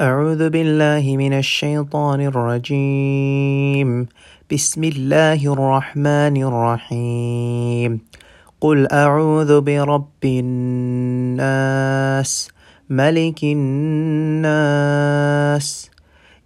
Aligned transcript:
أعوذ 0.00 0.50
بالله 0.54 1.16
من 1.16 1.32
الشيطان 1.32 2.20
الرجيم. 2.20 4.06
بسم 4.52 4.84
الله 4.84 5.52
الرحمن 5.52 6.42
الرحيم. 6.42 8.00
قل 8.60 8.86
أعوذ 8.92 9.60
برب 9.60 10.24
الناس 10.24 12.48
ملك 12.90 13.42
الناس 13.42 14.46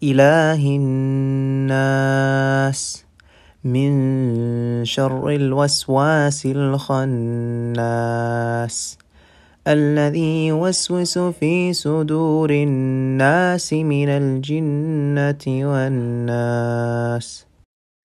إله 0.02 0.76
الناس 0.80 3.04
من 3.64 3.92
شر 4.84 5.28
الوسواس 5.28 6.46
الخناس. 6.46 7.82
الذي 9.67 10.47
يوسوس 10.47 11.17
في 11.17 11.73
صدور 11.73 12.49
الناس 12.49 13.73
من 13.73 14.09
الجنة 14.09 15.45
والناس 15.47 17.47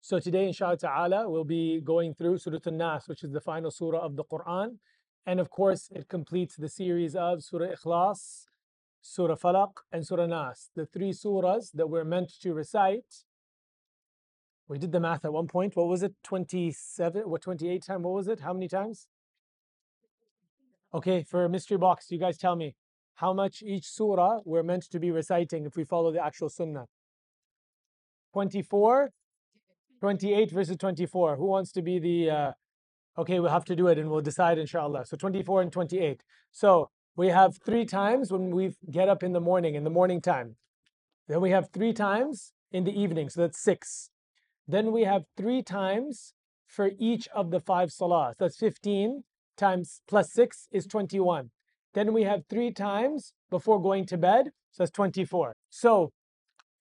So 0.01 0.19
today, 0.19 0.47
inshallah 0.47 0.77
ta'ala, 0.77 1.29
we'll 1.29 1.43
be 1.43 1.81
going 1.81 2.15
through 2.15 2.39
Surah 2.39 2.57
An-Nas, 2.65 3.07
which 3.07 3.23
is 3.23 3.31
the 3.31 3.41
final 3.41 3.69
surah 3.69 3.99
of 3.99 4.15
the 4.15 4.23
Quran. 4.23 4.77
And 5.25 5.39
of 5.39 5.51
course, 5.51 5.87
it 5.91 6.07
completes 6.07 6.55
the 6.55 6.67
series 6.67 7.15
of 7.15 7.43
Surah 7.43 7.75
Ikhlas, 7.75 8.45
Surah 9.01 9.35
Falaq, 9.35 9.73
and 9.91 10.07
Surah 10.07 10.25
Nas, 10.25 10.71
the 10.75 10.87
three 10.87 11.11
surahs 11.11 11.71
that 11.73 11.91
we're 11.91 12.03
meant 12.03 12.31
to 12.41 12.53
recite. 12.53 13.25
We 14.67 14.79
did 14.79 14.91
the 14.91 14.99
math 14.99 15.25
at 15.25 15.33
one 15.33 15.47
point. 15.47 15.75
What 15.75 15.87
was 15.87 16.01
it? 16.01 16.15
27? 16.23 17.29
What, 17.29 17.43
28 17.43 17.83
times? 17.83 18.03
What 18.03 18.13
was 18.13 18.27
it? 18.27 18.39
How 18.39 18.53
many 18.53 18.67
times? 18.67 19.07
Okay, 20.94 21.24
for 21.24 21.44
a 21.44 21.48
mystery 21.48 21.76
box, 21.76 22.12
you 22.12 22.20
guys 22.20 22.38
tell 22.38 22.54
me 22.54 22.76
how 23.16 23.32
much 23.32 23.64
each 23.64 23.84
surah 23.84 24.38
we're 24.44 24.62
meant 24.62 24.84
to 24.90 25.00
be 25.00 25.10
reciting 25.10 25.66
if 25.66 25.76
we 25.76 25.82
follow 25.82 26.12
the 26.12 26.24
actual 26.24 26.48
sunnah. 26.48 26.86
24, 28.32 29.10
28 29.98 30.52
versus 30.52 30.76
24. 30.76 31.34
Who 31.34 31.46
wants 31.46 31.72
to 31.72 31.82
be 31.82 31.98
the. 31.98 32.30
Uh, 32.30 32.52
okay, 33.18 33.40
we'll 33.40 33.50
have 33.50 33.64
to 33.64 33.74
do 33.74 33.88
it 33.88 33.98
and 33.98 34.08
we'll 34.08 34.20
decide, 34.20 34.56
inshallah. 34.56 35.06
So 35.06 35.16
24 35.16 35.62
and 35.62 35.72
28. 35.72 36.22
So 36.52 36.90
we 37.16 37.28
have 37.28 37.58
three 37.66 37.84
times 37.84 38.30
when 38.30 38.54
we 38.54 38.76
get 38.88 39.08
up 39.08 39.24
in 39.24 39.32
the 39.32 39.40
morning, 39.40 39.74
in 39.74 39.82
the 39.82 39.90
morning 39.90 40.20
time. 40.20 40.54
Then 41.26 41.40
we 41.40 41.50
have 41.50 41.70
three 41.72 41.92
times 41.92 42.52
in 42.70 42.84
the 42.84 42.96
evening, 42.96 43.30
so 43.30 43.40
that's 43.40 43.58
six. 43.58 44.10
Then 44.68 44.92
we 44.92 45.02
have 45.02 45.24
three 45.36 45.62
times 45.62 46.34
for 46.68 46.92
each 47.00 47.26
of 47.34 47.50
the 47.50 47.60
five 47.60 47.88
salahs. 47.88 48.34
That's 48.38 48.56
15 48.56 49.24
times 49.56 50.02
plus 50.08 50.32
six 50.32 50.68
is 50.72 50.86
21. 50.86 51.50
Then 51.94 52.12
we 52.12 52.24
have 52.24 52.42
three 52.50 52.72
times 52.72 53.34
before 53.50 53.80
going 53.80 54.06
to 54.06 54.18
bed, 54.18 54.46
so 54.72 54.82
that's 54.82 54.90
24. 54.90 55.54
So 55.70 56.12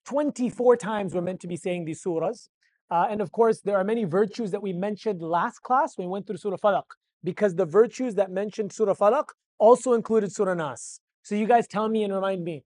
24 0.05 0.77
times 0.77 1.13
we're 1.13 1.21
meant 1.21 1.39
to 1.41 1.47
be 1.47 1.57
saying 1.57 1.85
these 1.85 2.03
surahs. 2.03 2.49
Uh, 2.89 3.07
and 3.09 3.21
of 3.21 3.31
course, 3.31 3.61
there 3.61 3.77
are 3.77 3.83
many 3.83 4.03
virtues 4.03 4.51
that 4.51 4.61
we 4.61 4.73
mentioned 4.73 5.21
last 5.21 5.59
class 5.59 5.97
when 5.97 6.07
we 6.07 6.11
went 6.11 6.27
through 6.27 6.37
Surah 6.37 6.57
Falaq, 6.57 6.83
because 7.23 7.55
the 7.55 7.65
virtues 7.65 8.15
that 8.15 8.29
mentioned 8.31 8.71
Surah 8.71 8.93
Falaq 8.93 9.25
also 9.57 9.93
included 9.93 10.31
Surah 10.31 10.53
Nas. 10.53 10.99
So 11.23 11.35
you 11.35 11.47
guys 11.47 11.67
tell 11.67 11.87
me 11.87 12.03
and 12.03 12.13
remind 12.13 12.43
me 12.43 12.65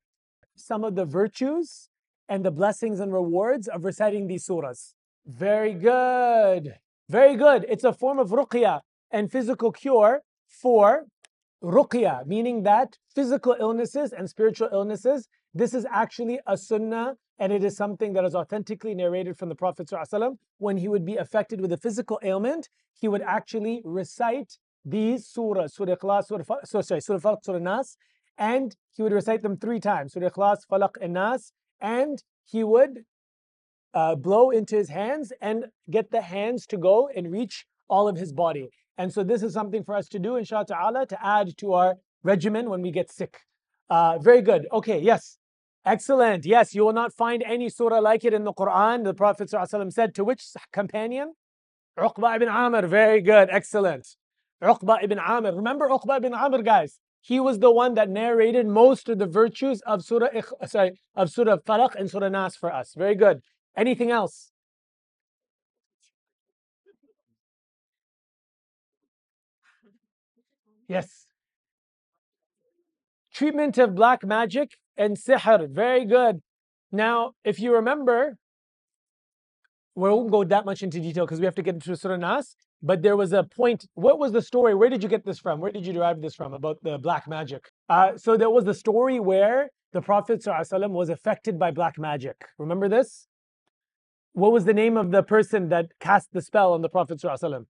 some 0.56 0.84
of 0.84 0.96
the 0.96 1.06
virtues 1.06 1.90
and 2.28 2.44
the 2.44 2.52
blessings 2.52 3.00
and 3.00 3.14
rewards 3.14 3.68
of 3.68 3.86
reciting 3.86 4.28
these 4.28 4.46
surahs. 4.46 4.94
Very 5.26 5.74
good. 5.74 6.76
Very 7.10 7.36
good. 7.36 7.66
It's 7.70 7.84
a 7.84 7.94
form 7.94 8.20
of 8.20 8.30
ruqya 8.30 8.82
and 9.12 9.32
physical 9.32 9.72
cure 9.72 10.22
for 10.48 11.06
ruqya, 11.64 12.26
meaning 12.26 12.64
that 12.64 12.98
physical 13.14 13.56
illnesses 13.60 14.14
and 14.14 14.30
spiritual 14.30 14.70
illnesses, 14.72 15.28
this 15.54 15.74
is 15.74 15.86
actually 15.92 16.40
a 16.46 16.58
sunnah 16.58 17.16
and 17.40 17.54
it 17.54 17.64
is 17.64 17.78
something 17.78 18.14
that 18.14 18.26
is 18.26 18.36
authentically 18.36 18.96
narrated 18.96 19.38
from 19.38 19.50
the 19.50 19.56
Prophet 19.56 19.88
ﷺ. 19.88 20.38
When 20.58 20.78
he 20.78 20.88
would 20.88 21.06
be 21.06 21.16
affected 21.16 21.62
with 21.62 21.72
a 21.72 21.78
physical 21.78 22.20
ailment, 22.24 22.70
he 23.00 23.08
would 23.08 23.22
actually 23.22 23.82
recite 23.86 24.58
these 24.84 25.32
surahs, 25.32 25.72
Surah 25.72 25.96
Ikhlas, 25.96 26.28
Surah, 26.28 26.44
so, 26.64 26.82
sorry, 26.82 27.02
Surah 27.02 27.20
Falaq, 27.20 27.44
Surah 27.44 27.60
Nas, 27.60 27.98
and 28.38 28.76
he 28.96 29.04
would 29.04 29.12
recite 29.12 29.42
them 29.42 29.58
three 29.58 29.80
times, 29.80 30.14
Surah 30.14 30.30
Ikhlas, 30.30 30.60
Falaq, 30.72 30.96
and 31.02 31.14
Nas, 31.14 31.52
and 31.80 32.24
he 32.44 32.64
would 32.64 33.04
uh, 33.94 34.16
blow 34.16 34.50
into 34.50 34.76
his 34.76 34.90
hands 34.90 35.32
and 35.42 35.66
get 35.90 36.12
the 36.12 36.22
hands 36.22 36.66
to 36.68 36.78
go 36.78 37.10
and 37.16 37.32
reach 37.32 37.66
all 37.90 38.08
of 38.08 38.18
his 38.18 38.34
body. 38.34 38.70
And 38.98 39.14
so 39.14 39.24
this 39.24 39.44
is 39.44 39.54
something 39.54 39.84
for 39.84 39.96
us 39.96 40.08
to 40.10 40.20
do, 40.20 40.36
inshallah 40.36 40.66
ta'ala, 40.66 41.06
to 41.08 41.26
add 41.26 41.58
to 41.58 41.74
our 41.74 41.96
regimen 42.24 42.70
when 42.70 42.82
we 42.82 42.92
get 42.92 43.12
sick. 43.12 43.42
Uh, 43.90 44.18
very 44.18 44.42
good. 44.42 44.68
Okay, 44.72 45.00
yes. 45.00 45.38
Excellent. 45.86 46.46
Yes, 46.46 46.76
you 46.76 46.84
will 46.84 46.94
not 46.94 47.14
find 47.14 47.42
any 47.44 47.70
surah 47.70 48.00
like 48.00 48.26
it 48.26 48.34
in 48.34 48.44
the 48.44 48.54
Quran. 48.54 49.06
The 49.06 49.14
Prophet 49.14 49.50
ﷺ 49.50 49.94
said 49.94 50.14
to 50.16 50.24
which 50.26 50.44
companion? 50.74 51.34
Uqba 51.98 52.36
ibn 52.36 52.50
Amr. 52.50 52.88
Very 52.88 53.22
good. 53.22 53.48
Excellent. 53.50 54.06
Uqba 54.62 55.04
ibn 55.04 55.20
Amr. 55.20 55.56
Remember 55.56 55.88
Uqba 55.88 56.18
ibn 56.18 56.34
Amr, 56.34 56.62
guys? 56.62 57.00
He 57.22 57.40
was 57.40 57.60
the 57.60 57.72
one 57.72 57.94
that 57.96 58.10
narrated 58.10 58.68
most 58.68 59.10
of 59.10 59.18
the 59.18 59.26
virtues 59.26 59.82
of 59.82 60.04
Surah 60.04 60.28
sorry, 60.66 61.00
of 61.16 61.30
Surah 61.30 61.58
Falaq 61.58 61.96
and 61.96 62.10
Surah 62.10 62.30
Nas 62.30 62.56
for 62.56 62.74
us. 62.74 62.94
Very 62.96 63.16
good. 63.16 63.42
Anything 63.76 64.12
else? 64.12 64.52
Yes. 70.88 71.28
Treatment 73.34 73.78
of 73.78 73.96
black 73.96 74.26
magic 74.26 74.72
and 74.96 75.18
sihr. 75.18 75.70
Very 75.70 76.06
good. 76.06 76.42
Now, 76.92 77.34
if 77.44 77.60
you 77.60 77.74
remember, 77.74 78.38
we 79.96 80.10
won't 80.10 80.32
go 80.32 80.44
that 80.44 80.66
much 80.66 80.82
into 80.82 81.00
detail 81.00 81.26
because 81.26 81.40
we 81.40 81.46
have 81.46 81.56
to 81.56 81.62
get 81.62 81.76
into 81.76 81.96
Surah 81.96 82.18
Nas. 82.18 82.56
But 82.82 83.02
there 83.02 83.18
was 83.18 83.34
a 83.34 83.44
point. 83.44 83.88
What 83.96 84.20
was 84.20 84.32
the 84.32 84.42
story? 84.42 84.76
Where 84.76 84.90
did 84.90 85.02
you 85.02 85.10
get 85.10 85.26
this 85.26 85.40
from? 85.40 85.60
Where 85.60 85.72
did 85.72 85.86
you 85.86 85.94
derive 85.94 86.22
this 86.22 86.36
from 86.36 86.54
about 86.54 86.78
the 86.84 86.98
black 87.00 87.28
magic? 87.28 87.72
Uh, 87.90 88.16
so 88.18 88.38
there 88.38 88.52
was 88.52 88.66
the 88.66 88.74
story 88.74 89.20
where 89.20 89.70
the 89.94 90.02
Prophet 90.02 90.44
ﷺ 90.44 90.92
was 90.92 91.10
affected 91.10 91.58
by 91.58 91.72
black 91.72 91.98
magic. 91.98 92.36
Remember 92.60 92.88
this? 92.88 93.28
What 94.34 94.52
was 94.52 94.66
the 94.66 94.74
name 94.74 94.96
of 94.98 95.10
the 95.10 95.24
person 95.24 95.70
that 95.70 95.88
cast 96.00 96.34
the 96.34 96.42
spell 96.42 96.74
on 96.74 96.82
the 96.82 96.90
Prophet 96.90 97.20
ﷺ? 97.20 97.66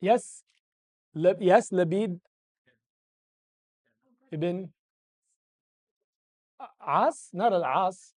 Yes? 0.00 0.44
Le- 1.14 1.34
yes, 1.40 1.70
Labid 1.70 2.20
ibn 4.30 4.68
As? 6.86 7.28
Not 7.32 7.52
Al 7.52 7.64
As. 7.64 8.12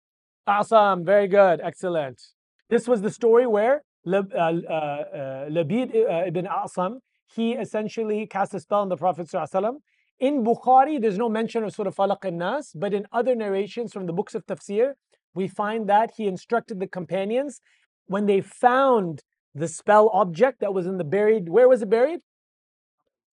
Awesome, 0.47 1.05
very 1.05 1.29
good, 1.29 1.61
excellent. 1.63 2.21
This 2.69 2.89
was 2.89 3.03
the 3.03 3.11
story 3.11 3.47
where 3.47 3.83
Lab, 4.05 4.31
Labid 4.33 5.95
ibn 6.29 6.47
Asam, 6.47 7.01
he 7.35 7.53
essentially 7.53 8.27
cast 8.27 8.55
a 8.55 8.61
spell 8.61 8.81
on 8.81 8.89
the 8.89 8.97
Prophet. 8.97 9.29
ﷺ. 9.29 9.75
In 10.19 10.45
Bukhari, 10.45 11.01
there's 11.01 11.17
no 11.17 11.29
mention 11.29 11.65
of 11.65 11.73
Surah 11.73 11.91
Falaq 11.91 12.25
and 12.25 12.39
Nas, 12.39 12.73
but 12.75 12.93
in 12.93 13.07
other 13.13 13.35
narrations 13.35 13.93
from 13.93 14.07
the 14.07 14.13
books 14.13 14.35
of 14.35 14.45
tafsir, 14.47 14.93
we 15.35 15.47
find 15.47 15.89
that 15.89 16.13
he 16.17 16.27
instructed 16.27 16.81
the 16.81 16.87
companions 16.87 17.61
when 18.07 18.27
they 18.27 18.41
found 18.41 19.23
the 19.55 19.69
spell 19.69 20.11
object 20.13 20.61
that 20.61 20.75
was 20.75 20.87
in 20.87 20.99
the 20.99 21.05
buried, 21.05 21.49
where 21.49 21.69
was 21.69 21.83
it 21.83 21.91
buried? 21.91 22.21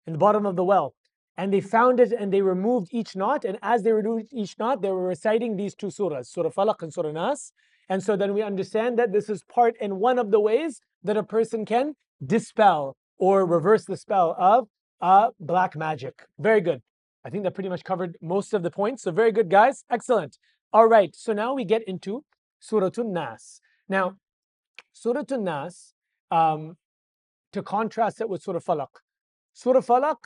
In 0.07 0.13
the 0.13 0.19
bottom 0.19 0.47
of 0.47 0.57
the 0.57 0.65
well. 0.65 0.95
And 1.37 1.53
they 1.53 1.61
found 1.61 1.99
it 1.99 2.13
and 2.13 2.33
they 2.33 2.43
removed 2.43 2.89
each 2.93 3.17
knot. 3.17 3.45
And 3.45 3.59
as 3.63 3.83
they 3.83 3.93
removed 3.93 4.29
each 4.33 4.57
knot, 4.59 4.83
they 4.83 4.91
were 4.91 5.07
reciting 5.07 5.57
these 5.57 5.75
two 5.75 5.89
surahs, 5.89 6.27
Surah 6.27 6.51
Falaq 6.51 6.83
and 6.83 6.93
Surah 6.93 7.11
Nas. 7.11 7.53
And 7.89 8.03
so 8.03 8.17
then 8.17 8.35
we 8.35 8.43
understand 8.43 8.99
that 8.99 9.13
this 9.13 9.29
is 9.29 9.43
part 9.45 9.75
and 9.81 9.99
one 9.99 10.19
of 10.19 10.31
the 10.31 10.41
ways 10.41 10.81
that 11.03 11.17
a 11.17 11.23
person 11.23 11.65
can 11.65 11.95
dispel 12.25 12.97
or 13.19 13.45
reverse 13.45 13.85
the 13.85 13.97
spell 13.97 14.35
of 14.39 14.69
uh, 15.01 15.31
black 15.41 15.77
magic. 15.77 16.25
Very 16.39 16.61
good. 16.61 16.83
I 17.25 17.31
think 17.31 17.45
that 17.45 17.55
pretty 17.55 17.69
much 17.69 17.85
covered 17.85 18.17
most 18.21 18.55
of 18.55 18.63
the 18.63 18.71
points. 18.71 19.03
So 19.03 19.11
very 19.11 19.33
good, 19.33 19.51
guys. 19.51 19.85
Excellent. 19.91 20.39
All 20.73 20.87
right. 20.87 21.15
So 21.15 21.33
now 21.33 21.55
we 21.55 21.65
get 21.65 21.83
into 21.87 22.25
Surah 22.61 22.91
Nas. 22.99 23.61
Now, 23.89 24.17
Surah 24.93 25.25
Nas, 25.31 25.95
um, 26.31 26.77
to 27.53 27.63
contrast 27.63 28.21
it 28.21 28.29
with 28.29 28.43
Surah 28.43 28.61
Falaq. 28.61 28.89
Surah 29.54 29.82
Falaq, 29.82 30.18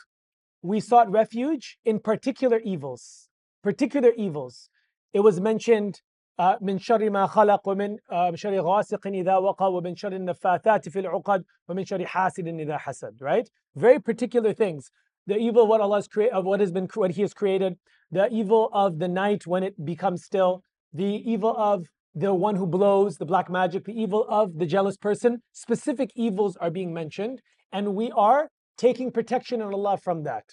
we 0.62 0.80
sought 0.80 1.12
refuge 1.12 1.78
in 1.84 2.00
particular 2.00 2.60
evils. 2.64 3.30
Particular 3.62 4.12
evils. 4.18 4.70
It 5.14 5.22
was 5.22 5.40
mentioned 5.40 6.02
من 6.40 6.80
شر 6.80 7.10
ما 7.10 7.28
خلق 7.28 7.68
ومن 7.68 7.98
شر 8.36 8.62
غاسق 8.62 9.08
إذا 9.08 9.38
وقى 9.38 9.74
ومن 9.74 9.96
شر 9.96 10.14
النفاثات 10.14 10.90
في 10.90 11.00
العقد 11.00 11.44
ومن 11.70 11.86
شر 11.86 12.06
حاسد 12.06 12.48
إذا 12.48 12.78
حسد 12.78 13.22
right 13.22 13.50
very 13.76 14.00
particular 14.00 14.54
things 14.54 14.90
the 15.28 15.38
evil 15.38 15.64
of 15.64 15.70
what 15.70 15.82
Allah 15.82 15.98
has 15.98 16.08
created 16.08 16.34
of 16.34 16.46
what 16.46 16.60
has 16.60 16.72
been 16.72 16.88
what 16.96 17.12
he 17.12 17.22
has 17.22 17.34
created 17.34 17.78
the 18.12 18.28
evil 18.32 18.70
of 18.74 19.00
the 19.00 19.08
night 19.08 19.46
when 19.46 19.64
it 19.64 19.86
becomes 19.86 20.24
still 20.24 20.64
the 20.92 21.22
evil 21.32 21.56
of 21.56 21.86
the 22.16 22.34
one 22.34 22.56
who 22.56 22.66
blows 22.66 23.18
the 23.18 23.26
black 23.26 23.50
magic 23.50 23.86
the 23.86 24.00
evil 24.00 24.26
of 24.28 24.58
the 24.58 24.66
jealous 24.66 24.98
person 24.98 25.42
specific 25.52 26.12
evils 26.16 26.58
are 26.58 26.72
being 26.72 26.94
mentioned 26.94 27.42
and 27.72 27.94
we 27.96 28.12
are 28.12 28.50
taking 28.79 29.11
protection 29.11 29.61
in 29.61 29.75
Allah 29.75 29.99
from 29.99 30.23
that 30.23 30.45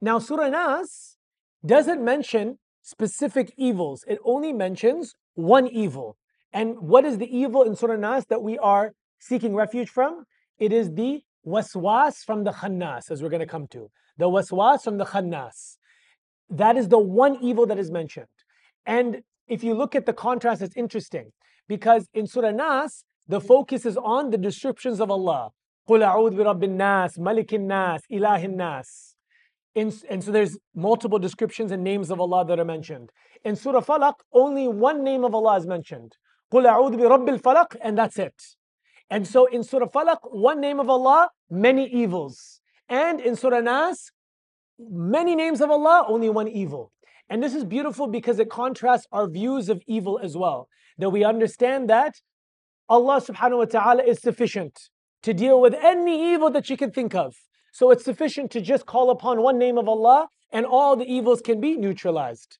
now 0.00 0.18
surah 0.18 0.48
nas 0.48 1.16
doesn't 1.64 2.02
mention 2.02 2.58
specific 2.82 3.52
evils. 3.56 4.04
It 4.08 4.18
only 4.24 4.52
mentions 4.52 5.14
one 5.34 5.66
evil. 5.66 6.16
And 6.52 6.80
what 6.80 7.04
is 7.04 7.18
the 7.18 7.36
evil 7.36 7.62
in 7.62 7.76
Surah 7.76 7.96
Nas 7.96 8.26
that 8.26 8.42
we 8.42 8.58
are 8.58 8.92
seeking 9.18 9.54
refuge 9.54 9.88
from? 9.88 10.24
It 10.58 10.72
is 10.72 10.94
the 10.94 11.22
waswas 11.46 12.16
from 12.24 12.44
the 12.44 12.52
khannas, 12.52 13.10
as 13.10 13.22
we're 13.22 13.28
going 13.28 13.40
to 13.40 13.46
come 13.46 13.66
to. 13.68 13.90
The 14.18 14.28
waswas 14.28 14.82
from 14.82 14.98
the 14.98 15.04
khannas. 15.04 15.76
That 16.48 16.76
is 16.76 16.88
the 16.88 16.98
one 16.98 17.36
evil 17.40 17.66
that 17.66 17.78
is 17.78 17.90
mentioned. 17.90 18.26
And 18.84 19.22
if 19.46 19.62
you 19.62 19.74
look 19.74 19.94
at 19.94 20.06
the 20.06 20.12
contrast, 20.12 20.62
it's 20.62 20.76
interesting 20.76 21.32
because 21.68 22.08
in 22.12 22.26
Surah 22.26 22.50
Nas, 22.50 23.04
the 23.28 23.40
focus 23.40 23.86
is 23.86 23.96
on 23.96 24.30
the 24.30 24.38
descriptions 24.38 25.00
of 25.00 25.10
Allah. 25.10 25.50
قُلْ 25.89 26.01
أَعُوذُ 26.01 26.35
بِرَبِّ 26.35 26.63
النَّاسِ 26.63 27.19
مَلِكِ 27.19 27.53
النَّاسِ 27.53 28.01
إِلَهِ 28.11 28.45
النَّاسِ 28.45 29.15
in, 29.75 29.93
and 30.09 30.23
so 30.23 30.31
there's 30.31 30.57
multiple 30.73 31.19
descriptions 31.19 31.71
and 31.71 31.83
names 31.83 32.09
of 32.09 32.19
Allah 32.19 32.45
that 32.45 32.59
are 32.59 32.65
mentioned. 32.65 33.11
In 33.43 33.55
Surah 33.55 33.81
Falaq, 33.81 34.15
only 34.33 34.67
one 34.67 35.03
name 35.03 35.23
of 35.25 35.35
Allah 35.35 35.57
is 35.57 35.67
mentioned. 35.67 36.13
قُلْ 36.51 36.65
أَعُوذُ 36.65 36.95
بِرَبِّ 36.95 37.39
الْفَلَقِ 37.39 37.75
And 37.81 37.97
that's 37.97 38.17
it. 38.17 38.41
And 39.09 39.27
so 39.27 39.45
in 39.45 39.63
Surah 39.63 39.87
Falaq, 39.87 40.19
one 40.23 40.61
name 40.61 40.79
of 40.79 40.89
Allah, 40.89 41.29
many 41.49 41.87
evils. 41.87 42.61
And 42.87 43.19
in 43.19 43.35
Surah 43.35 43.59
Nas, 43.59 44.11
many 44.79 45.35
names 45.35 45.59
of 45.59 45.69
Allah, 45.69 46.05
only 46.07 46.29
one 46.29 46.47
evil. 46.47 46.91
And 47.29 47.43
this 47.43 47.53
is 47.53 47.65
beautiful 47.65 48.07
because 48.07 48.39
it 48.39 48.49
contrasts 48.49 49.07
our 49.11 49.27
views 49.27 49.67
of 49.67 49.81
evil 49.87 50.19
as 50.23 50.37
well. 50.37 50.69
That 50.97 51.09
we 51.09 51.23
understand 51.25 51.89
that 51.89 52.15
Allah 52.87 53.19
subhanahu 53.19 53.57
wa 53.57 53.65
ta'ala 53.65 54.03
is 54.03 54.21
sufficient 54.21 54.79
to 55.22 55.34
deal 55.34 55.60
with 55.60 55.74
any 55.74 56.32
evil 56.32 56.50
that 56.50 56.70
you 56.70 56.76
can 56.76 56.90
think 56.90 57.14
of. 57.14 57.34
So 57.72 57.90
it's 57.90 58.04
sufficient 58.04 58.50
to 58.52 58.60
just 58.60 58.86
call 58.86 59.10
upon 59.10 59.42
one 59.42 59.58
name 59.58 59.78
of 59.78 59.88
Allah 59.88 60.28
and 60.52 60.66
all 60.66 60.96
the 60.96 61.04
evils 61.04 61.40
can 61.40 61.60
be 61.60 61.76
neutralized. 61.76 62.58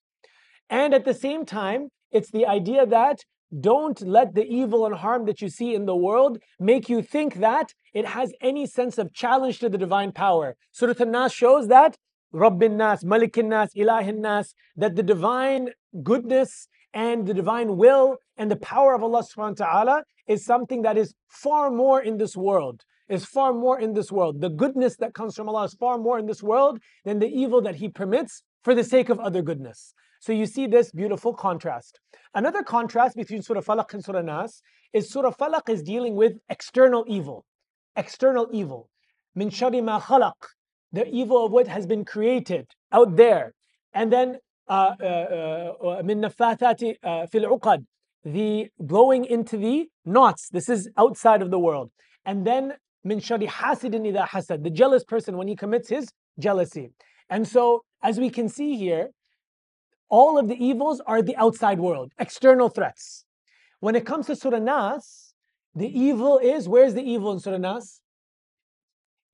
And 0.69 0.93
at 0.93 1.05
the 1.05 1.13
same 1.13 1.45
time, 1.45 1.89
it's 2.11 2.31
the 2.31 2.45
idea 2.45 2.85
that 2.85 3.19
don't 3.59 4.01
let 4.01 4.33
the 4.33 4.45
evil 4.45 4.85
and 4.85 4.95
harm 4.95 5.25
that 5.25 5.41
you 5.41 5.49
see 5.49 5.75
in 5.75 5.85
the 5.85 5.95
world 5.95 6.37
make 6.59 6.87
you 6.87 7.01
think 7.01 7.35
that 7.35 7.73
it 7.93 8.05
has 8.05 8.31
any 8.39 8.65
sense 8.65 8.97
of 8.97 9.13
challenge 9.13 9.59
to 9.59 9.67
the 9.67 9.77
divine 9.77 10.13
power. 10.13 10.55
Surah 10.71 10.93
An-Nas 10.99 11.33
shows 11.33 11.67
that 11.67 11.97
Rabbin 12.31 12.77
Nas, 12.77 13.03
Malikin 13.03 13.47
Nas, 13.47 13.73
Ilahin 13.75 14.19
Nas, 14.19 14.53
that 14.77 14.95
the 14.95 15.03
divine 15.03 15.71
goodness 16.01 16.69
and 16.93 17.25
the 17.25 17.33
divine 17.33 17.77
will 17.77 18.17
and 18.37 18.49
the 18.51 18.57
power 18.57 18.93
of 18.93 19.03
Allah 19.03 19.23
subhanahu 19.23 19.59
wa 19.59 19.65
ta'ala 19.65 20.03
is 20.27 20.45
something 20.45 20.81
that 20.83 20.97
is 20.97 21.13
far 21.27 21.71
more 21.71 22.01
in 22.01 22.17
this 22.17 22.35
world 22.35 22.83
is 23.11 23.25
far 23.25 23.53
more 23.53 23.77
in 23.77 23.93
this 23.93 24.09
world. 24.09 24.39
The 24.39 24.49
goodness 24.49 24.95
that 24.97 25.13
comes 25.13 25.35
from 25.35 25.49
Allah 25.49 25.65
is 25.65 25.73
far 25.73 25.97
more 25.97 26.17
in 26.17 26.27
this 26.27 26.41
world 26.41 26.79
than 27.03 27.19
the 27.19 27.27
evil 27.27 27.61
that 27.63 27.75
He 27.75 27.89
permits 27.89 28.41
for 28.63 28.73
the 28.73 28.85
sake 28.85 29.09
of 29.09 29.19
other 29.19 29.41
goodness. 29.41 29.93
So 30.21 30.31
you 30.31 30.45
see 30.45 30.65
this 30.65 30.91
beautiful 30.91 31.33
contrast. 31.33 31.99
Another 32.33 32.63
contrast 32.63 33.17
between 33.17 33.41
Surah 33.41 33.61
Falaq 33.61 33.93
and 33.93 34.03
Surah 34.03 34.21
Nas 34.21 34.61
is 34.93 35.11
Surah 35.11 35.31
Falaq 35.31 35.67
is 35.67 35.83
dealing 35.83 36.15
with 36.15 36.33
external 36.47 37.03
evil. 37.07 37.43
External 37.97 38.47
evil. 38.53 38.89
Min 39.35 39.49
shari 39.49 39.81
ma 39.81 39.99
khalaq. 39.99 40.39
The 40.93 41.05
evil 41.07 41.45
of 41.45 41.51
what 41.51 41.67
has 41.67 41.85
been 41.85 42.05
created 42.05 42.67
out 42.93 43.17
there. 43.17 43.53
And 43.93 44.13
then 44.13 44.37
Uh, 44.71 44.95
uh, 45.01 45.73
uh, 45.99 46.01
min 46.01 46.21
nafathati 46.21 46.95
fil 47.29 47.45
uqad. 47.57 47.83
The 48.23 48.69
blowing 48.79 49.25
into 49.25 49.57
the 49.57 49.89
knots. 50.05 50.47
This 50.49 50.69
is 50.69 50.89
outside 50.97 51.41
of 51.41 51.51
the 51.51 51.59
world. 51.59 51.91
And 52.25 52.47
then 52.47 52.75
min 53.03 53.19
shari 53.19 53.47
hasidin 53.47 54.03
idha 54.09 54.25
hasad, 54.29 54.63
the 54.63 54.69
jealous 54.69 55.03
person 55.03 55.35
when 55.35 55.49
he 55.49 55.57
commits 55.57 55.89
his 55.89 56.13
jealousy. 56.39 56.91
And 57.29 57.45
so, 57.45 57.83
as 58.01 58.17
we 58.17 58.29
can 58.29 58.47
see 58.47 58.77
here, 58.77 59.09
all 60.09 60.37
of 60.37 60.47
the 60.47 60.55
evils 60.55 61.01
are 61.05 61.21
the 61.21 61.35
outside 61.35 61.79
world, 61.79 62.13
external 62.17 62.69
threats. 62.69 63.25
When 63.81 63.95
it 63.95 64.05
comes 64.05 64.27
to 64.27 64.37
Surah 64.37 64.59
Nas, 64.59 65.33
the 65.75 65.87
evil 65.87 66.37
is, 66.37 66.69
where's 66.69 66.93
the 66.93 67.03
evil 67.03 67.33
in 67.33 67.39
Surah 67.39 67.57
Nas? 67.57 67.99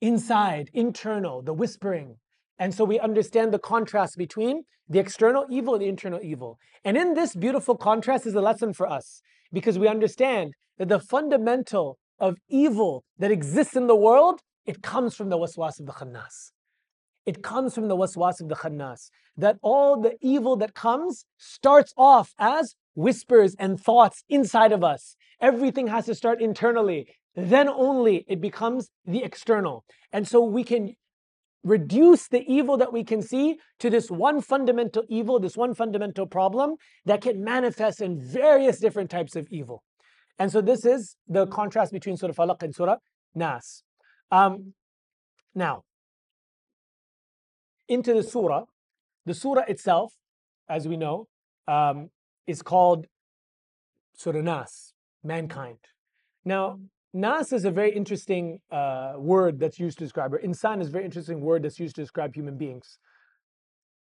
Inside, 0.01 0.71
internal, 0.73 1.43
the 1.43 1.53
whispering. 1.53 2.17
And 2.59 2.73
so 2.73 2.83
we 2.83 2.99
understand 2.99 3.53
the 3.53 3.59
contrast 3.59 4.17
between 4.17 4.63
the 4.89 4.99
external 4.99 5.45
evil 5.49 5.75
and 5.75 5.83
the 5.83 5.87
internal 5.87 6.19
evil. 6.23 6.57
And 6.83 6.97
in 6.97 7.13
this 7.13 7.35
beautiful 7.35 7.75
contrast 7.75 8.25
is 8.25 8.33
a 8.35 8.41
lesson 8.41 8.73
for 8.73 8.87
us 8.87 9.21
because 9.51 9.77
we 9.77 9.87
understand 9.87 10.53
that 10.77 10.89
the 10.89 10.99
fundamental 10.99 11.97
of 12.19 12.37
evil 12.49 13.03
that 13.19 13.31
exists 13.31 13.75
in 13.75 13.87
the 13.87 13.95
world, 13.95 14.41
it 14.65 14.81
comes 14.81 15.15
from 15.15 15.29
the 15.29 15.37
waswas 15.37 15.79
of 15.79 15.85
the 15.85 15.93
khannas. 15.93 16.51
It 17.25 17.43
comes 17.43 17.75
from 17.75 17.89
the 17.89 17.97
waswas 17.97 18.41
of 18.41 18.47
the 18.47 18.55
khannas. 18.55 19.09
That 19.35 19.57
all 19.61 20.01
the 20.01 20.15
evil 20.21 20.55
that 20.57 20.73
comes 20.73 21.25
starts 21.37 21.93
off 21.97 22.33
as 22.39 22.75
whispers 22.95 23.55
and 23.59 23.79
thoughts 23.79 24.23
inside 24.29 24.71
of 24.71 24.83
us. 24.83 25.15
Everything 25.39 25.87
has 25.87 26.05
to 26.05 26.15
start 26.15 26.41
internally. 26.41 27.07
Then 27.35 27.67
only 27.67 28.25
it 28.27 28.41
becomes 28.41 28.89
the 29.05 29.23
external. 29.23 29.85
And 30.11 30.27
so 30.27 30.43
we 30.43 30.63
can 30.63 30.95
reduce 31.63 32.27
the 32.27 32.43
evil 32.51 32.77
that 32.77 32.93
we 32.93 33.03
can 33.03 33.21
see 33.21 33.57
to 33.79 33.89
this 33.89 34.09
one 34.09 34.41
fundamental 34.41 35.03
evil, 35.09 35.39
this 35.39 35.57
one 35.57 35.73
fundamental 35.73 36.25
problem 36.25 36.75
that 37.05 37.21
can 37.21 37.43
manifest 37.43 38.01
in 38.01 38.19
various 38.19 38.79
different 38.79 39.09
types 39.09 39.35
of 39.35 39.47
evil. 39.49 39.83
And 40.39 40.51
so 40.51 40.61
this 40.61 40.85
is 40.85 41.15
the 41.27 41.47
contrast 41.47 41.91
between 41.91 42.15
Surah 42.15 42.33
Falaq 42.33 42.61
and 42.63 42.73
Surah 42.73 42.97
Nas. 43.35 43.83
Um, 44.31 44.73
now, 45.55 45.83
into 47.87 48.13
the 48.13 48.23
surah, 48.23 48.65
the 49.25 49.33
surah 49.33 49.63
itself, 49.67 50.13
as 50.69 50.87
we 50.87 50.97
know, 50.97 51.27
um, 51.67 52.09
is 52.45 52.61
called 52.61 53.07
Surah 54.15 54.41
Nas, 54.41 54.93
mankind. 55.23 55.79
Now, 56.45 56.79
Nas 57.13 57.53
is 57.53 57.65
a 57.65 57.71
very 57.71 57.91
interesting 57.95 58.59
uh, 58.71 59.13
word 59.17 59.59
that's 59.59 59.79
used 59.79 59.97
to 59.99 60.03
describe, 60.03 60.33
or 60.33 60.39
insan 60.39 60.81
is 60.81 60.89
a 60.89 60.91
very 60.91 61.05
interesting 61.05 61.41
word 61.41 61.63
that's 61.63 61.79
used 61.79 61.95
to 61.95 62.01
describe 62.01 62.35
human 62.35 62.57
beings. 62.57 62.99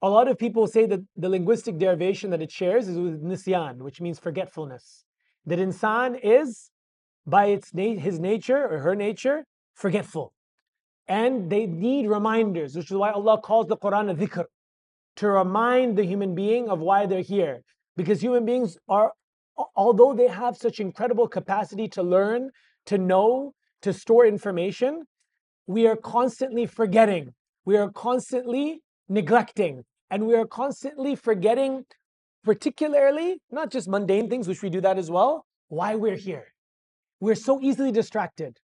A 0.03 0.09
lot 0.09 0.29
of 0.29 0.39
people 0.39 0.67
say 0.67 0.87
that 0.87 1.01
the 1.17 1.29
linguistic 1.29 1.79
derivation 1.79 2.31
that 2.31 2.43
it 2.43 2.51
shares 2.51 2.89
is 2.89 2.99
with 2.99 3.23
nisyan, 3.23 3.79
which 3.79 4.01
means 4.01 4.19
forgetfulness 4.19 5.05
that 5.47 5.59
insan 5.59 6.19
is, 6.23 6.71
by 7.27 7.47
its 7.47 7.75
na- 7.75 8.01
his 8.01 8.19
nature 8.19 8.67
or 8.69 8.79
her 8.79 8.95
nature, 8.95 9.45
forgetful. 9.75 10.33
And 11.09 11.51
they 11.51 11.67
need 11.67 12.07
reminders, 12.07 12.77
which 12.77 12.91
is 12.91 12.97
why 12.97 13.11
Allah 13.11 13.41
calls 13.41 13.67
the 13.67 13.77
Quran 13.77 14.11
a 14.11 14.15
dhikr, 14.15 14.45
to 15.17 15.29
remind 15.29 15.99
the 15.99 16.05
human 16.05 16.35
being 16.35 16.69
of 16.69 16.79
why 16.79 17.07
they're 17.07 17.21
here. 17.21 17.63
Because 17.97 18.21
human 18.21 18.45
beings 18.45 18.79
are, 18.89 19.13
although 19.77 20.15
they 20.15 20.29
have 20.29 20.57
such 20.57 20.81
incredible 20.81 21.29
capacity 21.29 21.89
to 21.89 22.03
learn, 22.03 22.51
to 22.87 22.99
know, 22.99 23.53
to 23.83 23.93
store 23.93 24.27
information, 24.27 25.03
we 25.67 25.87
are 25.87 25.97
constantly 25.97 26.67
forgetting. 26.67 27.35
We 27.65 27.77
are 27.77 27.91
constantly 27.91 28.83
neglecting. 29.09 29.85
And 30.11 30.27
we 30.27 30.35
are 30.35 30.47
constantly 30.47 31.15
forgetting 31.15 31.85
particularly 32.45 33.39
not 33.51 33.71
just 33.71 33.89
mundane 33.89 34.29
things, 34.29 34.49
which 34.49 34.63
we 34.63 34.71
do 34.71 34.81
that 34.81 34.99
as 34.99 35.11
well, 35.11 35.47
why 35.69 35.95
we're 35.95 36.17
here. 36.17 36.53
We're 37.21 37.37
so 37.37 37.61
easily 37.63 37.93
distracted. 37.93 38.59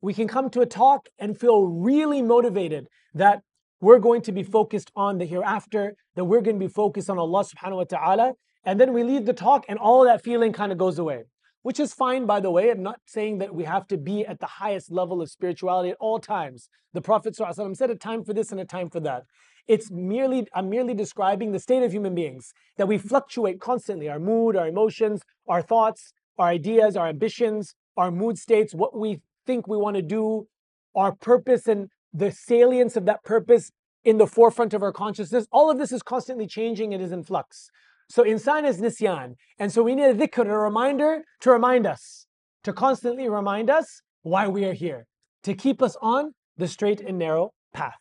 We 0.00 0.12
can 0.12 0.26
come 0.26 0.50
to 0.50 0.60
a 0.60 0.66
talk 0.66 1.08
and 1.18 1.38
feel 1.38 1.66
really 1.66 2.20
motivated 2.20 2.88
that 3.14 3.42
we're 3.80 4.00
going 4.00 4.22
to 4.22 4.32
be 4.32 4.42
focused 4.42 4.90
on 4.96 5.18
the 5.18 5.24
hereafter, 5.24 5.94
that 6.16 6.24
we're 6.24 6.40
going 6.40 6.58
to 6.58 6.66
be 6.66 6.72
focused 6.72 7.08
on 7.08 7.18
Allah 7.18 7.44
subhanahu 7.44 7.76
wa 7.76 7.84
ta'ala. 7.84 8.32
And 8.64 8.80
then 8.80 8.92
we 8.92 9.04
leave 9.04 9.26
the 9.26 9.32
talk 9.32 9.64
and 9.68 9.78
all 9.78 10.04
that 10.04 10.22
feeling 10.22 10.52
kind 10.52 10.72
of 10.72 10.78
goes 10.78 10.98
away, 10.98 11.22
which 11.62 11.80
is 11.80 11.94
fine, 11.94 12.26
by 12.26 12.40
the 12.40 12.50
way. 12.50 12.70
I'm 12.70 12.82
not 12.82 13.00
saying 13.06 13.38
that 13.38 13.54
we 13.54 13.64
have 13.64 13.86
to 13.88 13.96
be 13.96 14.26
at 14.26 14.40
the 14.40 14.46
highest 14.46 14.90
level 14.90 15.22
of 15.22 15.30
spirituality 15.30 15.90
at 15.90 15.96
all 16.00 16.18
times. 16.18 16.68
The 16.92 17.00
Prophet 17.00 17.34
ﷺ 17.34 17.76
said 17.76 17.90
a 17.90 17.94
time 17.94 18.24
for 18.24 18.34
this 18.34 18.50
and 18.52 18.60
a 18.60 18.64
time 18.64 18.90
for 18.90 19.00
that. 19.00 19.24
It's 19.68 19.90
merely, 19.90 20.46
I'm 20.54 20.68
merely 20.68 20.94
describing 20.94 21.52
the 21.52 21.60
state 21.60 21.82
of 21.82 21.92
human 21.92 22.14
beings, 22.14 22.52
that 22.78 22.88
we 22.88 22.98
fluctuate 22.98 23.60
constantly 23.60 24.08
our 24.08 24.18
mood, 24.18 24.56
our 24.56 24.66
emotions, 24.66 25.22
our 25.48 25.62
thoughts, 25.62 26.12
our 26.36 26.48
ideas, 26.48 26.96
our 26.96 27.08
ambitions, 27.08 27.74
our 27.96 28.10
mood 28.10 28.38
states, 28.38 28.74
what 28.74 28.96
we 28.98 29.20
think 29.46 29.68
we 29.68 29.76
want 29.76 29.96
to 29.96 30.02
do, 30.02 30.48
our 30.94 31.12
purpose 31.12 31.68
and 31.68 31.88
the 32.12 32.30
salience 32.30 32.96
of 32.96 33.06
that 33.06 33.22
purpose 33.22 33.70
in 34.04 34.18
the 34.18 34.26
forefront 34.26 34.74
of 34.74 34.82
our 34.82 34.92
consciousness. 34.92 35.46
All 35.52 35.70
of 35.70 35.78
this 35.78 35.92
is 35.92 36.02
constantly 36.02 36.46
changing, 36.46 36.92
it 36.92 37.00
is 37.00 37.12
in 37.12 37.22
flux. 37.22 37.70
So 38.14 38.24
insan 38.24 38.68
is 38.68 38.78
nisyan. 38.78 39.36
And 39.58 39.72
so 39.72 39.82
we 39.82 39.94
need 39.94 40.04
a 40.04 40.14
dhikr, 40.14 40.44
a 40.46 40.58
reminder 40.58 41.24
to 41.40 41.50
remind 41.50 41.86
us, 41.86 42.26
to 42.62 42.70
constantly 42.70 43.26
remind 43.26 43.70
us 43.70 44.02
why 44.20 44.48
we 44.48 44.66
are 44.66 44.74
here, 44.74 45.06
to 45.44 45.54
keep 45.54 45.80
us 45.80 45.96
on 46.02 46.34
the 46.58 46.68
straight 46.68 47.00
and 47.00 47.16
narrow 47.18 47.54
path. 47.72 47.96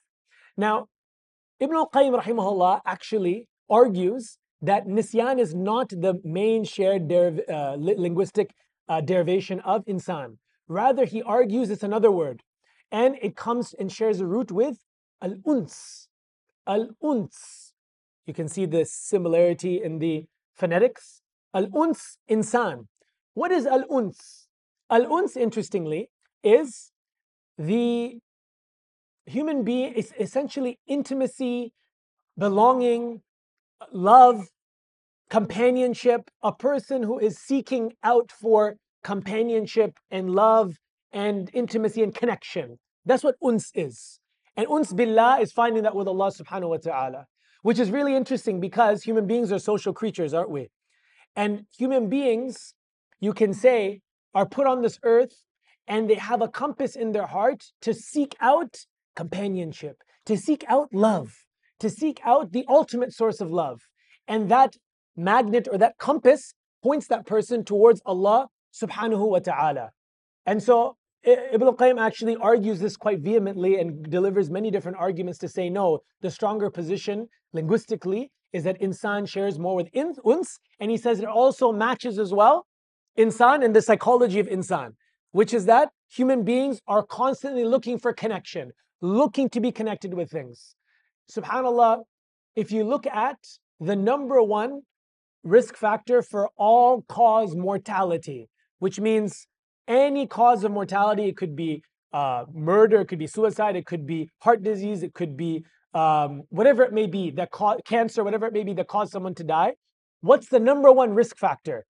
Now, 0.57 0.87
Ibn 1.61 1.73
al-Qayyim 1.77 2.21
rahimahullah 2.21 2.81
actually 2.85 3.47
argues 3.69 4.37
that 4.61 4.85
nisyan 4.85 5.39
is 5.39 5.55
not 5.55 5.87
the 5.91 6.15
main 6.25 6.65
shared 6.65 7.07
deriv- 7.07 7.49
uh, 7.49 7.75
linguistic 7.79 8.49
uh, 8.89 8.99
derivation 8.99 9.61
of 9.61 9.85
insan. 9.85 10.39
Rather, 10.67 11.05
he 11.05 11.21
argues 11.21 11.69
it's 11.69 11.83
another 11.83 12.11
word. 12.11 12.43
And 12.91 13.15
it 13.21 13.37
comes 13.37 13.73
and 13.79 13.89
shares 13.89 14.19
a 14.19 14.27
root 14.27 14.51
with 14.51 14.77
al-uns. 15.21 16.09
Al-uns. 16.67 17.70
You 18.25 18.33
can 18.33 18.47
see 18.47 18.65
the 18.65 18.85
similarity 18.85 19.81
in 19.81 19.99
the 19.99 20.25
phonetics. 20.53 21.21
Al-uns 21.53 22.17
insan. 22.29 22.87
What 23.33 23.51
is 23.51 23.65
al-uns? 23.65 24.47
Al-uns, 24.89 25.35
interestingly, 25.35 26.09
is 26.43 26.91
the 27.57 28.19
human 29.25 29.63
being 29.63 29.93
is 29.93 30.13
essentially 30.19 30.79
intimacy, 30.87 31.73
belonging, 32.37 33.21
love, 33.91 34.47
companionship, 35.29 36.29
a 36.43 36.51
person 36.51 37.03
who 37.03 37.17
is 37.19 37.37
seeking 37.37 37.93
out 38.03 38.31
for 38.31 38.75
companionship 39.03 39.97
and 40.09 40.29
love 40.29 40.75
and 41.11 41.49
intimacy 41.53 42.03
and 42.03 42.13
connection. 42.13 42.77
That's 43.05 43.23
what 43.23 43.35
uns 43.41 43.71
is. 43.73 44.19
And 44.55 44.67
uns 44.67 44.93
billah 44.93 45.39
is 45.39 45.51
finding 45.51 45.83
that 45.83 45.95
with 45.95 46.07
Allah 46.07 46.31
subhanahu 46.31 46.69
wa 46.69 46.77
ta'ala, 46.77 47.25
which 47.61 47.79
is 47.79 47.91
really 47.91 48.15
interesting 48.15 48.59
because 48.59 49.03
human 49.03 49.27
beings 49.27 49.51
are 49.51 49.59
social 49.59 49.93
creatures, 49.93 50.33
aren't 50.33 50.49
we? 50.49 50.69
And 51.35 51.65
human 51.77 52.09
beings, 52.09 52.73
you 53.19 53.33
can 53.33 53.53
say, 53.53 54.01
are 54.33 54.45
put 54.45 54.67
on 54.67 54.81
this 54.81 54.99
earth 55.03 55.43
and 55.87 56.09
they 56.09 56.15
have 56.15 56.41
a 56.41 56.47
compass 56.47 56.95
in 56.95 57.11
their 57.11 57.27
heart 57.27 57.63
to 57.81 57.93
seek 57.93 58.35
out 58.39 58.77
companionship, 59.15 59.97
to 60.25 60.37
seek 60.37 60.63
out 60.67 60.89
love, 60.93 61.33
to 61.79 61.89
seek 61.89 62.19
out 62.23 62.51
the 62.51 62.65
ultimate 62.69 63.13
source 63.13 63.41
of 63.41 63.51
love. 63.51 63.81
And 64.27 64.49
that 64.49 64.75
magnet 65.15 65.67
or 65.71 65.77
that 65.77 65.97
compass 65.97 66.53
points 66.83 67.07
that 67.07 67.25
person 67.25 67.63
towards 67.63 68.01
Allah 68.05 68.47
subhanahu 68.73 69.27
wa 69.29 69.39
ta'ala. 69.39 69.91
And 70.45 70.63
so 70.63 70.95
Ibn 71.23 71.67
al-Qayyim 71.67 71.99
actually 72.01 72.35
argues 72.37 72.79
this 72.79 72.97
quite 72.97 73.19
vehemently 73.19 73.79
and 73.79 74.09
delivers 74.09 74.49
many 74.49 74.71
different 74.71 74.97
arguments 74.97 75.37
to 75.39 75.47
say 75.47 75.69
no, 75.69 75.99
the 76.21 76.31
stronger 76.31 76.71
position 76.71 77.27
linguistically 77.53 78.31
is 78.53 78.63
that 78.63 78.79
insan 78.81 79.27
shares 79.27 79.59
more 79.59 79.75
with 79.75 79.89
uns, 79.95 80.59
and 80.79 80.89
he 80.89 80.97
says 80.97 81.19
it 81.19 81.25
also 81.25 81.71
matches 81.71 82.17
as 82.17 82.33
well 82.33 82.65
insan 83.17 83.63
and 83.63 83.75
the 83.75 83.81
psychology 83.81 84.39
of 84.39 84.47
insan, 84.47 84.93
which 85.31 85.53
is 85.53 85.65
that 85.65 85.89
human 86.09 86.43
beings 86.43 86.79
are 86.87 87.03
constantly 87.03 87.65
looking 87.65 87.99
for 87.99 88.13
connection, 88.13 88.71
looking 89.01 89.49
to 89.49 89.59
be 89.59 89.71
connected 89.71 90.13
with 90.13 90.31
things. 90.31 90.75
Subhanallah, 91.31 91.99
if 92.55 92.71
you 92.71 92.83
look 92.83 93.05
at 93.05 93.37
the 93.79 93.95
number 93.95 94.41
one 94.41 94.81
risk 95.43 95.75
factor 95.75 96.21
for 96.21 96.49
all 96.57 97.03
cause 97.03 97.55
mortality, 97.55 98.49
which 98.79 98.99
means 98.99 99.47
any 99.91 100.25
cause 100.25 100.63
of 100.63 100.71
mortality, 100.71 101.25
it 101.25 101.37
could 101.37 101.55
be 101.55 101.83
uh, 102.13 102.45
murder, 102.53 103.01
it 103.01 103.07
could 103.07 103.19
be 103.19 103.27
suicide, 103.27 103.75
it 103.75 103.85
could 103.85 104.05
be 104.07 104.29
heart 104.39 104.63
disease, 104.63 105.03
it 105.03 105.13
could 105.13 105.35
be 105.35 105.65
um, 105.93 106.43
whatever 106.49 106.83
it 106.83 106.93
may 106.93 107.07
be 107.07 107.31
that 107.31 107.51
cause 107.51 107.79
cancer, 107.85 108.23
whatever 108.23 108.45
it 108.47 108.53
may 108.53 108.63
be 108.63 108.73
that 108.73 108.87
caused 108.87 109.11
someone 109.11 109.35
to 109.35 109.43
die. 109.43 109.73
What's 110.21 110.47
the 110.47 110.59
number 110.59 110.91
one 110.91 111.13
risk 111.13 111.37
factor 111.37 111.85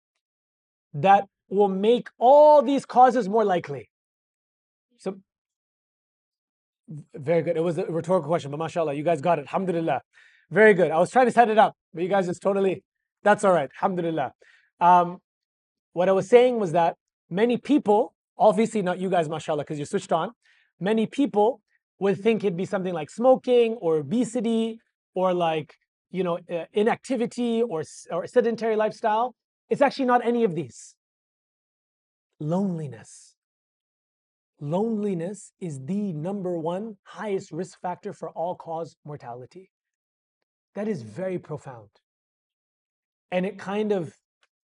that 0.94 1.26
will 1.50 1.68
make 1.68 2.10
all 2.18 2.62
these 2.62 2.86
causes 2.86 3.30
more 3.30 3.46
likely? 3.46 3.90
So 4.98 5.20
very 7.14 7.42
good. 7.42 7.58
It 7.58 7.64
was 7.64 7.78
a 7.78 7.86
rhetorical 7.86 8.28
question, 8.28 8.52
but 8.52 8.58
mashallah, 8.58 8.94
you 8.94 9.04
guys 9.04 9.22
got 9.22 9.40
it. 9.40 9.44
Alhamdulillah. 9.44 10.02
Very 10.50 10.74
good. 10.74 10.92
I 10.92 11.00
was 11.00 11.12
trying 11.12 11.28
to 11.28 11.32
set 11.32 11.50
it 11.50 11.58
up, 11.58 11.76
but 11.94 12.04
you 12.04 12.10
guys 12.10 12.26
just 12.28 12.42
totally, 12.42 12.84
that's 13.24 13.44
all 13.44 13.54
right. 13.54 13.70
Alhamdulillah. 13.78 14.34
Um, 14.80 15.20
what 15.94 16.10
I 16.10 16.12
was 16.14 16.28
saying 16.28 16.60
was 16.60 16.72
that 16.74 16.96
many 17.32 17.58
people, 17.58 18.14
obviously 18.38 18.84
not 18.84 19.00
you 19.00 19.10
guys, 19.10 19.28
mashallah, 19.28 19.64
because 19.64 19.80
you 19.80 19.86
switched 19.86 20.12
on, 20.12 20.32
many 20.80 21.08
people 21.08 21.62
would 22.00 22.20
think 22.22 22.44
it'd 22.44 22.58
be 22.58 22.66
something 22.66 22.94
like 22.94 23.10
smoking 23.10 23.74
or 23.76 23.98
obesity 23.98 24.80
or 25.16 25.34
like, 25.34 25.76
you 26.12 26.24
know, 26.24 26.38
inactivity 26.74 27.64
or, 27.64 27.84
or 28.12 28.28
sedentary 28.28 28.76
lifestyle. 28.76 29.36
It's 29.70 29.82
actually 29.82 30.06
not 30.06 30.26
any 30.26 30.44
of 30.44 30.54
these. 30.54 30.96
Loneliness 32.40 33.32
loneliness 34.62 35.52
is 35.60 35.84
the 35.86 36.14
number 36.14 36.56
one 36.56 36.96
highest 37.04 37.52
risk 37.52 37.82
factor 37.82 38.14
for 38.14 38.30
all 38.30 38.56
cause 38.56 38.96
mortality. 39.04 39.72
That 40.76 40.88
is 40.88 41.02
very 41.02 41.40
profound. 41.40 41.90
And 43.32 43.46
it 43.46 43.58
kind 43.58 43.92
of 43.92 44.16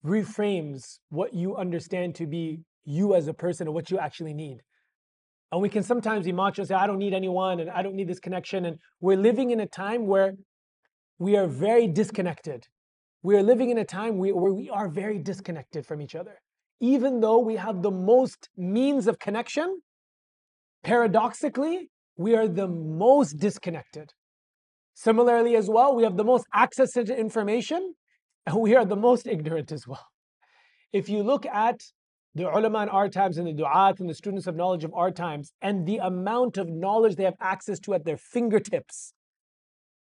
reframes 0.06 1.00
what 1.10 1.34
you 1.34 1.56
understand 1.56 2.16
to 2.16 2.28
be 2.28 2.62
you 2.84 3.16
as 3.16 3.28
a 3.28 3.34
person 3.34 3.68
and 3.68 3.74
what 3.74 3.90
you 3.90 3.98
actually 3.98 4.34
need. 4.34 4.60
And 5.52 5.62
we 5.62 5.70
can 5.70 5.84
sometimes 5.84 6.26
be 6.26 6.32
macho 6.32 6.62
and 6.62 6.68
say, 6.68 6.76
I 6.76 6.86
don't 6.86 7.00
need 7.00 7.14
anyone 7.14 7.60
and 7.60 7.70
I 7.70 7.82
don't 7.82 7.96
need 7.96 8.08
this 8.08 8.20
connection. 8.20 8.66
And 8.66 8.78
we're 9.00 9.18
living 9.18 9.52
in 9.52 9.60
a 9.60 9.68
time 9.68 10.06
where 10.06 10.34
we 11.18 11.36
are 11.36 11.48
very 11.48 11.88
disconnected. 11.88 12.66
We 13.24 13.36
are 13.36 13.44
living 13.44 13.70
in 13.70 13.78
a 13.78 13.86
time 13.86 14.18
where 14.18 14.36
we 14.36 14.70
are 14.70 14.90
very 14.90 15.18
disconnected 15.18 15.86
from 15.86 16.02
each 16.02 16.14
other 16.14 16.40
even 16.80 17.22
though 17.22 17.40
we 17.40 17.56
have 17.56 17.82
the 17.82 17.92
most 17.92 18.50
means 18.58 19.08
of 19.08 19.20
connection, 19.20 19.82
paradoxically, 20.84 21.90
we 22.18 22.36
are 22.36 22.48
the 22.48 22.68
most 22.68 23.34
disconnected. 23.40 24.12
Similarly, 24.94 25.56
as 25.56 25.70
well, 25.70 25.96
we 25.96 26.04
have 26.04 26.18
the 26.18 26.24
most 26.24 26.46
access 26.54 26.92
to 26.92 27.18
information, 27.18 27.96
and 28.46 28.56
we 28.66 28.76
are 28.76 28.86
the 28.86 28.96
most 28.96 29.28
ignorant 29.28 29.72
as 29.72 29.88
well. 29.88 30.08
If 30.92 31.10
you 31.10 31.24
look 31.24 31.46
at 31.46 31.82
the 32.36 32.50
ulama 32.50 32.84
in 32.84 32.90
our 32.90 33.08
times 33.10 33.38
and 33.38 33.48
the 33.48 33.54
du'at 33.54 34.00
and 34.00 34.10
the 34.10 34.14
students 34.14 34.46
of 34.46 34.56
knowledge 34.56 34.84
of 34.84 34.94
our 34.94 35.12
times, 35.12 35.54
and 35.62 35.86
the 35.86 35.98
amount 35.98 36.58
of 36.58 36.68
knowledge 36.70 37.16
they 37.16 37.24
have 37.24 37.38
access 37.40 37.80
to 37.80 37.94
at 37.94 38.04
their 38.04 38.18
fingertips 38.18 39.14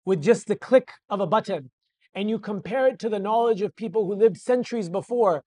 with 0.06 0.22
just 0.22 0.48
the 0.48 0.56
click 0.56 0.92
of 1.10 1.22
a 1.22 1.28
button, 1.28 1.72
and 2.14 2.30
you 2.30 2.40
compare 2.40 2.88
it 2.88 3.00
to 3.00 3.10
the 3.10 3.20
knowledge 3.20 3.62
of 3.62 3.76
people 3.76 4.06
who 4.06 4.16
lived 4.16 4.38
centuries 4.38 4.90
before 4.90 5.44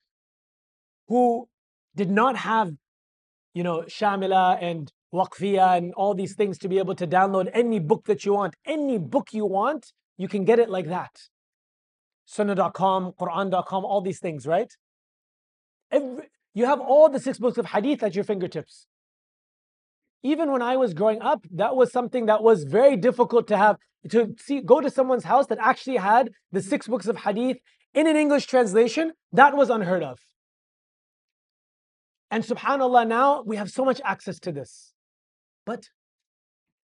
who 1.08 1.48
did 1.94 2.10
not 2.10 2.36
have, 2.36 2.72
you 3.52 3.62
know, 3.62 3.82
Shamila 3.82 4.62
and 4.62 4.90
Waqfiya 5.12 5.76
and 5.76 5.92
all 5.92 6.14
these 6.14 6.34
things 6.34 6.56
to 6.58 6.68
be 6.68 6.78
able 6.78 6.94
to 6.94 7.06
download 7.06 7.50
any 7.52 7.80
book 7.80 8.04
that 8.06 8.24
you 8.24 8.32
want. 8.32 8.54
Any 8.64 8.96
book 8.98 9.28
you 9.32 9.44
want, 9.44 9.92
you 10.16 10.26
can 10.26 10.44
get 10.44 10.58
it 10.58 10.70
like 10.70 10.86
that. 10.86 11.10
Sunnah.com, 12.32 13.12
Quran.com, 13.20 13.84
all 13.84 14.00
these 14.00 14.18
things, 14.18 14.46
right? 14.46 14.72
Every, 15.90 16.30
you 16.54 16.64
have 16.64 16.80
all 16.80 17.10
the 17.10 17.20
six 17.20 17.38
books 17.38 17.58
of 17.58 17.66
hadith 17.66 18.02
at 18.02 18.14
your 18.14 18.24
fingertips. 18.24 18.86
Even 20.22 20.50
when 20.50 20.62
I 20.62 20.76
was 20.76 20.94
growing 20.94 21.20
up, 21.20 21.44
that 21.50 21.76
was 21.76 21.92
something 21.92 22.26
that 22.26 22.42
was 22.42 22.64
very 22.64 22.96
difficult 22.96 23.46
to 23.48 23.58
have 23.58 23.76
to 24.10 24.34
see 24.38 24.62
go 24.62 24.80
to 24.80 24.88
someone's 24.88 25.24
house 25.24 25.46
that 25.48 25.58
actually 25.60 25.98
had 25.98 26.30
the 26.50 26.62
six 26.62 26.88
books 26.88 27.06
of 27.06 27.18
hadith 27.18 27.58
in 27.92 28.06
an 28.06 28.16
English 28.16 28.46
translation. 28.46 29.12
That 29.32 29.54
was 29.54 29.68
unheard 29.68 30.02
of. 30.02 30.18
And 32.30 32.44
subhanAllah, 32.44 33.06
now 33.06 33.42
we 33.42 33.56
have 33.56 33.70
so 33.70 33.84
much 33.84 34.00
access 34.04 34.38
to 34.40 34.52
this. 34.52 34.94
But 35.66 35.90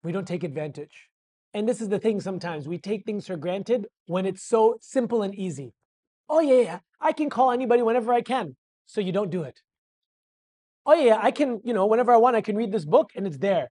we 0.04 0.14
don't 0.14 0.28
take 0.28 0.46
advantage. 0.46 1.10
And 1.54 1.70
this 1.70 1.82
is 1.82 1.90
the 1.90 2.00
thing 2.00 2.20
sometimes 2.20 2.68
we 2.68 2.78
take 2.78 3.06
things 3.06 3.28
for 3.28 3.36
granted 3.36 3.88
when 4.08 4.26
it's 4.26 4.44
so 4.44 4.78
simple 4.82 5.22
and 5.22 5.36
easy. 5.36 5.74
Oh, 6.28 6.40
yeah, 6.40 6.62
yeah, 6.62 6.80
I 7.00 7.12
can 7.12 7.30
call 7.30 7.52
anybody 7.52 7.82
whenever 7.84 8.12
I 8.14 8.22
can. 8.22 8.56
So 8.86 9.02
you 9.02 9.12
don't 9.12 9.30
do 9.30 9.44
it. 9.44 9.62
Oh, 10.86 10.94
yeah, 10.94 11.20
I 11.22 11.32
can, 11.32 11.62
you 11.64 11.74
know, 11.74 11.86
whenever 11.86 12.12
I 12.12 12.18
want, 12.18 12.36
I 12.36 12.42
can 12.42 12.58
read 12.58 12.72
this 12.72 12.86
book 12.86 13.12
and 13.16 13.28
it's 13.28 13.38
there. 13.38 13.70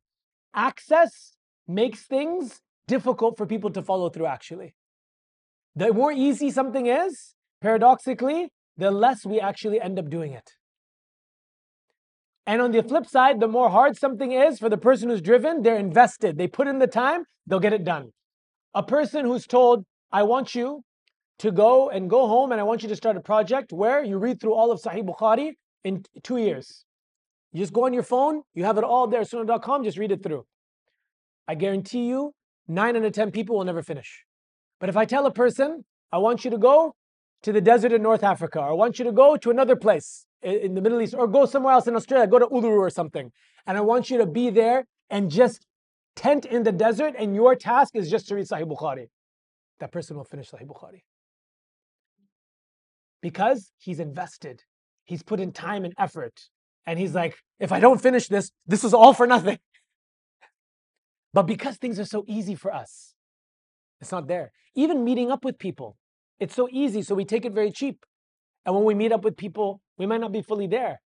Access 0.55 1.37
makes 1.67 2.03
things 2.03 2.61
difficult 2.87 3.37
for 3.37 3.47
people 3.47 3.71
to 3.71 3.83
follow 3.83 4.09
through, 4.11 4.27
actually. 4.27 4.75
The 5.75 5.93
more 5.93 6.13
easy 6.13 6.51
something 6.51 6.87
is, 6.87 7.35
paradoxically, 7.61 8.53
the 8.77 8.91
less 8.91 9.27
we 9.27 9.41
actually 9.41 9.81
end 9.81 9.99
up 9.99 10.09
doing 10.09 10.33
it. 10.33 10.53
And 12.47 12.61
on 12.61 12.73
the 12.73 12.83
flip 12.83 13.07
side, 13.07 13.41
the 13.41 13.49
more 13.49 13.71
hard 13.71 13.97
something 13.97 14.33
is 14.33 14.59
for 14.59 14.69
the 14.69 14.77
person 14.77 15.09
who's 15.09 15.23
driven, 15.23 15.63
they're 15.63 15.79
invested. 15.79 16.39
They 16.39 16.49
put 16.49 16.67
in 16.67 16.79
the 16.79 16.87
time, 16.87 17.25
they'll 17.47 17.61
get 17.61 17.73
it 17.73 17.85
done. 17.85 18.11
A 18.75 18.83
person 18.83 19.25
who's 19.25 19.47
told, 19.47 19.85
I 20.11 20.25
want 20.25 20.55
you 20.55 20.83
to 21.39 21.53
go 21.53 21.89
and 21.89 22.11
go 22.11 22.27
home 22.27 22.53
and 22.53 22.61
I 22.61 22.65
want 22.65 22.83
you 22.83 22.89
to 22.89 22.97
start 22.97 23.17
a 23.17 23.21
project 23.21 23.73
where 23.73 24.03
you 24.03 24.19
read 24.19 24.41
through 24.41 24.55
all 24.55 24.73
of 24.73 24.81
Sahih 24.81 25.05
Bukhari 25.05 25.53
in 25.85 26.05
two 26.23 26.37
years. 26.37 26.85
You 27.53 27.61
just 27.61 27.73
go 27.73 27.85
on 27.85 27.93
your 27.93 28.03
phone, 28.03 28.43
you 28.55 28.65
have 28.65 28.79
it 28.79 28.85
all 28.85 29.07
there, 29.07 29.25
sunnah.com, 29.25 29.85
just 29.85 29.99
read 29.99 30.11
it 30.11 30.23
through. 30.23 30.45
I 31.47 31.55
guarantee 31.55 32.07
you, 32.07 32.33
nine 32.67 32.97
out 32.97 33.05
of 33.05 33.13
10 33.13 33.31
people 33.31 33.57
will 33.57 33.65
never 33.65 33.83
finish. 33.83 34.25
But 34.81 34.89
if 34.89 34.97
I 34.97 35.05
tell 35.05 35.27
a 35.27 35.33
person, 35.33 35.85
I 36.11 36.19
want 36.19 36.45
you 36.45 36.51
to 36.51 36.59
go 36.59 36.95
to 37.43 37.53
the 37.53 37.61
desert 37.61 37.93
in 37.93 38.03
North 38.03 38.23
Africa, 38.23 38.61
or 38.61 38.71
I 38.71 38.73
want 38.73 38.99
you 38.99 39.05
to 39.05 39.13
go 39.13 39.37
to 39.37 39.51
another 39.51 39.77
place, 39.77 40.27
in 40.43 40.75
the 40.75 40.81
Middle 40.81 41.01
East 41.01 41.15
or 41.17 41.27
go 41.27 41.47
somewhere 41.47 41.73
else 41.73 41.87
in 41.87 41.97
Australia, 41.97 42.27
go 42.27 42.39
to 42.39 42.47
Uluru 42.47 42.79
or 42.79 42.91
something. 42.91 43.33
And 43.67 43.79
I 43.79 43.81
want 43.81 44.11
you 44.11 44.19
to 44.19 44.27
be 44.27 44.51
there 44.51 44.87
and 45.11 45.31
just 45.31 45.67
tent 46.17 46.45
in 46.45 46.63
the 46.63 46.73
desert, 46.73 47.15
and 47.19 47.35
your 47.35 47.55
task 47.55 47.95
is 47.95 48.11
just 48.11 48.29
to 48.29 48.35
read 48.35 48.47
Sahih 48.47 48.67
Bukhari. 48.67 49.09
That 49.81 49.93
person 49.93 50.17
will 50.17 50.25
finish 50.25 50.51
Sahih 50.51 50.67
Bukhari. 50.67 51.03
Because 53.21 53.71
he's 53.79 54.01
invested, 54.01 54.63
he's 55.05 55.23
put 55.23 55.41
in 55.41 55.53
time 55.53 55.85
and 55.85 55.95
effort. 55.99 56.49
And 56.87 56.99
he's 56.99 57.15
like, 57.15 57.37
if 57.61 57.71
I 57.71 57.79
don't 57.79 58.01
finish 58.01 58.29
this, 58.29 58.51
this 58.67 58.85
is 58.85 58.93
all 58.93 59.15
for 59.15 59.27
nothing. 59.27 59.59
But 61.35 61.45
because 61.45 61.77
things 61.77 61.99
are 61.99 62.05
so 62.05 62.25
easy 62.27 62.55
for 62.55 62.75
us, 62.75 63.15
It's 64.03 64.11
not 64.11 64.27
there. 64.27 64.51
Even 64.75 65.05
meeting 65.05 65.31
up 65.31 65.45
with 65.45 65.59
people, 65.59 65.97
it's 66.41 66.57
so 66.57 66.69
easy, 66.71 67.03
so 67.03 67.15
we 67.15 67.25
take 67.25 67.45
it 67.45 67.53
very 67.53 67.71
cheap. 67.71 68.05
And 68.65 68.75
when 68.75 68.85
we 68.85 68.95
meet 68.95 69.13
up 69.13 69.25
with 69.25 69.37
people, 69.37 69.81
we 69.99 70.07
might 70.07 70.21
not 70.21 70.33
be 70.33 70.43
fully 70.43 70.67
there. 70.67 71.01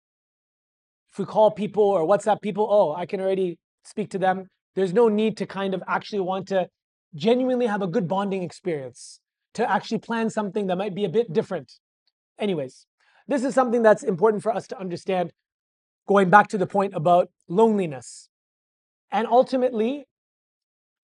If 1.13 1.19
we 1.19 1.25
call 1.27 1.51
people 1.51 1.85
or 1.85 2.07
WhatsApp 2.07 2.41
people, 2.41 2.67
oh, 2.71 2.95
I 2.95 3.05
can 3.05 3.21
already 3.21 3.59
speak 3.85 4.11
to 4.11 4.19
them. 4.19 4.49
There's 4.75 4.95
no 4.95 5.09
need 5.09 5.37
to 5.37 5.47
kind 5.47 5.75
of 5.75 5.83
actually 5.87 6.21
want 6.21 6.49
to 6.49 6.69
genuinely 7.15 7.67
have 7.67 7.83
a 7.83 7.87
good 7.87 8.09
bonding 8.09 8.43
experience, 8.43 9.21
to 9.55 9.71
actually 9.71 9.99
plan 9.99 10.31
something 10.31 10.67
that 10.69 10.79
might 10.79 10.95
be 10.95 11.05
a 11.05 11.11
bit 11.11 11.33
different. 11.33 11.75
Anyways, 12.39 12.87
this 13.29 13.45
is 13.45 13.55
something 13.55 13.83
that's 13.83 14.03
important 14.03 14.43
for 14.43 14.55
us 14.55 14.67
to 14.69 14.81
understand, 14.81 15.33
going 16.09 16.31
back 16.31 16.49
to 16.49 16.59
the 16.59 16.67
point 16.67 16.95
about 16.95 17.31
loneliness. 17.49 18.31
And 19.11 19.27
ultimately, 19.27 20.07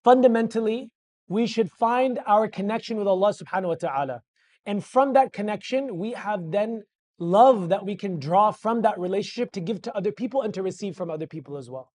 fundamentally, 0.02 0.90
we 1.28 1.47
should 1.47 1.71
find 1.71 2.19
our 2.26 2.49
connection 2.49 2.97
with 2.97 3.07
Allah 3.07 3.35
subhanahu 3.35 3.69
wa 3.69 3.75
ta'ala. 3.75 4.23
And 4.68 4.84
from 4.84 5.14
that 5.14 5.32
connection, 5.32 5.96
we 5.96 6.12
have 6.12 6.50
then 6.50 6.82
love 7.18 7.70
that 7.70 7.87
we 7.87 7.96
can 7.96 8.18
draw 8.20 8.50
from 8.50 8.82
that 8.82 8.98
relationship 8.98 9.50
to 9.52 9.60
give 9.60 9.80
to 9.82 9.96
other 9.96 10.12
people 10.12 10.42
and 10.42 10.52
to 10.52 10.62
receive 10.62 10.94
from 10.94 11.10
other 11.10 11.26
people 11.26 11.56
as 11.56 11.70
well. 11.70 11.90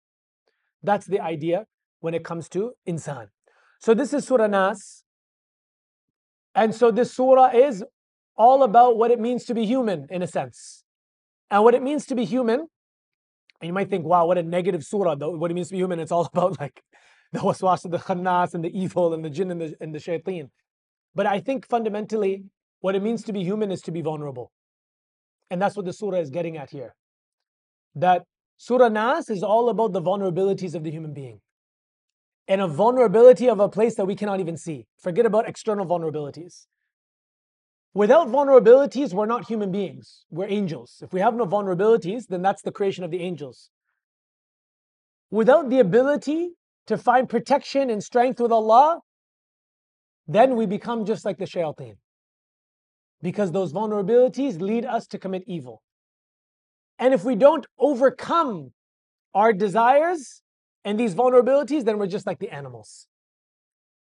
That's 0.82 1.06
the 1.06 1.18
idea 1.18 1.64
when 2.00 2.12
it 2.12 2.26
comes 2.26 2.46
to 2.50 2.72
insan. 2.87 3.28
So 3.80 3.94
this 3.94 4.12
is 4.12 4.26
Surah 4.26 4.48
Nas. 4.48 5.04
And 6.54 6.75
so 6.75 6.90
this 6.90 7.14
surah 7.14 7.52
is 7.54 7.82
all 8.37 8.62
about 8.62 8.98
what 8.98 9.10
it 9.10 9.18
means 9.18 9.46
to 9.46 9.54
be 9.54 9.64
human 9.64 10.06
in 10.10 10.20
a 10.22 10.26
sense. 10.26 10.84
And 11.50 11.64
what 11.64 11.75
it 11.75 11.82
means 11.82 12.04
to 12.06 12.14
be 12.14 12.26
human, 12.26 12.60
and 13.60 13.66
you 13.66 13.72
might 13.72 13.88
think, 13.88 14.04
wow, 14.04 14.26
what 14.26 14.37
a 14.37 14.42
negative 14.42 14.84
surah, 14.84 15.14
though, 15.14 15.30
what 15.30 15.50
it 15.50 15.54
means 15.54 15.68
to 15.68 15.72
be 15.72 15.78
human, 15.78 16.00
it's 16.00 16.12
all 16.12 16.26
about 16.34 16.60
like 16.60 16.82
the 17.32 17.38
waswas 17.38 17.84
and 17.84 17.94
the 17.94 17.98
khannas 17.98 18.52
and 18.52 18.62
the 18.62 18.78
evil 18.78 19.14
and 19.14 19.25
the 19.25 19.30
jinn 19.30 19.50
and 19.50 19.60
the, 19.62 19.75
and 19.80 19.94
the 19.94 20.00
shaitan. 20.00 20.50
But 21.14 21.26
I 21.26 21.40
think 21.40 21.66
fundamentally, 21.66 22.44
what 22.80 22.94
it 22.94 23.02
means 23.02 23.23
to 23.25 23.32
be 23.32 23.42
human 23.42 23.70
is 23.70 23.80
to 23.82 23.90
be 23.90 24.02
vulnerable. 24.02 24.52
And 25.50 25.61
that's 25.61 25.76
what 25.76 25.87
the 25.87 25.92
surah 25.92 26.18
is 26.18 26.30
getting 26.30 26.56
at 26.56 26.70
here. 26.70 26.94
That 27.94 28.25
Surah 28.58 28.88
Nas 28.88 29.30
is 29.30 29.42
all 29.42 29.68
about 29.68 29.92
the 29.92 30.02
vulnerabilities 30.02 30.75
of 30.75 30.82
the 30.82 30.90
human 30.90 31.14
being. 31.14 31.40
And 32.47 32.61
a 32.61 32.66
vulnerability 32.66 33.49
of 33.49 33.61
a 33.61 33.68
place 33.68 33.94
that 33.97 34.06
we 34.06 34.16
cannot 34.16 34.40
even 34.40 34.56
see. 34.56 34.87
Forget 35.00 35.26
about 35.26 35.49
external 35.49 35.87
vulnerabilities. 35.87 36.66
Without 37.94 38.28
vulnerabilities, 38.28 39.12
we're 39.12 39.26
not 39.26 39.47
human 39.47 39.70
beings. 39.70 40.25
We're 40.30 40.49
angels. 40.49 41.00
If 41.02 41.12
we 41.12 41.20
have 41.20 41.35
no 41.35 41.47
vulnerabilities, 41.47 42.26
then 42.28 42.42
that's 42.42 42.62
the 42.62 42.73
creation 42.73 43.04
of 43.04 43.11
the 43.11 43.20
angels. 43.20 43.70
Without 45.30 45.68
the 45.68 45.78
ability 45.78 46.50
to 46.87 46.97
find 46.97 47.28
protection 47.28 47.90
and 47.90 48.02
strength 48.02 48.40
with 48.40 48.52
Allah, 48.52 49.00
then 50.26 50.56
we 50.56 50.66
become 50.66 51.04
just 51.04 51.25
like 51.25 51.38
the 51.38 51.44
shayateen. 51.44 51.97
Because 53.20 53.52
those 53.52 53.72
vulnerabilities 53.72 54.60
lead 54.60 54.84
us 54.84 55.06
to 55.08 55.18
commit 55.18 55.42
evil. 55.46 55.82
And 56.98 57.14
if 57.14 57.25
we 57.25 57.37
don't 57.37 57.66
overcome 57.78 58.72
our 59.34 59.52
desires 59.52 60.42
and 60.84 60.98
these 60.98 61.14
vulnerabilities, 61.14 61.84
then 61.84 61.98
we're 61.98 62.06
just 62.06 62.26
like 62.26 62.38
the 62.38 62.50
animals. 62.50 63.06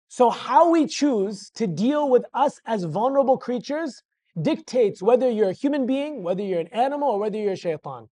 So, 0.08 0.30
how 0.30 0.70
we 0.70 0.86
choose 0.86 1.50
to 1.56 1.66
deal 1.66 2.10
with 2.10 2.26
us 2.34 2.60
as 2.66 2.84
vulnerable 2.84 3.38
creatures 3.38 4.04
dictates 4.40 5.02
whether 5.02 5.30
you're 5.30 5.50
a 5.50 5.54
human 5.54 5.86
being, 5.86 6.24
whether 6.24 6.44
you're 6.44 6.60
an 6.60 6.68
animal, 6.68 7.10
or 7.10 7.20
whether 7.20 7.38
you're 7.38 7.54
a 7.54 7.58
shaitan. 7.58 8.10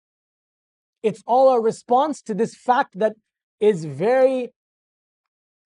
It's 1.02 1.22
all 1.26 1.50
a 1.50 1.60
response 1.60 2.20
to 2.22 2.34
this 2.34 2.54
fact 2.54 2.98
that 2.98 3.14
is 3.60 3.84
very 3.84 4.52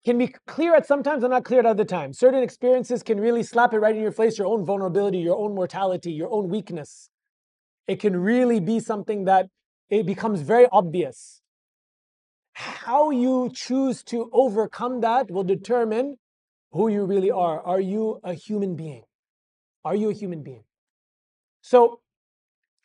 can 0.04 0.18
be 0.18 0.34
clear 0.48 0.76
at 0.76 0.88
sometimes 0.88 1.24
and 1.24 1.32
not 1.32 1.44
clear 1.44 1.60
at 1.60 1.66
other 1.66 1.86
times. 1.86 2.18
Certain 2.18 2.42
experiences 2.42 3.04
can 3.04 3.20
really 3.20 3.44
slap 3.44 3.74
it 3.74 3.80
right 3.80 3.96
in 3.96 4.02
your 4.02 4.12
face, 4.12 4.38
your 4.38 4.48
own 4.48 4.66
vulnerability, 4.66 5.20
your 5.20 5.38
own 5.38 5.54
mortality, 5.54 6.12
your 6.12 6.32
own 6.32 6.50
weakness. 6.50 7.10
It 7.88 8.00
can 8.00 8.18
really 8.18 8.60
be 8.60 8.80
something 8.80 9.26
that 9.26 9.48
it 9.90 10.06
becomes 10.06 10.42
very 10.42 10.68
obvious. 10.72 11.42
How 12.54 13.12
you 13.12 13.52
choose 13.54 14.04
to 14.06 14.30
overcome 14.34 15.02
that 15.02 15.30
will 15.30 15.44
determine 15.44 16.18
who 16.72 16.88
you 16.88 17.06
really 17.06 17.32
are. 17.32 17.62
Are 17.62 17.80
you 17.80 18.20
a 18.24 18.34
human 18.34 18.76
being? 18.76 19.04
Are 19.84 19.96
you 19.96 20.10
a 20.10 20.14
human 20.14 20.42
being? 20.42 20.64
So, 21.62 22.02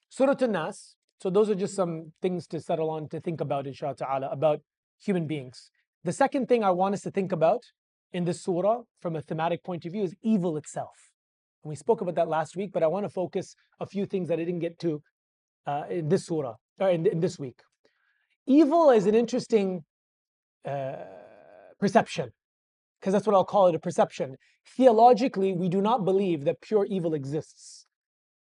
Surah 0.09 0.37
An-Nas, 0.41 0.97
so 1.23 1.31
those 1.31 1.49
are 1.51 1.55
just 1.55 1.75
some 1.75 2.13
things 2.21 2.47
to 2.49 2.61
settle 2.61 2.91
on, 2.91 3.09
to 3.09 3.21
think 3.21 3.41
about, 3.41 3.67
inshallah 3.67 3.97
ta'ala, 3.97 4.29
about 4.31 4.61
human 4.99 5.27
beings. 5.27 5.71
The 6.07 6.13
second 6.13 6.47
thing 6.47 6.63
I 6.63 6.71
want 6.71 6.95
us 6.95 7.01
to 7.01 7.11
think 7.11 7.33
about 7.33 7.65
in 8.13 8.25
this 8.27 8.41
surah 8.41 8.83
from 9.03 9.17
a 9.17 9.21
thematic 9.21 9.65
point 9.65 9.85
of 9.87 9.91
view 9.91 10.05
is 10.05 10.15
evil 10.23 10.57
itself. 10.57 10.95
And 11.65 11.69
we 11.69 11.75
spoke 11.75 12.01
about 12.01 12.15
that 12.15 12.29
last 12.29 12.55
week, 12.55 12.71
but 12.73 12.85
I 12.85 12.87
want 12.87 13.05
to 13.07 13.11
focus 13.11 13.57
a 13.81 13.87
few 13.87 14.07
things 14.07 14.29
that 14.29 14.39
I 14.39 14.45
didn't 14.45 14.61
get 14.61 14.79
to 14.85 15.03
uh, 15.67 15.83
in 15.91 16.09
this 16.09 16.25
surah, 16.27 16.55
or 16.79 16.91
in, 16.91 17.07
in, 17.07 17.19
this 17.19 17.41
week. 17.41 17.59
Evil 18.47 18.91
is 18.91 19.07
an 19.07 19.17
interesting 19.17 19.83
uh, 20.65 20.93
perception, 21.81 22.31
because 23.01 23.13
that's 23.13 23.27
what 23.27 23.35
I'll 23.35 23.45
call 23.57 23.67
it 23.67 23.75
a 23.75 23.81
perception. 23.81 24.37
Theologically, 24.77 25.55
we 25.55 25.69
do 25.69 25.83
not 25.83 26.05
believe 26.05 26.45
that 26.45 26.61
pure 26.61 26.87
evil 26.89 27.15
exists. 27.15 27.85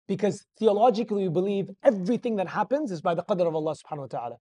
Because 0.08 0.44
theologically, 0.58 1.22
we 1.22 1.28
believe 1.28 1.70
everything 1.84 2.34
that 2.36 2.48
happens 2.48 2.90
is 2.90 3.00
by 3.00 3.14
the 3.14 3.22
qadr 3.22 3.46
of 3.46 3.54
Allah 3.54 3.76
subhanahu 3.76 4.08
wa 4.08 4.18
ta'ala. 4.18 4.36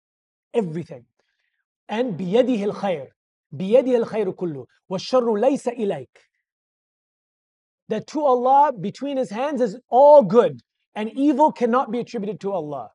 Everything 0.56 1.06
And 1.91 2.17
بيده 2.17 2.65
الخير 2.65 3.17
بيده 3.53 3.97
الخير 3.97 4.31
كله 4.31 4.67
والشر 4.89 5.37
ليس 5.37 5.69
إليك 5.69 6.21
that 7.89 8.07
to 8.09 8.25
Allah 8.25 8.73
between 8.73 9.17
his 9.17 9.31
hands 9.31 9.61
is 9.61 9.79
all 9.89 10.23
good 10.23 10.61
and 10.95 11.11
evil 11.13 11.53
cannot 11.53 11.91
be 11.91 12.01
attributed 12.01 12.41
to 12.41 12.53
Allah. 12.53 12.91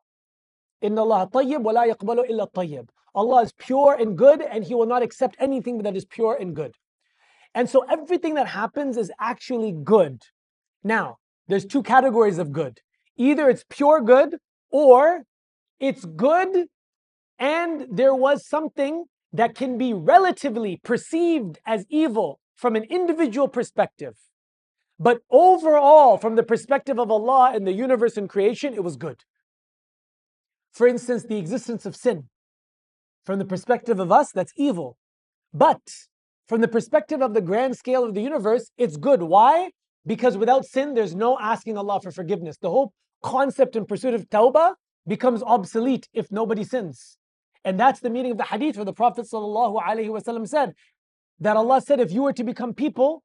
إن 0.84 0.98
الله 0.98 1.24
طيب 1.32 1.65
ولا 1.65 1.86
يقبل 1.86 2.30
إلا 2.30 2.44
الطيب. 2.44 2.89
Allah 3.15 3.44
is 3.44 3.52
pure 3.54 3.94
and 3.94 4.17
good 4.17 4.41
and 4.41 4.63
he 4.63 4.74
will 4.76 4.86
not 4.86 5.04
accept 5.04 5.36
anything 5.39 5.84
that 5.84 5.96
is 5.96 6.06
pure 6.06 6.36
and 6.39 6.56
good. 6.56 6.76
And 7.54 7.70
so 7.70 7.86
everything 7.89 8.36
that 8.36 8.48
happens 8.48 8.98
is 8.98 9.12
actually 9.20 9.72
good. 9.72 10.22
Now, 10.84 11.17
there's 11.48 11.65
two 11.65 11.84
categories 11.84 12.38
of 12.38 12.52
good. 12.52 12.80
Either 13.17 13.50
it's 13.50 13.65
pure 13.70 14.02
good 14.02 14.38
or 14.72 15.24
it's 15.80 16.06
good 16.06 16.67
and 17.38 17.87
there 17.90 18.14
was 18.14 18.46
something 18.46 19.05
that 19.33 19.55
can 19.55 19.77
be 19.77 19.92
relatively 19.92 20.81
perceived 20.83 21.59
as 21.66 21.85
evil 21.88 22.40
from 22.55 22.77
an 22.77 22.85
individual 22.85 23.49
perspective. 23.49 24.14
But 24.99 25.20
overall, 25.31 26.16
from 26.16 26.37
the 26.37 26.42
perspective 26.42 26.99
of 26.99 27.11
Allah 27.11 27.53
and 27.55 27.66
the 27.66 27.72
universe 27.72 28.16
and 28.16 28.29
creation, 28.29 28.72
it 28.72 28.83
was 28.83 28.96
good. 28.96 29.25
For 30.72 30.87
instance, 30.87 31.25
the 31.25 31.38
existence 31.38 31.85
of 31.85 31.94
sin. 31.94 32.29
From 33.25 33.38
the 33.38 33.44
perspective 33.44 34.01
of 34.01 34.11
us, 34.11 34.33
that's 34.33 34.53
evil. 34.57 34.96
But 35.53 35.83
from 36.46 36.61
the 36.61 36.68
perspective 36.68 37.20
of 37.20 37.35
the 37.35 37.40
grand 37.40 37.77
scale 37.77 38.05
of 38.05 38.14
the 38.14 38.22
universe, 38.22 38.70
it's 38.79 38.96
good. 38.96 39.22
Why? 39.22 39.70
Because 40.07 40.37
without 40.37 40.64
sin, 40.64 40.94
there's 40.94 41.14
no 41.14 41.38
asking 41.38 41.77
Allah 41.77 42.01
for 42.01 42.12
forgiveness. 42.12 42.57
The 42.57 42.70
whole 42.70 42.92
concept 43.22 43.75
and 43.77 43.87
pursuit 43.87 44.14
of 44.14 44.31
tawbah 44.31 44.75
becomes 45.07 45.42
obsolete 45.42 46.09
if 46.12 46.31
nobody 46.31 46.64
sins. 46.64 47.18
And 47.66 47.81
that's 47.81 47.98
the 47.98 48.11
meaning 48.11 48.31
of 48.31 48.38
the 48.38 48.44
hadith 48.44 48.76
where 48.76 48.85
the 48.85 48.92
Prophet 48.92 49.26
said 49.26 50.74
that 51.40 51.57
Allah 51.57 51.81
said, 51.81 52.00
if 52.00 52.12
you 52.12 52.22
were 52.22 52.33
to 52.33 52.44
become 52.44 52.72
people 52.72 53.24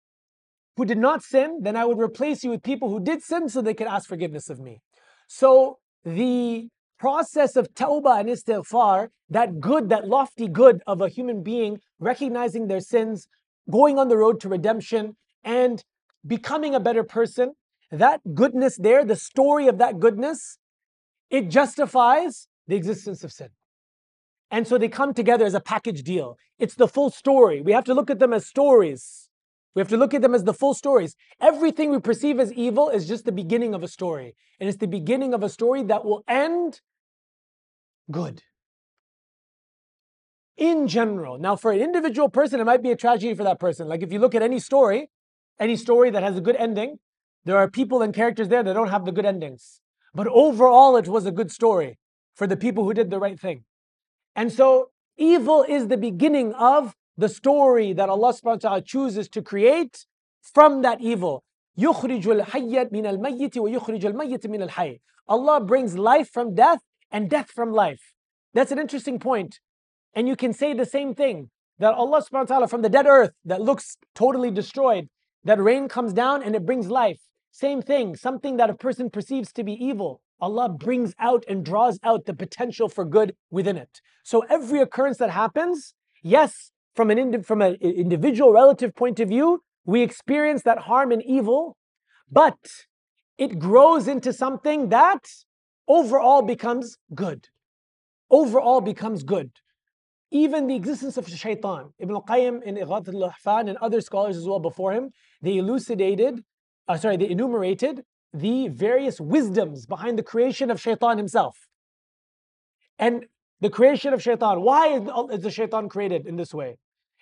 who 0.76 0.84
did 0.84 0.98
not 0.98 1.22
sin, 1.22 1.60
then 1.62 1.76
I 1.76 1.86
would 1.86 2.00
replace 2.00 2.44
you 2.44 2.50
with 2.50 2.64
people 2.64 2.90
who 2.90 3.00
did 3.00 3.22
sin 3.22 3.50
so 3.50 3.62
they 3.62 3.76
could 3.76 3.86
ask 3.86 4.10
forgiveness 4.10 4.50
of 4.50 4.60
me. 4.60 4.82
So 5.28 5.78
the 6.04 6.70
process 6.98 7.56
of 7.56 7.74
tawbah 7.76 8.20
and 8.20 8.30
istighfar, 8.30 9.10
that 9.30 9.60
good, 9.60 9.90
that 9.90 10.08
lofty 10.08 10.48
good 10.48 10.82
of 10.88 11.02
a 11.02 11.08
human 11.08 11.44
being 11.44 11.80
recognizing 12.00 12.68
their 12.68 12.80
sins, 12.80 13.28
going 13.70 14.00
on 14.00 14.08
the 14.08 14.18
road 14.18 14.42
to 14.42 14.50
redemption, 14.50 15.16
and 15.44 15.84
becoming 16.26 16.74
a 16.74 16.80
better 16.80 17.04
person, 17.04 17.54
that 17.92 18.22
goodness 18.34 18.76
there, 18.78 19.06
the 19.06 19.16
story 19.16 19.68
of 19.68 19.78
that 19.78 20.00
goodness, 20.00 20.58
it 21.30 21.50
justifies 21.50 22.48
the 22.68 22.76
existence 22.76 23.24
of 23.24 23.32
sin. 23.32 23.50
And 24.52 24.68
so 24.68 24.78
they 24.78 24.90
come 24.90 25.14
together 25.14 25.46
as 25.46 25.54
a 25.54 25.62
package 25.62 26.04
deal. 26.04 26.38
It's 26.60 26.76
the 26.76 26.88
full 26.88 27.10
story. 27.10 27.62
We 27.62 27.72
have 27.72 27.86
to 27.86 27.94
look 27.94 28.10
at 28.10 28.20
them 28.20 28.34
as 28.34 28.46
stories. 28.46 29.30
We 29.74 29.80
have 29.80 29.88
to 29.88 29.98
look 29.98 30.14
at 30.14 30.22
them 30.22 30.36
as 30.36 30.44
the 30.44 30.54
full 30.54 30.74
stories. 30.74 31.16
Everything 31.40 31.90
we 31.90 32.00
perceive 32.00 32.38
as 32.38 32.52
evil 32.54 32.90
is 32.90 33.08
just 33.08 33.24
the 33.24 33.32
beginning 33.32 33.74
of 33.74 33.82
a 33.82 33.88
story. 33.88 34.36
And 34.60 34.68
it's 34.68 34.78
the 34.78 34.88
beginning 34.88 35.34
of 35.34 35.42
a 35.42 35.50
story 35.50 35.84
that 35.84 36.04
will 36.04 36.24
end 36.28 36.82
good. 38.12 38.44
In 40.58 40.90
general. 40.90 41.40
Now, 41.40 41.56
for 41.56 41.72
an 41.72 41.80
individual 41.80 42.28
person, 42.28 42.60
it 42.60 42.66
might 42.66 42.84
be 42.84 42.92
a 42.92 42.98
tragedy 42.98 43.34
for 43.34 43.44
that 43.44 43.60
person. 43.60 43.88
Like 43.88 44.04
if 44.04 44.12
you 44.12 44.20
look 44.20 44.36
at 44.36 44.44
any 44.44 44.60
story, 44.60 45.10
any 45.60 45.78
story 45.78 46.10
that 46.12 46.24
has 46.24 46.38
a 46.38 46.42
good 46.42 46.58
ending, 46.58 47.00
there 47.46 47.58
are 47.58 47.70
people 47.70 48.02
and 48.02 48.14
characters 48.14 48.50
there 48.50 48.64
that 48.64 48.74
don't 48.74 48.90
have 48.90 49.06
the 49.06 49.14
good 49.14 49.26
endings. 49.26 49.80
But 50.14 50.28
overall, 50.28 50.98
it 50.98 51.08
was 51.08 51.26
a 51.26 51.32
good 51.32 51.52
story 51.52 51.98
for 52.36 52.46
the 52.46 52.58
people 52.58 52.84
who 52.84 52.94
did 52.94 53.10
the 53.10 53.20
right 53.20 53.40
thing. 53.40 53.64
And 54.35 54.53
so 54.53 54.91
evil 55.17 55.65
is 55.69 55.89
the 55.89 55.97
beginning 55.97 56.53
of 56.55 56.95
the 57.17 57.29
story 57.29 57.93
that 57.93 58.09
Allah 58.09 58.33
subhanahu 58.33 58.65
wa 58.65 58.69
ta'ala 58.69 58.83
chooses 58.83 59.29
to 59.31 59.43
create 59.43 60.07
from 60.43 60.83
that 60.83 61.01
evil. 61.01 61.43
يخرج 61.79 62.27
الحي 62.27 62.91
من 62.91 63.07
الميت 63.07 63.59
ويخرج 63.59 64.07
الميت 64.07 64.47
من 64.47 64.69
الحي. 64.69 65.01
Allah 65.29 65.61
brings 65.61 65.97
life 65.97 66.31
from 66.31 66.55
death 66.55 66.81
and 67.11 67.29
death 67.29 67.51
from 67.51 67.73
life. 67.73 68.15
That's 68.55 68.73
an 68.73 68.79
interesting 68.79 69.19
point. 69.19 69.61
And 70.15 70.29
you 70.29 70.37
can 70.37 70.53
say 70.53 70.73
the 70.73 70.87
same 70.87 71.15
thing 71.15 71.51
that 71.79 71.95
Allah 71.95 72.23
subhanahu 72.23 72.49
wa 72.49 72.55
ta'ala 72.55 72.69
from 72.69 72.83
the 72.83 72.89
dead 72.89 73.07
earth 73.07 73.33
that 73.45 73.61
looks 73.61 73.99
totally 74.15 74.51
destroyed, 74.51 75.09
that 75.45 75.61
rain 75.61 75.89
comes 75.89 76.13
down 76.13 76.43
and 76.43 76.55
it 76.55 76.65
brings 76.65 76.89
life. 76.89 77.21
Same 77.51 77.83
thing, 77.83 78.17
something 78.17 78.57
that 78.57 78.71
a 78.71 78.75
person 78.75 79.11
perceives 79.11 79.53
to 79.53 79.65
be 79.65 79.73
evil, 79.73 80.21
Allah 80.42 80.70
brings 80.70 81.14
out 81.20 81.44
and 81.48 81.64
draws 81.64 82.00
out 82.04 82.26
the 82.26 82.34
potential 82.34 82.90
for 82.90 83.06
good 83.06 83.36
within 83.52 83.78
it. 83.78 84.02
So 84.24 84.44
every 84.50 84.80
occurrence 84.82 85.18
that 85.18 85.30
happens, 85.30 85.94
yes, 86.24 86.72
from 86.96 87.12
an 87.12 87.18
indi- 87.20 87.44
from 87.44 87.62
an 87.62 87.76
individual 87.76 88.52
relative 88.52 88.96
point 88.96 89.20
of 89.20 89.30
view, 89.30 89.64
we 89.86 90.02
experience 90.02 90.64
that 90.64 90.80
harm 90.80 91.12
and 91.12 91.24
evil, 91.24 91.78
but 92.32 92.60
it 93.38 93.60
grows 93.60 94.08
into 94.08 94.34
something 94.34 94.90
that 94.90 95.26
overall 95.88 96.42
becomes 96.42 96.98
good. 97.14 97.48
Overall 98.30 98.82
becomes 98.82 99.24
good. 99.24 99.52
Even 100.32 100.68
the 100.68 100.76
existence 100.76 101.18
of 101.18 101.28
shaitan, 101.28 101.94
Ibn 102.00 102.16
al-Qayyim 102.16 102.64
in 102.64 102.76
Ighath 102.76 103.08
al-Lahfan 103.10 103.68
and 103.70 103.78
other 103.78 104.00
scholars 104.00 104.38
as 104.38 104.46
well 104.46 104.60
before 104.60 104.94
him, 104.94 105.12
they 105.42 105.58
elucidated, 105.58 106.44
uh, 106.88 106.98
sorry, 106.98 107.18
they 107.18 107.30
enumerated 107.30 108.04
the 108.34 108.70
various 108.70 109.20
wisdoms 109.20 109.86
behind 109.86 110.18
the 110.18 110.24
creation 110.24 110.72
of 110.72 110.80
shaitan 110.80 111.18
himself. 111.18 111.68
And 112.98 113.26
the 113.60 113.70
creation 113.70 114.14
of 114.14 114.22
shaitan, 114.22 114.62
why 114.62 114.88
is, 115.32 115.42
the 115.42 115.52
shaitan 115.52 115.90
created 115.90 116.26
in 116.26 116.36
this 116.36 116.54
way? 116.54 116.78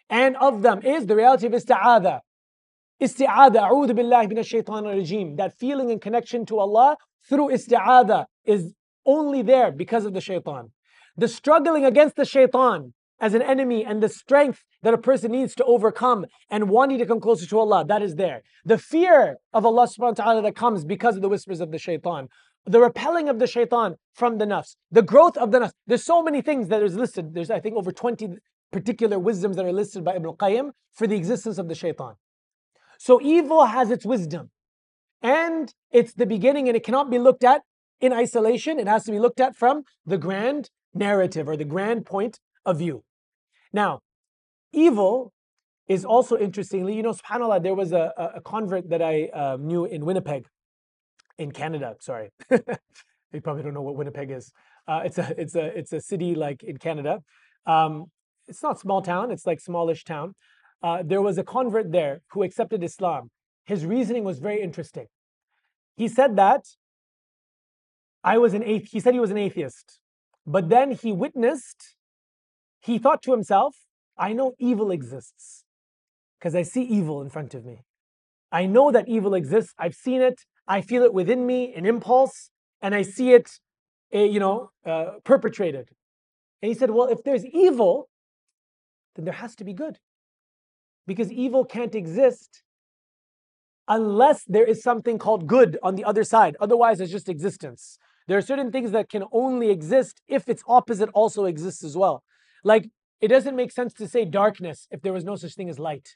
And 0.09 0.35
of 0.37 0.61
them 0.61 0.81
is 0.83 1.05
the 1.05 1.15
reality 1.15 1.47
of 1.47 1.53
isti'adha. 1.53 2.21
Isti'adha, 3.01 3.69
a'udhu 3.69 3.91
billahi 3.91 4.29
min 4.29 4.43
shaitan 4.43 4.83
rajim. 4.83 5.37
That 5.37 5.57
feeling 5.57 5.91
and 5.91 6.01
connection 6.01 6.45
to 6.47 6.59
Allah 6.59 6.97
through 7.27 7.49
isti'adha 7.49 8.25
is 8.45 8.73
only 9.05 9.41
there 9.41 9.71
because 9.71 10.05
of 10.05 10.13
the 10.13 10.21
shaitan. 10.21 10.71
The 11.17 11.27
struggling 11.27 11.85
against 11.85 12.15
the 12.15 12.25
shaitan 12.25 12.93
as 13.19 13.33
an 13.33 13.41
enemy 13.41 13.85
and 13.85 14.01
the 14.01 14.09
strength 14.09 14.63
that 14.81 14.93
a 14.93 14.97
person 14.97 15.31
needs 15.31 15.53
to 15.55 15.65
overcome 15.65 16.25
and 16.49 16.69
wanting 16.69 16.97
to 16.99 17.05
come 17.05 17.19
closer 17.19 17.45
to 17.45 17.59
Allah, 17.59 17.85
that 17.85 18.01
is 18.01 18.15
there. 18.15 18.43
The 18.65 18.77
fear 18.77 19.37
of 19.53 19.65
Allah 19.65 19.87
subhanahu 19.87 20.17
wa 20.17 20.23
ta'ala 20.23 20.41
that 20.43 20.55
comes 20.55 20.85
because 20.85 21.15
of 21.15 21.21
the 21.21 21.29
whispers 21.29 21.59
of 21.59 21.71
the 21.71 21.79
shaitan, 21.79 22.29
the 22.65 22.79
repelling 22.79 23.29
of 23.29 23.39
the 23.39 23.47
shaitan 23.47 23.95
from 24.13 24.37
the 24.37 24.45
nafs, 24.45 24.75
the 24.91 25.01
growth 25.01 25.37
of 25.37 25.51
the 25.51 25.59
nafs. 25.59 25.71
There's 25.87 26.03
so 26.03 26.23
many 26.23 26.41
things 26.41 26.69
that 26.69 26.81
is 26.81 26.95
listed. 26.95 27.33
There's, 27.33 27.51
I 27.51 27.59
think, 27.59 27.75
over 27.75 27.91
20 27.91 28.29
particular 28.71 29.17
wisdoms 29.19 29.55
that 29.55 29.65
are 29.65 29.73
listed 29.73 30.03
by 30.03 30.15
Ibn 30.15 30.31
Qayyim 30.33 30.71
for 30.93 31.07
the 31.07 31.15
existence 31.15 31.57
of 31.57 31.67
the 31.67 31.75
shaitan. 31.75 32.13
So 32.97 33.19
evil 33.21 33.65
has 33.65 33.91
its 33.91 34.05
wisdom. 34.05 34.51
And 35.21 35.73
it's 35.91 36.13
the 36.13 36.25
beginning, 36.25 36.67
and 36.67 36.77
it 36.77 36.83
cannot 36.83 37.09
be 37.09 37.19
looked 37.19 37.43
at 37.43 37.63
in 37.99 38.13
isolation. 38.13 38.79
It 38.79 38.87
has 38.87 39.03
to 39.05 39.11
be 39.11 39.19
looked 39.19 39.41
at 39.41 39.55
from 39.55 39.83
the 40.05 40.17
grand 40.17 40.69
narrative 40.93 41.49
or 41.49 41.57
the 41.57 41.65
grand 41.65 42.05
point 42.05 42.39
of 42.65 42.77
view. 42.77 43.03
Now, 43.73 44.01
evil 44.73 45.33
is 45.87 46.05
also 46.05 46.37
interestingly, 46.37 46.95
you 46.95 47.03
know, 47.03 47.13
subhanAllah, 47.13 47.63
there 47.63 47.75
was 47.75 47.91
a, 47.91 48.13
a 48.35 48.41
convert 48.41 48.89
that 48.89 49.01
I 49.01 49.29
uh, 49.33 49.57
knew 49.59 49.85
in 49.85 50.05
Winnipeg, 50.05 50.45
in 51.37 51.51
Canada. 51.51 51.95
Sorry. 51.99 52.29
you 52.51 53.41
probably 53.41 53.63
don't 53.63 53.73
know 53.73 53.81
what 53.81 53.95
Winnipeg 53.95 54.31
is. 54.31 54.51
Uh, 54.87 55.01
it's 55.05 55.17
a 55.17 55.33
it's 55.37 55.55
a 55.55 55.65
it's 55.77 55.93
a 55.93 56.01
city 56.01 56.35
like 56.35 56.63
in 56.63 56.77
Canada. 56.77 57.19
Um, 57.65 58.05
it's 58.47 58.63
not 58.63 58.79
small 58.79 59.01
town. 59.01 59.31
It's 59.31 59.45
like 59.45 59.59
smallish 59.59 60.03
town. 60.03 60.35
Uh, 60.81 61.03
there 61.05 61.21
was 61.21 61.37
a 61.37 61.43
convert 61.43 61.91
there 61.91 62.21
who 62.31 62.43
accepted 62.43 62.83
Islam. 62.83 63.29
His 63.65 63.85
reasoning 63.85 64.23
was 64.23 64.39
very 64.39 64.61
interesting. 64.61 65.07
He 65.95 66.07
said 66.07 66.35
that 66.37 66.65
I 68.23 68.37
was 68.37 68.53
an 68.53 68.63
atheist. 68.63 68.93
He 68.93 68.99
said 68.99 69.13
he 69.13 69.19
was 69.19 69.31
an 69.31 69.37
atheist, 69.37 69.99
but 70.45 70.69
then 70.69 70.91
he 70.91 71.11
witnessed 71.11 71.95
he 72.81 72.97
thought 72.97 73.21
to 73.23 73.31
himself, 73.31 73.75
I 74.17 74.33
know 74.33 74.53
evil 74.59 74.91
exists 74.91 75.63
because 76.39 76.55
I 76.55 76.63
see 76.63 76.83
evil 76.83 77.21
in 77.21 77.29
front 77.29 77.53
of 77.53 77.65
me. 77.65 77.83
I 78.51 78.65
know 78.65 78.91
that 78.91 79.07
evil 79.07 79.33
exists. 79.33 79.73
I've 79.77 79.93
seen 79.93 80.21
it. 80.21 80.41
I 80.67 80.81
feel 80.81 81.03
it 81.03 81.13
within 81.13 81.45
me, 81.45 81.73
an 81.73 81.85
impulse, 81.85 82.49
and 82.81 82.93
I 82.95 83.01
see 83.01 83.33
it, 83.33 83.49
uh, 84.13 84.19
you 84.19 84.39
know, 84.39 84.69
uh, 84.85 85.19
perpetrated. 85.23 85.89
And 86.61 86.69
he 86.69 86.75
said, 86.75 86.91
well, 86.91 87.07
if 87.07 87.23
there's 87.23 87.45
evil, 87.45 88.09
then 89.15 89.25
there 89.25 89.33
has 89.33 89.55
to 89.55 89.63
be 89.63 89.73
good. 89.73 89.99
Because 91.07 91.31
evil 91.31 91.65
can't 91.65 91.95
exist 91.95 92.63
unless 93.87 94.43
there 94.45 94.65
is 94.65 94.83
something 94.83 95.17
called 95.17 95.47
good 95.47 95.77
on 95.81 95.95
the 95.95 96.03
other 96.03 96.23
side. 96.23 96.55
Otherwise, 96.59 97.01
it's 97.01 97.11
just 97.11 97.27
existence. 97.27 97.97
There 98.27 98.37
are 98.37 98.41
certain 98.41 98.71
things 98.71 98.91
that 98.91 99.09
can 99.09 99.23
only 99.31 99.71
exist 99.71 100.21
if 100.27 100.47
its 100.47 100.61
opposite 100.67 101.09
also 101.13 101.45
exists 101.45 101.83
as 101.83 101.97
well. 101.97 102.23
Like, 102.63 102.89
it 103.21 103.27
doesn't 103.27 103.55
make 103.55 103.71
sense 103.71 103.93
to 103.95 104.07
say 104.07 104.25
darkness 104.25 104.87
if 104.91 105.01
there 105.01 105.13
was 105.13 105.23
no 105.23 105.35
such 105.35 105.55
thing 105.55 105.69
as 105.69 105.79
light, 105.79 106.15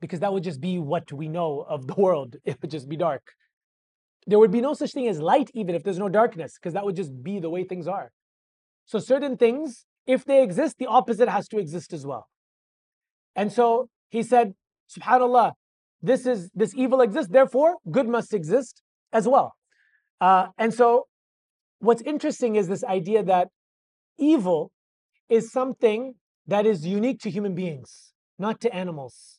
because 0.00 0.20
that 0.20 0.32
would 0.32 0.44
just 0.44 0.60
be 0.60 0.78
what 0.78 1.12
we 1.12 1.28
know 1.28 1.64
of 1.68 1.86
the 1.86 1.94
world. 1.98 2.36
It 2.44 2.60
would 2.60 2.70
just 2.70 2.88
be 2.88 2.96
dark. 2.96 3.22
There 4.26 4.38
would 4.38 4.50
be 4.50 4.60
no 4.60 4.74
such 4.74 4.92
thing 4.92 5.08
as 5.08 5.20
light 5.20 5.50
even 5.54 5.74
if 5.74 5.82
there's 5.82 5.98
no 5.98 6.08
darkness, 6.08 6.54
because 6.54 6.74
that 6.74 6.84
would 6.84 6.96
just 6.96 7.22
be 7.22 7.40
the 7.40 7.50
way 7.50 7.64
things 7.64 7.86
are. 7.86 8.12
So, 8.86 8.98
certain 8.98 9.36
things, 9.36 9.86
if 10.06 10.24
they 10.24 10.42
exist, 10.42 10.76
the 10.78 10.86
opposite 10.86 11.28
has 11.28 11.48
to 11.48 11.58
exist 11.58 11.92
as 11.92 12.06
well. 12.06 12.26
And 13.38 13.52
so 13.52 13.88
he 14.08 14.24
said, 14.24 14.54
SubhanAllah, 14.90 15.52
this 16.02 16.26
is 16.26 16.50
this 16.54 16.74
evil 16.74 17.00
exists, 17.00 17.30
therefore 17.30 17.76
good 17.90 18.08
must 18.08 18.34
exist 18.34 18.82
as 19.12 19.28
well. 19.28 19.54
Uh, 20.20 20.48
and 20.58 20.74
so, 20.74 21.06
what's 21.78 22.02
interesting 22.02 22.56
is 22.56 22.66
this 22.66 22.82
idea 22.82 23.22
that 23.22 23.48
evil 24.18 24.72
is 25.28 25.52
something 25.52 26.14
that 26.46 26.66
is 26.66 26.86
unique 26.86 27.20
to 27.20 27.30
human 27.30 27.54
beings, 27.54 28.12
not 28.38 28.60
to 28.62 28.74
animals. 28.74 29.38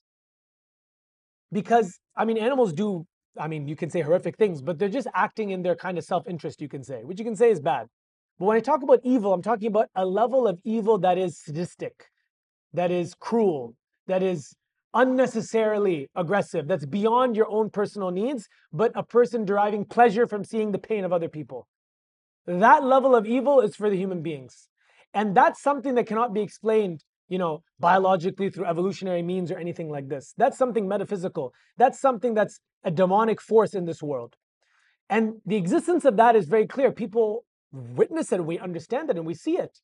Because, 1.51 1.99
I 2.15 2.25
mean, 2.25 2.37
animals 2.37 2.73
do, 2.73 3.05
I 3.37 3.47
mean, 3.47 3.67
you 3.67 3.75
can 3.75 3.89
say 3.89 4.01
horrific 4.01 4.37
things, 4.37 4.61
but 4.61 4.77
they're 4.77 4.89
just 4.89 5.07
acting 5.15 5.49
in 5.49 5.63
their 5.63 5.75
kind 5.75 5.97
of 5.97 6.03
self 6.03 6.27
interest, 6.27 6.61
you 6.61 6.69
can 6.69 6.83
say, 6.83 7.03
which 7.03 7.19
you 7.19 7.25
can 7.25 7.35
say 7.35 7.49
is 7.49 7.59
bad. 7.59 7.87
But 8.37 8.45
when 8.45 8.57
I 8.57 8.61
talk 8.61 8.83
about 8.83 8.99
evil, 9.03 9.33
I'm 9.33 9.41
talking 9.41 9.67
about 9.67 9.89
a 9.95 10.05
level 10.05 10.47
of 10.47 10.59
evil 10.63 10.99
that 10.99 11.17
is 11.17 11.39
sadistic, 11.43 12.05
that 12.73 12.91
is 12.91 13.15
cruel, 13.15 13.75
that 14.07 14.21
is 14.21 14.55
unnecessarily 14.93 16.09
aggressive, 16.15 16.67
that's 16.67 16.85
beyond 16.85 17.35
your 17.35 17.49
own 17.49 17.69
personal 17.69 18.11
needs, 18.11 18.47
but 18.71 18.91
a 18.95 19.03
person 19.03 19.45
deriving 19.45 19.85
pleasure 19.85 20.27
from 20.27 20.43
seeing 20.43 20.71
the 20.71 20.79
pain 20.79 21.03
of 21.03 21.11
other 21.11 21.29
people. 21.29 21.67
That 22.45 22.83
level 22.83 23.15
of 23.15 23.25
evil 23.25 23.61
is 23.61 23.75
for 23.75 23.89
the 23.89 23.97
human 23.97 24.21
beings. 24.21 24.69
And 25.13 25.35
that's 25.35 25.61
something 25.61 25.95
that 25.95 26.05
cannot 26.05 26.33
be 26.33 26.41
explained, 26.41 27.03
you 27.27 27.37
know, 27.37 27.63
biologically 27.79 28.49
through 28.49 28.65
evolutionary 28.65 29.23
means 29.23 29.51
or 29.51 29.57
anything 29.57 29.89
like 29.89 30.07
this. 30.07 30.33
That's 30.37 30.57
something 30.57 30.87
metaphysical. 30.87 31.53
That's 31.77 31.99
something 31.99 32.33
that's 32.33 32.59
a 32.83 32.91
demonic 32.91 33.41
force 33.41 33.73
in 33.73 33.85
this 33.85 34.01
world. 34.01 34.35
And 35.09 35.41
the 35.45 35.55
existence 35.55 36.05
of 36.05 36.17
that 36.17 36.35
is 36.35 36.47
very 36.47 36.67
clear. 36.67 36.91
People 36.91 37.43
witness 37.71 38.31
it, 38.31 38.43
we 38.45 38.59
understand 38.59 39.09
it, 39.09 39.17
and 39.17 39.25
we 39.25 39.33
see 39.33 39.57
it. 39.57 39.79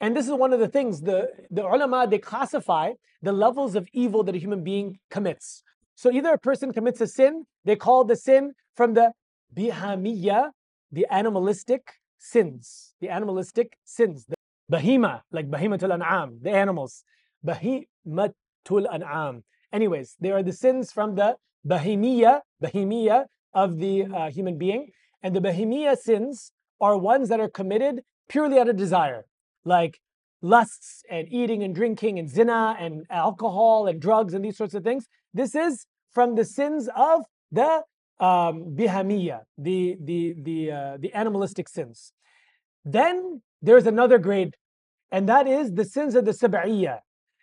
And 0.00 0.16
this 0.16 0.26
is 0.26 0.32
one 0.32 0.52
of 0.52 0.58
the 0.58 0.68
things 0.68 1.02
the, 1.02 1.28
the 1.50 1.62
ulama 1.62 2.06
they 2.08 2.18
classify 2.18 2.92
the 3.20 3.32
levels 3.32 3.76
of 3.76 3.86
evil 3.92 4.24
that 4.24 4.34
a 4.34 4.38
human 4.38 4.64
being 4.64 4.98
commits. 5.10 5.62
So 5.94 6.10
either 6.10 6.30
a 6.30 6.38
person 6.38 6.72
commits 6.72 7.00
a 7.00 7.06
sin, 7.06 7.44
they 7.64 7.76
call 7.76 8.04
the 8.04 8.16
sin 8.16 8.52
from 8.74 8.94
the 8.94 9.12
bihamiyya, 9.54 10.50
the 10.90 11.06
animalistic, 11.10 11.82
sins, 12.22 12.94
the 13.00 13.08
animalistic 13.08 13.76
sins. 13.84 14.26
The 14.26 14.36
bahima, 14.70 15.22
like 15.32 15.50
bahimatul 15.50 15.92
an'am, 15.92 16.38
the 16.40 16.50
animals. 16.50 17.04
Bahimatul 17.44 18.86
an'am. 18.92 19.42
Anyways, 19.72 20.16
they 20.20 20.30
are 20.30 20.42
the 20.42 20.52
sins 20.52 20.92
from 20.92 21.16
the 21.16 21.36
bahimiya, 21.66 22.40
bahimiya 22.62 23.24
of 23.52 23.78
the 23.78 24.04
uh, 24.04 24.30
human 24.30 24.56
being. 24.56 24.90
And 25.22 25.34
the 25.34 25.40
bahimiya 25.40 25.98
sins 25.98 26.52
are 26.80 26.96
ones 26.96 27.28
that 27.28 27.40
are 27.40 27.48
committed 27.48 28.02
purely 28.28 28.58
out 28.58 28.68
of 28.68 28.76
desire, 28.76 29.26
like 29.64 30.00
lusts 30.40 31.02
and 31.10 31.26
eating 31.30 31.62
and 31.62 31.74
drinking 31.74 32.18
and 32.18 32.28
zina 32.28 32.76
and 32.78 33.04
alcohol 33.10 33.86
and 33.86 34.00
drugs 34.00 34.32
and 34.34 34.44
these 34.44 34.56
sorts 34.56 34.74
of 34.74 34.84
things. 34.84 35.06
This 35.34 35.54
is 35.54 35.86
from 36.12 36.34
the 36.36 36.44
sins 36.44 36.88
of 36.94 37.22
the 37.50 37.82
um, 38.20 38.74
bihamiya, 38.76 39.40
the 39.58 39.96
the 40.02 40.34
the 40.40 40.72
uh, 40.72 40.96
the 40.98 41.12
animalistic 41.14 41.68
sins. 41.68 42.12
Then 42.84 43.42
there's 43.60 43.86
another 43.86 44.18
grade, 44.18 44.56
and 45.10 45.28
that 45.28 45.46
is 45.46 45.72
the 45.72 45.84
sins 45.84 46.14
of 46.14 46.24
the 46.24 46.32
sab'iyya. 46.32 46.98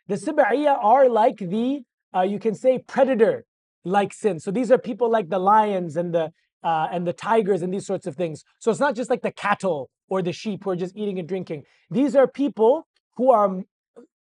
The 0.08 0.16
sab'iyya 0.16 0.78
are 0.84 1.10
like 1.10 1.38
the 1.38 1.82
uh, 2.16 2.22
you 2.22 2.40
can 2.40 2.56
say 2.56 2.80
predator 2.80 3.46
like 3.86 4.14
sins. 4.14 4.44
So 4.44 4.52
these 4.52 4.72
are 4.72 4.78
people 4.78 5.10
like 5.10 5.30
the 5.30 5.40
lions 5.40 5.96
and 5.98 6.14
the 6.14 6.32
uh, 6.64 6.88
and 6.92 7.08
the 7.08 7.14
tigers 7.14 7.62
and 7.62 7.74
these 7.74 7.86
sorts 7.86 8.08
of 8.08 8.16
things. 8.16 8.44
So 8.60 8.72
it's 8.72 8.80
not 8.80 8.96
just 8.96 9.10
like 9.10 9.22
the 9.22 9.32
cattle 9.32 9.90
or 10.10 10.22
the 10.22 10.34
sheep 10.34 10.64
who 10.64 10.72
are 10.72 10.76
just 10.76 10.96
eating 10.98 11.20
and 11.20 11.28
drinking. 11.28 11.64
These 11.90 12.16
are 12.16 12.28
people 12.28 12.88
who 13.18 13.32
are 13.32 13.64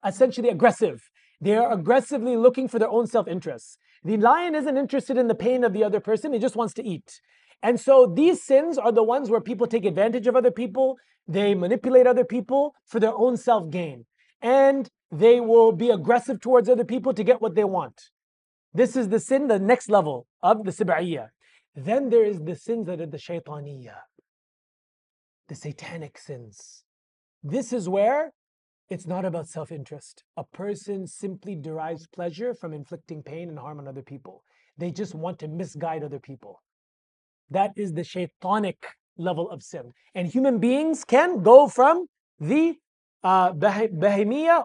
essentially 0.06 0.50
aggressive 0.50 1.02
They 1.42 1.56
are 1.56 1.72
aggressively 1.74 2.38
looking 2.38 2.68
for 2.70 2.80
their 2.80 2.90
own 2.90 3.08
self 3.08 3.28
interests. 3.28 3.78
The 4.04 4.18
lion 4.18 4.56
isn't 4.56 4.78
interested 4.78 5.18
in 5.18 5.28
the 5.28 5.36
pain 5.36 5.63
of 5.63 5.74
the 5.74 5.84
other 5.84 6.00
person, 6.00 6.34
he 6.34 6.39
just 6.39 6.56
wants 6.56 6.74
to 6.76 6.84
eat. 6.84 7.22
And 7.62 7.80
so 7.80 8.06
these 8.06 8.44
sins 8.44 8.78
are 8.78 8.92
the 8.92 9.04
ones 9.04 9.30
where 9.30 9.39
people 9.39 9.68
take 9.68 9.86
advantage 9.86 10.28
of 10.28 10.36
other 10.36 10.52
people, 10.52 10.98
they 11.28 11.56
manipulate 11.56 12.06
other 12.06 12.26
people 12.26 12.76
for 12.86 13.00
their 13.00 13.16
own 13.16 13.38
self 13.38 13.70
gain, 13.70 14.06
and 14.42 14.89
they 15.10 15.39
will 15.39 15.72
be 15.72 15.89
aggressive 15.89 16.42
towards 16.42 16.68
other 16.68 16.84
people 16.84 17.13
to 17.13 17.24
get 17.24 17.42
what 17.42 17.56
they 17.56 17.63
want. 17.63 18.10
This 18.74 18.96
is 18.96 19.10
the 19.10 19.20
sin, 19.20 19.48
the 19.48 19.60
next 19.60 19.89
level 19.89 20.28
of 20.42 20.66
the 20.66 20.72
Sib'iyya. 20.72 21.30
Then 21.76 22.10
there 22.10 22.26
is 22.26 22.39
the 22.39 22.56
sins 22.56 22.88
that 22.88 23.00
are 23.00 23.06
the 23.06 23.18
shaytaniyya, 23.18 23.96
the 25.48 25.56
satanic 25.56 26.18
sins. 26.18 26.84
This 27.44 27.72
is 27.72 27.88
where 27.88 28.34
it's 28.94 29.08
not 29.08 29.26
about 29.26 29.48
self 29.48 29.72
interest. 29.72 30.24
A 30.38 30.44
person 30.44 31.08
simply 31.08 31.56
derives 31.56 32.08
pleasure 32.08 32.54
from 32.54 32.74
inflicting 32.74 33.24
pain 33.24 33.50
and 33.50 33.58
harm 33.58 33.80
on 33.80 33.88
other 33.88 34.04
people. 34.04 34.44
They 34.78 34.92
just 34.92 35.16
want 35.16 35.40
to 35.40 35.48
misguide 35.48 36.04
other 36.04 36.20
people. 36.20 36.62
That 37.50 37.72
is 37.76 37.94
the 37.94 38.04
shaitanic 38.04 38.86
level 39.18 39.50
of 39.50 39.64
sin. 39.64 39.92
And 40.16 40.28
human 40.28 40.60
beings 40.60 41.04
can 41.04 41.42
go 41.42 41.68
from 41.68 42.08
the 42.40 42.76
uh, 43.24 43.54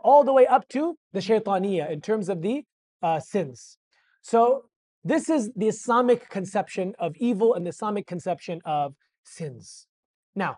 all 0.05 0.25
the 0.25 0.33
way 0.33 0.47
up 0.47 0.69
to 0.69 0.97
the 1.12 1.21
shaitaniyya 1.21 1.91
in 1.91 2.01
terms 2.01 2.29
of 2.29 2.43
the 2.43 2.64
uh, 3.03 3.21
sins. 3.21 3.79
So 4.23 4.64
this 5.05 5.31
is 5.31 5.51
the 5.55 5.69
Islamic 5.69 6.29
conception 6.29 6.95
of 6.99 7.14
evil 7.17 7.55
and 7.55 7.64
the 7.64 7.71
Islamic 7.71 8.07
conception 8.07 8.61
of 8.64 8.95
sins. 9.25 9.87
Now, 10.35 10.57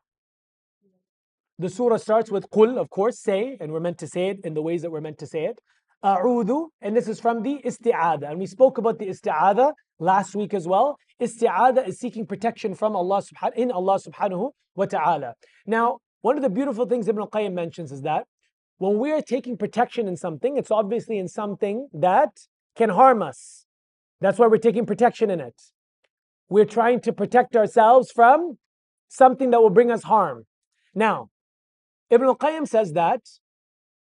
the 1.61 1.69
surah 1.69 1.99
starts 1.99 2.31
with 2.31 2.49
qul, 2.51 2.79
of 2.79 2.89
course, 2.89 3.21
say, 3.21 3.59
and 3.61 3.71
we're 3.71 3.81
meant 3.81 3.99
to 3.99 4.07
say 4.07 4.29
it 4.29 4.39
in 4.45 4.55
the 4.55 4.63
ways 4.63 4.81
that 4.81 4.91
we're 4.91 5.03
meant 5.03 5.19
to 5.19 5.27
say 5.27 5.45
it. 5.45 5.61
A'udhu, 6.03 6.69
and 6.81 6.97
this 6.97 7.07
is 7.07 7.21
from 7.21 7.43
the 7.43 7.61
isti'adha. 7.65 8.31
And 8.31 8.39
we 8.39 8.47
spoke 8.47 8.79
about 8.79 8.99
the 8.99 9.09
isti'adha 9.09 9.73
last 9.99 10.35
week 10.35 10.55
as 10.55 10.67
well. 10.67 10.97
Isti'adha 11.21 11.87
is 11.87 11.99
seeking 11.99 12.25
protection 12.25 12.75
from 12.75 12.97
Allah 12.97 13.21
subhanahu 13.21 13.55
in 13.57 13.71
Allah 13.71 13.99
subhanahu 13.99 14.53
wa 14.75 14.87
ta'ala. 14.87 15.35
Now, 15.67 15.99
one 16.23 16.39
of 16.39 16.43
the 16.43 16.49
beautiful 16.49 16.87
things 16.87 17.09
Ibn 17.09 17.21
al-Qayyim 17.21 17.53
mentions 17.53 17.93
is 17.93 18.01
that 18.03 18.25
when 18.79 18.99
we 18.99 19.13
are 19.13 19.21
taking 19.21 19.59
protection 19.59 20.09
in 20.09 20.17
something, 20.17 20.57
it's 20.57 20.71
obviously 20.71 21.19
in 21.19 21.29
something 21.29 21.89
that 21.93 22.31
can 22.75 22.89
harm 22.89 23.23
us. 23.23 23.67
That's 24.23 24.39
why 24.39 24.47
we're 24.47 24.57
taking 24.57 24.87
protection 24.87 25.29
in 25.31 25.41
it. 25.41 25.61
We're 26.49 26.65
trying 26.65 27.03
to 27.03 27.13
protect 27.13 27.55
ourselves 27.55 28.11
from 28.11 28.57
something 29.09 29.51
that 29.51 29.61
will 29.61 29.69
bring 29.69 29.91
us 29.91 30.05
harm. 30.05 30.45
Now, 30.95 31.30
Ibn 32.11 32.27
al-Qayyim 32.27 32.67
says 32.67 32.93
that 32.93 33.23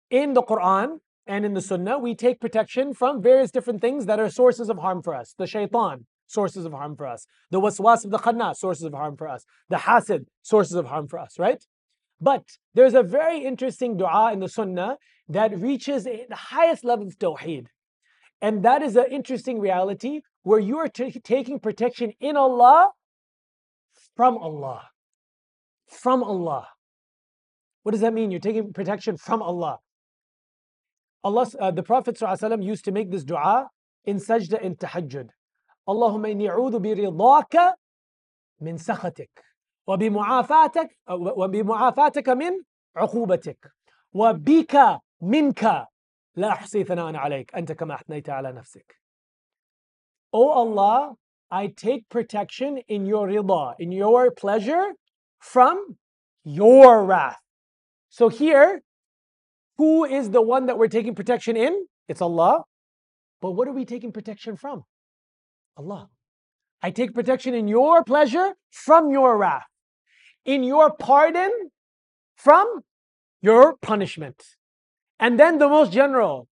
in 0.09 0.33
the 0.33 0.43
Quran, 0.43 0.99
and 1.25 1.45
in 1.45 1.53
the 1.53 1.61
Sunnah, 1.61 1.97
we 1.97 2.15
take 2.15 2.41
protection 2.41 2.93
from 2.93 3.21
various 3.21 3.51
different 3.51 3.81
things 3.81 4.05
that 4.07 4.19
are 4.19 4.29
sources 4.29 4.69
of 4.69 4.79
harm 4.79 5.01
for 5.01 5.15
us. 5.15 5.33
The 5.37 5.47
shaitan, 5.47 6.05
sources 6.27 6.65
of 6.65 6.73
harm 6.73 6.95
for 6.95 7.07
us. 7.07 7.25
The 7.49 7.61
waswas 7.61 8.03
of 8.03 8.11
the 8.11 8.17
khanna, 8.17 8.55
sources 8.55 8.83
of 8.83 8.93
harm 8.93 9.15
for 9.15 9.27
us. 9.27 9.45
The 9.69 9.77
hasid, 9.77 10.25
sources 10.41 10.75
of 10.75 10.87
harm 10.87 11.07
for 11.07 11.19
us, 11.19 11.39
right? 11.39 11.63
But 12.19 12.43
there's 12.73 12.93
a 12.93 13.03
very 13.03 13.43
interesting 13.45 13.97
dua 13.97 14.33
in 14.33 14.39
the 14.39 14.49
Sunnah 14.49 14.97
that 15.29 15.57
reaches 15.57 16.03
the 16.03 16.25
highest 16.31 16.83
level 16.83 17.07
of 17.07 17.17
tawheed. 17.17 17.67
And 18.41 18.63
that 18.63 18.81
is 18.81 18.97
an 18.97 19.05
interesting 19.09 19.59
reality 19.59 20.21
where 20.43 20.59
you 20.59 20.77
are 20.77 20.89
t- 20.89 21.21
taking 21.23 21.59
protection 21.59 22.11
in 22.19 22.35
Allah 22.35 22.91
from 24.15 24.37
Allah. 24.37 24.89
From 25.87 26.23
Allah. 26.23 26.67
What 27.82 27.92
does 27.92 28.00
that 28.00 28.12
mean? 28.12 28.30
You're 28.30 28.40
taking 28.40 28.72
protection 28.72 29.16
from 29.16 29.42
Allah. 29.42 29.78
Allah, 31.24 31.46
uh, 31.58 31.70
the 31.70 31.82
Prophet 31.82 32.16
ﷺ 32.16 32.62
used 32.62 32.84
to 32.84 32.92
make 32.92 33.10
this 33.10 33.24
dua 33.24 33.70
in 34.04 34.16
sajda 34.18 34.60
in 34.60 34.76
tahajjud. 34.76 35.28
اللهم 35.88 36.26
إني 36.26 36.50
أعوذ 36.50 36.78
برضاك 36.78 37.74
من 38.60 38.76
سخطك 38.76 39.44
وبمعافاتك 39.86 40.98
وبمعافاتك 41.10 42.28
من 42.28 42.52
عقوبتك 42.96 43.72
وبك 44.12 45.00
منك 45.20 45.86
لا 46.36 46.48
أحصي 46.48 46.84
ثناء 46.84 47.16
عليك 47.16 47.54
أنت 47.54 47.72
كما 47.72 47.94
أثنيت 47.94 48.30
على 48.30 48.52
نفسك. 48.52 48.94
O 50.32 50.50
Allah, 50.50 51.14
I 51.50 51.68
take 51.68 52.08
protection 52.10 52.78
in 52.88 53.06
your 53.06 53.28
rida, 53.28 53.74
in 53.78 53.90
your 53.92 54.30
pleasure 54.30 54.92
from 55.38 55.96
your 56.44 57.04
wrath. 57.04 57.40
So 58.13 58.29
here, 58.29 58.83
who 59.79 60.05
is 60.05 60.29
the 60.29 60.39
one 60.39 60.67
that 60.67 60.77
we're 60.77 60.87
taking 60.87 61.15
protection 61.15 61.57
in? 61.57 61.87
It's 62.07 62.21
Allah. 62.21 62.61
But 63.41 63.53
what 63.53 63.67
are 63.67 63.71
we 63.71 63.85
taking 63.85 64.11
protection 64.11 64.55
from? 64.55 64.83
Allah. 65.75 66.09
I 66.83 66.91
take 66.91 67.15
protection 67.15 67.55
in 67.55 67.67
your 67.67 68.03
pleasure 68.03 68.53
from 68.69 69.09
your 69.09 69.35
wrath, 69.35 69.65
in 70.45 70.63
your 70.63 70.93
pardon 70.93 71.49
from 72.35 72.81
your 73.41 73.77
punishment. 73.77 74.43
And 75.19 75.39
then 75.39 75.57
the 75.57 75.67
most 75.67 75.91
general, 75.91 76.47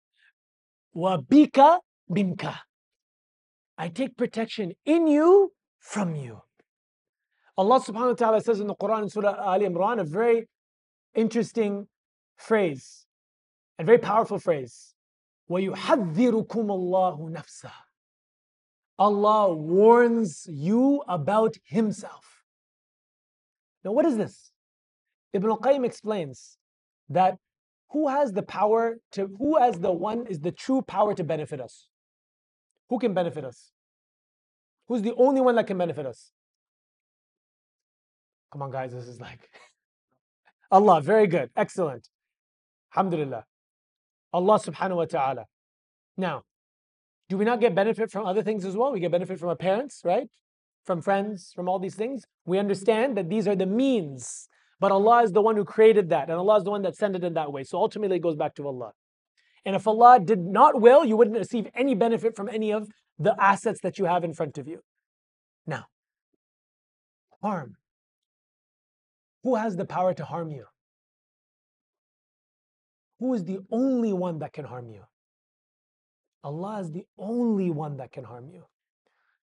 wabika 0.97 1.81
binka. 2.11 2.57
I 3.77 3.89
take 3.89 4.17
protection 4.17 4.73
in 4.87 5.07
you 5.09 5.53
from 5.79 6.15
you. 6.15 6.41
Allah 7.59 7.81
subhanahu 7.81 8.17
wa 8.17 8.21
ta'ala 8.23 8.41
says 8.41 8.61
in 8.61 8.67
the 8.67 8.75
Quran 8.75 9.03
in 9.03 9.11
Surah 9.11 9.37
Al 9.53 9.61
Imran 9.61 10.01
a 10.01 10.05
very 10.05 10.49
interesting 11.14 11.88
phrase. 12.38 13.06
A 13.80 13.84
very 13.84 13.98
powerful 13.98 14.40
phrase. 14.40 14.96
وَيُحَذِّرُكُمُ 15.50 16.48
اللَّهُ 16.48 17.30
نَفْسَهُ 17.32 17.72
Allah 18.98 19.54
warns 19.54 20.48
you 20.50 21.04
about 21.08 21.56
Himself. 21.66 22.44
Now, 23.84 23.92
what 23.92 24.06
is 24.06 24.18
this? 24.18 24.52
Ibn 25.34 25.50
al-Qayyim 25.50 25.86
explains 25.86 26.58
that 27.10 27.38
who 27.92 28.08
has 28.08 28.32
the 28.32 28.42
power 28.42 28.98
to, 29.12 29.30
who 29.38 29.60
as 29.60 29.80
the 29.80 29.92
one 29.92 30.26
is 30.28 30.40
the 30.40 30.52
true 30.52 30.82
power 30.82 31.14
to 31.14 31.24
benefit 31.24 31.62
us? 31.62 31.90
Who 32.90 33.00
can 33.00 33.14
benefit 33.14 33.44
us? 33.44 33.72
Who's 34.88 35.02
the 35.02 35.14
only 35.16 35.42
one 35.42 35.56
that 35.56 35.68
can 35.68 35.78
benefit 35.78 36.06
us? 36.06 36.32
Come 38.52 38.62
on, 38.62 38.72
guys, 38.72 38.94
this 38.94 39.08
is 39.08 39.20
like 39.20 39.50
Allah. 40.71 41.01
Very 41.01 41.27
good. 41.27 41.51
Excellent. 41.57 42.09
Alhamdulillah. 42.95 43.45
Allah 44.33 44.61
subhanahu 44.61 44.97
wa 44.97 45.05
ta'ala. 45.05 45.47
Now, 46.17 46.43
do 47.29 47.37
we 47.37 47.45
not 47.45 47.61
get 47.61 47.75
benefit 47.75 48.11
from 48.11 48.27
other 48.27 48.43
things 48.43 48.65
as 48.65 48.77
well? 48.77 48.93
We 48.93 49.01
get 49.01 49.13
benefit 49.13 49.39
from 49.39 49.49
our 49.49 49.57
parents, 49.57 50.03
right? 50.05 50.29
From 50.85 51.01
friends, 51.01 51.53
from 51.55 51.69
all 51.69 51.79
these 51.79 51.95
things. 51.95 52.25
We 52.45 52.59
understand 52.59 53.17
that 53.17 53.29
these 53.29 53.47
are 53.47 53.57
the 53.57 53.67
means, 53.67 54.49
but 54.81 54.91
Allah 54.93 55.23
is 55.23 55.33
the 55.33 55.43
one 55.43 55.57
who 55.57 55.65
created 55.65 56.09
that, 56.11 56.29
and 56.29 56.39
Allah 56.39 56.57
is 56.57 56.65
the 56.65 56.71
one 56.71 56.83
that 56.83 56.97
sent 56.97 57.15
it 57.15 57.23
in 57.23 57.35
that 57.35 57.53
way. 57.53 57.65
So 57.65 57.79
ultimately, 57.79 58.17
it 58.17 58.23
goes 58.23 58.37
back 58.37 58.55
to 58.57 58.67
Allah. 58.67 58.93
And 59.65 59.77
if 59.77 59.87
Allah 59.87 60.19
did 60.19 60.41
not 60.41 60.81
will, 60.81 61.05
you 61.05 61.17
wouldn't 61.17 61.37
receive 61.37 61.69
any 61.75 61.95
benefit 61.95 62.35
from 62.35 62.49
any 62.49 62.73
of 62.73 62.89
the 63.19 63.37
assets 63.39 63.81
that 63.83 63.99
you 63.99 64.07
have 64.07 64.25
in 64.25 64.33
front 64.33 64.57
of 64.57 64.67
you. 64.67 64.81
Now, 65.67 65.85
harm. 67.43 67.77
Who 69.43 69.57
has 69.57 69.77
the 69.77 69.85
power 69.87 70.15
to 70.15 70.25
harm 70.25 70.51
you? 70.51 70.67
who 73.21 73.35
is 73.35 73.45
the 73.45 73.59
only 73.71 74.13
one 74.13 74.39
that 74.39 74.53
can 74.53 74.65
harm 74.65 74.91
you? 74.91 75.03
Allah 76.43 76.81
is 76.81 76.91
the 76.91 77.05
only 77.19 77.71
one 77.71 77.99
that 77.99 78.11
can 78.11 78.25
harm 78.25 78.49
you. 78.49 78.65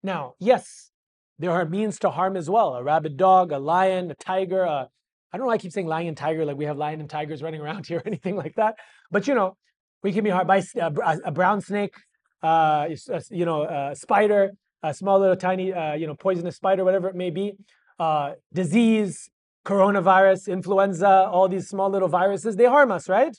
Now, 0.01 0.35
yes, 0.39 0.91
there 1.37 1.51
are 1.51 1.65
means 1.65 1.99
to 1.99 2.09
harm 2.09 2.37
as 2.37 2.49
well. 2.49 2.75
A 2.75 2.83
rabid 2.83 3.17
dog, 3.17 3.51
a 3.51 3.59
lion, 3.59 4.09
a 4.09 4.15
tiger. 4.15 4.63
A, 4.63 4.87
I 5.31 5.37
don't 5.37 5.41
know 5.41 5.47
why 5.47 5.55
I 5.55 5.57
keep 5.57 5.73
saying 5.73 5.85
lion 5.85 6.07
and 6.07 6.15
tiger 6.15 6.45
like 6.45 6.55
we 6.55 6.63
have 6.65 6.77
lion 6.77 7.01
and 7.01 7.09
tigers 7.09 7.43
running 7.43 7.59
around 7.59 7.85
here 7.87 7.97
or 7.97 8.07
anything 8.07 8.37
like 8.37 8.55
that. 8.55 8.75
But 9.11 9.27
you 9.27 9.35
know, 9.35 9.57
we 10.01 10.13
can 10.13 10.23
be 10.23 10.29
harmed 10.29 10.47
by 10.47 10.63
a, 10.77 11.17
a 11.25 11.31
brown 11.31 11.59
snake, 11.59 11.93
uh, 12.41 12.87
you 13.29 13.45
know, 13.45 13.63
a 13.63 13.95
spider, 13.95 14.51
a 14.81 14.93
small 14.93 15.19
little 15.19 15.35
tiny, 15.35 15.73
uh, 15.73 15.95
you 15.95 16.07
know, 16.07 16.15
poisonous 16.15 16.55
spider, 16.55 16.85
whatever 16.85 17.09
it 17.09 17.15
may 17.15 17.31
be, 17.31 17.53
uh, 17.99 18.33
disease, 18.53 19.29
coronavirus, 19.67 20.47
influenza, 20.47 21.27
all 21.29 21.49
these 21.49 21.67
small 21.67 21.89
little 21.89 22.07
viruses, 22.07 22.55
they 22.55 22.65
harm 22.65 22.89
us, 22.89 23.09
right? 23.09 23.35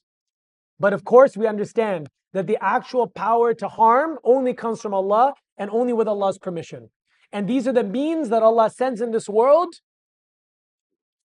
But 0.79 0.93
of 0.93 1.03
course, 1.05 1.37
we 1.37 1.47
understand 1.47 2.09
that 2.35 2.47
the 2.47 2.59
actual 2.61 3.07
power 3.09 3.55
to 3.55 3.67
harm 3.67 4.19
only 4.23 4.53
comes 4.53 4.83
from 4.83 4.93
Allah 4.93 5.33
and 5.57 5.71
only 5.71 5.95
with 5.95 6.07
Allah's 6.07 6.39
permission. 6.39 6.91
And 7.33 7.49
these 7.49 7.67
are 7.67 7.73
the 7.73 7.83
means 7.83 8.29
that 8.29 8.43
Allah 8.43 8.69
sends 8.69 9.01
in 9.01 9.11
this 9.11 9.29
world 9.29 9.73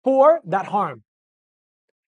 for 0.04 0.40
that 0.46 0.68
harm. 0.68 1.04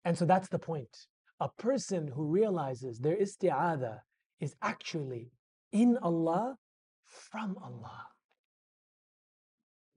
And 0.04 0.18
so 0.18 0.24
that's 0.24 0.48
the 0.48 0.58
point. 0.58 0.94
A 1.38 1.48
person 1.48 2.08
who 2.14 2.24
realizes 2.24 2.98
their 2.98 3.16
isti'adha 3.16 3.98
is 4.40 4.54
actually 4.62 5.30
in 5.72 5.96
Allah 6.02 6.56
from 7.04 7.56
Allah. 7.62 8.02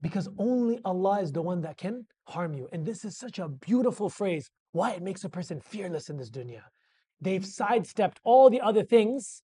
Because 0.00 0.28
only 0.38 0.78
Allah 0.84 1.20
is 1.22 1.32
the 1.32 1.42
one 1.42 1.62
that 1.62 1.76
can 1.76 2.06
harm 2.26 2.54
you. 2.54 2.68
And 2.72 2.84
this 2.84 3.04
is 3.04 3.16
such 3.16 3.38
a 3.38 3.48
beautiful 3.48 4.08
phrase, 4.08 4.50
why 4.72 4.92
it 4.92 5.02
makes 5.02 5.24
a 5.24 5.28
person 5.28 5.60
fearless 5.60 6.08
in 6.08 6.16
this 6.16 6.30
dunya 6.30 6.62
they've 7.24 7.44
sidestepped 7.44 8.20
all 8.22 8.50
the 8.50 8.60
other 8.60 8.84
things 8.84 9.42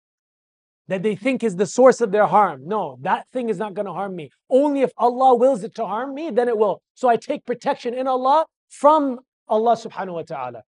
that 0.89 1.03
they 1.03 1.15
think 1.15 1.43
is 1.43 1.57
the 1.57 1.67
source 1.67 2.01
of 2.01 2.11
their 2.11 2.27
harm. 2.27 2.63
No, 2.67 2.99
that 3.03 3.27
thing 3.33 3.49
is 3.49 3.59
not 3.59 3.75
going 3.75 3.87
to 3.87 3.93
harm 3.93 4.17
me. 4.17 4.31
Only 4.49 4.83
if 4.83 4.91
Allah 4.97 5.37
wills 5.37 5.63
it 5.63 5.75
to 5.77 5.87
harm 5.87 6.15
me, 6.15 6.31
then 6.31 6.49
it 6.49 6.59
will. 6.59 6.83
So 6.95 7.09
I 7.09 7.17
take 7.17 7.47
protection 7.47 7.95
in 7.95 8.07
Allah 8.07 8.47
from 8.69 9.21
Allah 9.49 9.77
subhanahu 9.77 10.15
wa 10.15 10.23
ta'ala. 10.23 10.63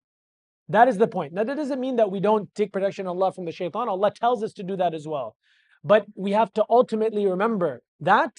That 0.69 0.89
is 0.89 0.99
the 0.99 1.09
point. 1.09 1.33
Now, 1.33 1.45
that 1.45 1.57
doesn't 1.57 1.81
mean 1.81 1.97
that 1.97 2.11
we 2.11 2.21
don't 2.21 2.55
take 2.55 2.73
protection 2.73 3.05
in 3.05 3.09
Allah 3.09 3.33
from 3.33 3.45
the 3.45 3.53
shaitan. 3.53 3.89
Allah 3.89 4.13
tells 4.13 4.45
us 4.45 4.53
to 4.55 4.63
do 4.63 4.77
that 4.77 4.95
as 4.95 5.09
well. 5.09 5.35
But 5.83 6.05
we 6.15 6.33
have 6.33 6.53
to 6.53 6.65
ultimately 6.69 7.27
remember 7.27 7.83
that 8.01 8.39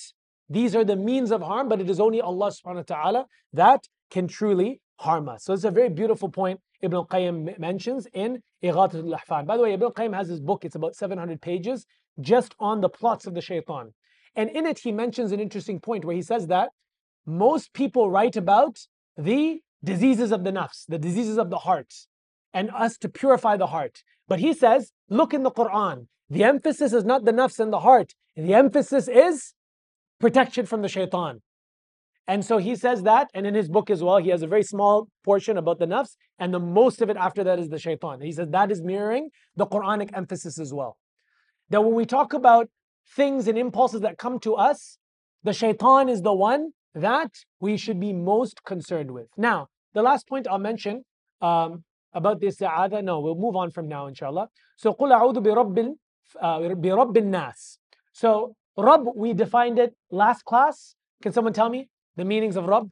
these 0.52 0.76
are 0.76 0.84
the 0.84 0.96
means 0.96 1.32
of 1.32 1.42
harm, 1.42 1.70
but 1.70 1.80
it 1.80 1.90
is 1.90 2.00
only 2.00 2.20
Allah 2.20 2.52
subhanahu 2.52 2.90
wa 2.90 2.96
ta'ala 2.96 3.26
that 3.54 3.88
can 4.10 4.28
truly 4.28 4.82
harm 5.00 5.30
us. 5.30 5.46
So 5.46 5.54
it's 5.54 5.64
a 5.64 5.72
very 5.72 5.90
beautiful 5.90 6.30
point 6.30 6.60
Ibn 6.82 6.96
al-Qayyim 6.96 7.58
mentions 7.58 8.08
in 8.14 8.42
Ighathat 8.64 8.96
al-Lahfan. 8.96 9.46
By 9.46 9.56
the 9.56 9.64
way, 9.64 9.74
Ibn 9.74 9.86
al-Qayyim 9.86 10.14
has 10.16 10.28
his 10.28 10.42
book, 10.42 10.66
it's 10.66 10.76
about 10.76 10.96
700 10.96 11.42
pages, 11.42 11.86
just 12.20 12.54
on 12.60 12.82
the 12.82 12.90
plots 12.90 13.26
of 13.26 13.34
the 13.34 13.42
shaitan. 13.42 13.94
And 14.36 14.50
in 14.50 14.66
it, 14.66 14.80
he 14.80 14.92
mentions 14.92 15.32
an 15.32 15.40
interesting 15.40 15.80
point 15.80 16.04
where 16.04 16.16
he 16.16 16.22
says 16.22 16.48
that 16.48 16.72
most 17.26 17.74
people 17.74 18.10
write 18.10 18.36
about 18.36 18.80
the 19.18 19.62
diseases 19.84 20.32
of 20.32 20.44
the 20.44 20.52
nafs, 20.52 20.86
the 20.88 21.00
diseases 21.00 21.38
of 21.38 21.50
the 21.50 21.60
heart, 21.60 21.94
and 22.54 22.70
us 22.72 22.98
to 22.98 23.10
purify 23.10 23.56
the 23.58 23.68
heart. 23.68 24.04
But 24.28 24.40
he 24.40 24.54
says, 24.54 24.92
look 25.10 25.34
in 25.34 25.44
the 25.44 25.52
Quran. 25.52 26.08
The 26.30 26.44
emphasis 26.44 26.94
is 26.94 27.06
not 27.06 27.26
the 27.26 27.34
nafs 27.34 27.60
and 27.60 27.72
the 27.72 27.80
heart. 27.80 28.16
The 28.36 28.54
emphasis 28.54 29.08
is 29.08 29.54
protection 30.21 30.67
from 30.67 30.83
the 30.83 30.89
shaitan. 30.89 31.41
And 32.29 32.45
so 32.45 32.59
he 32.59 32.75
says 32.75 33.05
that, 33.05 33.31
and 33.35 33.47
in 33.47 33.55
his 33.55 33.69
book 33.69 33.89
as 33.89 34.03
well, 34.03 34.17
he 34.17 34.31
has 34.31 34.43
a 34.43 34.49
very 34.49 34.65
small 34.65 35.09
portion 35.25 35.57
about 35.57 35.79
the 35.79 35.87
nafs, 35.87 36.17
and 36.39 36.53
the 36.53 36.59
most 36.59 37.01
of 37.01 37.09
it 37.09 37.17
after 37.17 37.45
that 37.45 37.59
is 37.59 37.69
the 37.69 37.79
shaitan. 37.79 38.21
He 38.21 38.33
says 38.33 38.49
that 38.51 38.73
is 38.73 38.83
mirroring 38.83 39.31
the 39.55 39.67
Quranic 39.67 40.11
emphasis 40.13 40.59
as 40.59 40.75
well. 40.75 40.97
That 41.71 41.83
when 41.83 41.95
we 41.95 42.05
talk 42.05 42.33
about 42.33 42.69
things 43.15 43.47
and 43.47 43.57
impulses 43.57 44.01
that 44.01 44.19
come 44.19 44.41
to 44.41 44.55
us, 44.55 44.99
the 45.45 45.53
shaitan 45.53 46.09
is 46.09 46.23
the 46.23 46.35
one 46.35 46.73
that 46.95 47.31
we 47.61 47.77
should 47.77 48.01
be 48.01 48.13
most 48.13 48.65
concerned 48.65 49.13
with. 49.13 49.29
Now, 49.37 49.69
the 49.95 50.03
last 50.03 50.27
point 50.27 50.49
I'll 50.49 50.59
mention 50.59 51.05
um, 51.41 51.85
about 52.13 52.41
this 52.41 52.57
sa'ada, 52.59 53.03
no, 53.03 53.21
we'll 53.21 53.37
move 53.37 53.55
on 53.55 53.71
from 53.71 53.87
now, 53.87 54.07
inshallah. 54.07 54.49
So, 54.77 54.93
قُلْ 54.95 55.13
أَعُوذُ 55.13 55.37
بِرَبِّ, 55.37 55.95
uh, 56.41 56.59
بِرَبِّ 56.59 57.17
النَّاسِ. 57.17 57.79
So, 58.13 58.57
Rabb, 58.78 59.06
we 59.16 59.34
defined 59.34 59.80
it 59.80 59.96
last 60.10 60.44
class. 60.46 60.96
Can 61.22 61.34
someone 61.34 61.54
tell 61.54 61.70
me? 61.70 61.90
the 62.16 62.26
meanings 62.26 62.56
of 62.56 62.66
Rabb? 62.66 62.90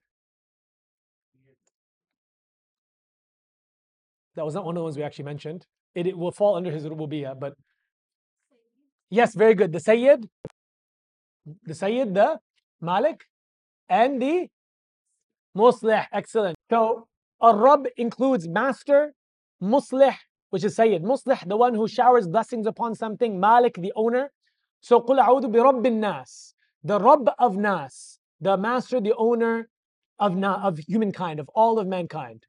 That 4.35 4.45
was 4.45 4.55
not 4.55 4.65
one 4.65 4.75
of 4.75 4.79
the 4.79 4.83
ones 4.83 4.97
we 4.97 5.03
actually 5.03 5.25
mentioned. 5.25 5.65
It, 5.95 6.07
it 6.07 6.17
will 6.17 6.31
fall 6.31 6.55
under 6.55 6.71
his 6.71 6.85
rububiyyah, 6.85 7.39
but 7.39 7.53
yes, 9.09 9.35
very 9.35 9.53
good. 9.55 9.73
The 9.73 9.79
Sayyid, 9.79 10.29
the 11.65 11.75
Sayyid, 11.75 12.13
the 12.13 12.39
Malik, 12.79 13.25
and 13.89 14.21
the 14.21 14.47
Muslih. 15.57 16.05
Excellent. 16.13 16.55
So, 16.69 17.07
a 17.41 17.55
Rabb 17.55 17.87
includes 17.97 18.47
master, 18.47 19.13
Muslih, 19.61 20.15
which 20.51 20.63
is 20.63 20.75
Sayyid. 20.75 21.03
Muslih, 21.03 21.45
the 21.47 21.57
one 21.57 21.73
who 21.73 21.87
showers 21.87 22.27
blessings 22.27 22.67
upon 22.67 22.95
something. 22.95 23.39
Malik, 23.39 23.75
the 23.75 23.91
owner. 23.95 24.31
So, 24.80 25.00
قُلْ 25.00 25.18
أَعُوذُ 25.18 25.44
بِرَبِّ 25.52 25.86
النَّاسِ 25.86 26.54
The 26.82 27.00
Rabb 27.00 27.30
of 27.38 27.56
Nas 27.56 28.18
the 28.40 28.56
master, 28.56 29.00
the 29.00 29.14
owner 29.16 29.68
of, 30.18 30.36
na- 30.36 30.60
of 30.62 30.78
humankind, 30.78 31.40
of 31.40 31.48
all 31.54 31.78
of 31.78 31.86
mankind. 31.86 32.46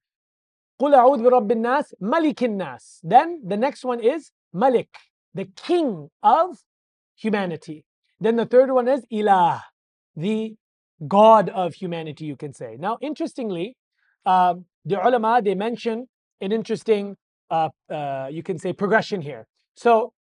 قُلْ 0.80 0.94
أَعُوذُ 0.94 1.20
بِرَبِّ 1.22 1.52
النَّاسِ 1.52 1.94
مَلِكِ 2.02 2.36
النَّاسِ 2.36 3.00
Then 3.04 3.42
the 3.46 3.58
next 3.58 3.86
one 3.86 4.02
is 4.02 4.32
Malik, 4.54 4.90
the 5.34 5.46
king 5.56 6.10
of 6.22 6.60
humanity. 7.16 7.86
Then 8.20 8.36
the 8.36 8.46
third 8.46 8.72
one 8.72 8.88
is 8.88 9.06
Ilah, 9.12 9.62
the 10.16 10.56
God 11.08 11.50
of 11.50 11.76
humanity, 11.76 12.26
you 12.26 12.36
can 12.36 12.54
say. 12.54 12.76
Now, 12.78 12.98
interestingly, 13.02 13.78
uh, 14.26 14.56
the 14.84 15.02
ulama, 15.02 15.42
they 15.44 15.56
mention 15.56 16.08
an 16.42 16.52
interesting, 16.52 17.16
uh, 17.50 17.70
uh, 17.90 18.28
you 18.30 18.44
can 18.44 18.58
say, 18.60 18.74
progression 18.74 19.22
here. 19.22 19.48
So 19.76 20.14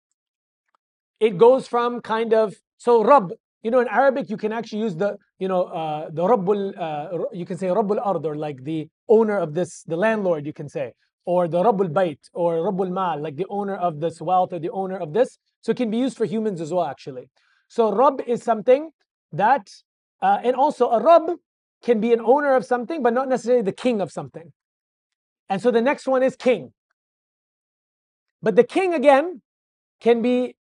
it 1.20 1.38
goes 1.38 1.68
from 1.68 2.02
kind 2.02 2.34
of, 2.34 2.56
so 2.78 3.04
Rabb, 3.04 3.34
you 3.62 3.72
know, 3.72 3.80
in 3.80 3.88
Arabic, 3.90 4.30
you 4.30 4.38
can 4.38 4.54
actually 4.54 4.82
use 4.82 4.96
the, 4.96 5.18
you 5.38 5.48
know, 5.48 5.64
uh, 5.64 6.10
the 6.10 6.24
Rabbul, 6.24 6.78
uh, 6.78 7.26
you 7.34 7.46
can 7.46 7.58
say 7.58 7.68
Rabbul 7.68 8.00
Ard, 8.02 8.26
or 8.26 8.36
like 8.36 8.64
the 8.64 8.88
owner 9.10 9.38
of 9.38 9.54
this, 9.54 9.84
the 9.84 9.98
landlord, 9.98 10.46
you 10.46 10.54
can 10.54 10.70
say, 10.70 10.94
or 11.26 11.48
the 11.48 11.62
Rabbul 11.62 11.90
Bayt, 11.90 12.20
or 12.34 12.56
Rabbul 12.56 12.90
Mal, 12.90 13.22
like 13.22 13.36
the 13.36 13.46
owner 13.50 13.76
of 13.76 14.00
this 14.00 14.22
wealth, 14.22 14.54
or 14.54 14.60
the 14.60 14.70
owner 14.70 14.98
of 14.98 15.14
this. 15.14 15.38
So 15.62 15.72
it 15.72 15.78
can 15.78 15.92
be 15.92 15.98
used 15.98 16.18
for 16.18 16.26
humans 16.26 16.62
as 16.62 16.74
well, 16.74 16.86
actually. 16.86 17.30
So 17.68 17.92
Rabb 17.94 18.22
is 18.26 18.42
something 18.42 18.92
that, 19.34 19.70
uh, 20.22 20.40
and 20.44 20.56
also 20.56 20.90
a 20.90 21.04
Rabb 21.04 21.32
can 21.84 22.00
be 22.00 22.14
an 22.14 22.22
owner 22.22 22.56
of 22.56 22.66
something, 22.66 23.04
but 23.04 23.14
not 23.14 23.28
necessarily 23.28 23.62
the 23.62 23.74
king 23.74 24.00
of 24.00 24.12
something. 24.12 24.54
And 25.50 25.62
so 25.62 25.70
the 25.70 25.82
next 25.82 26.08
one 26.08 26.24
is 26.24 26.36
king. 26.36 26.72
But 28.42 28.56
the 28.56 28.64
king 28.64 28.94
again 28.94 29.42
can 30.00 30.22
be 30.22 30.56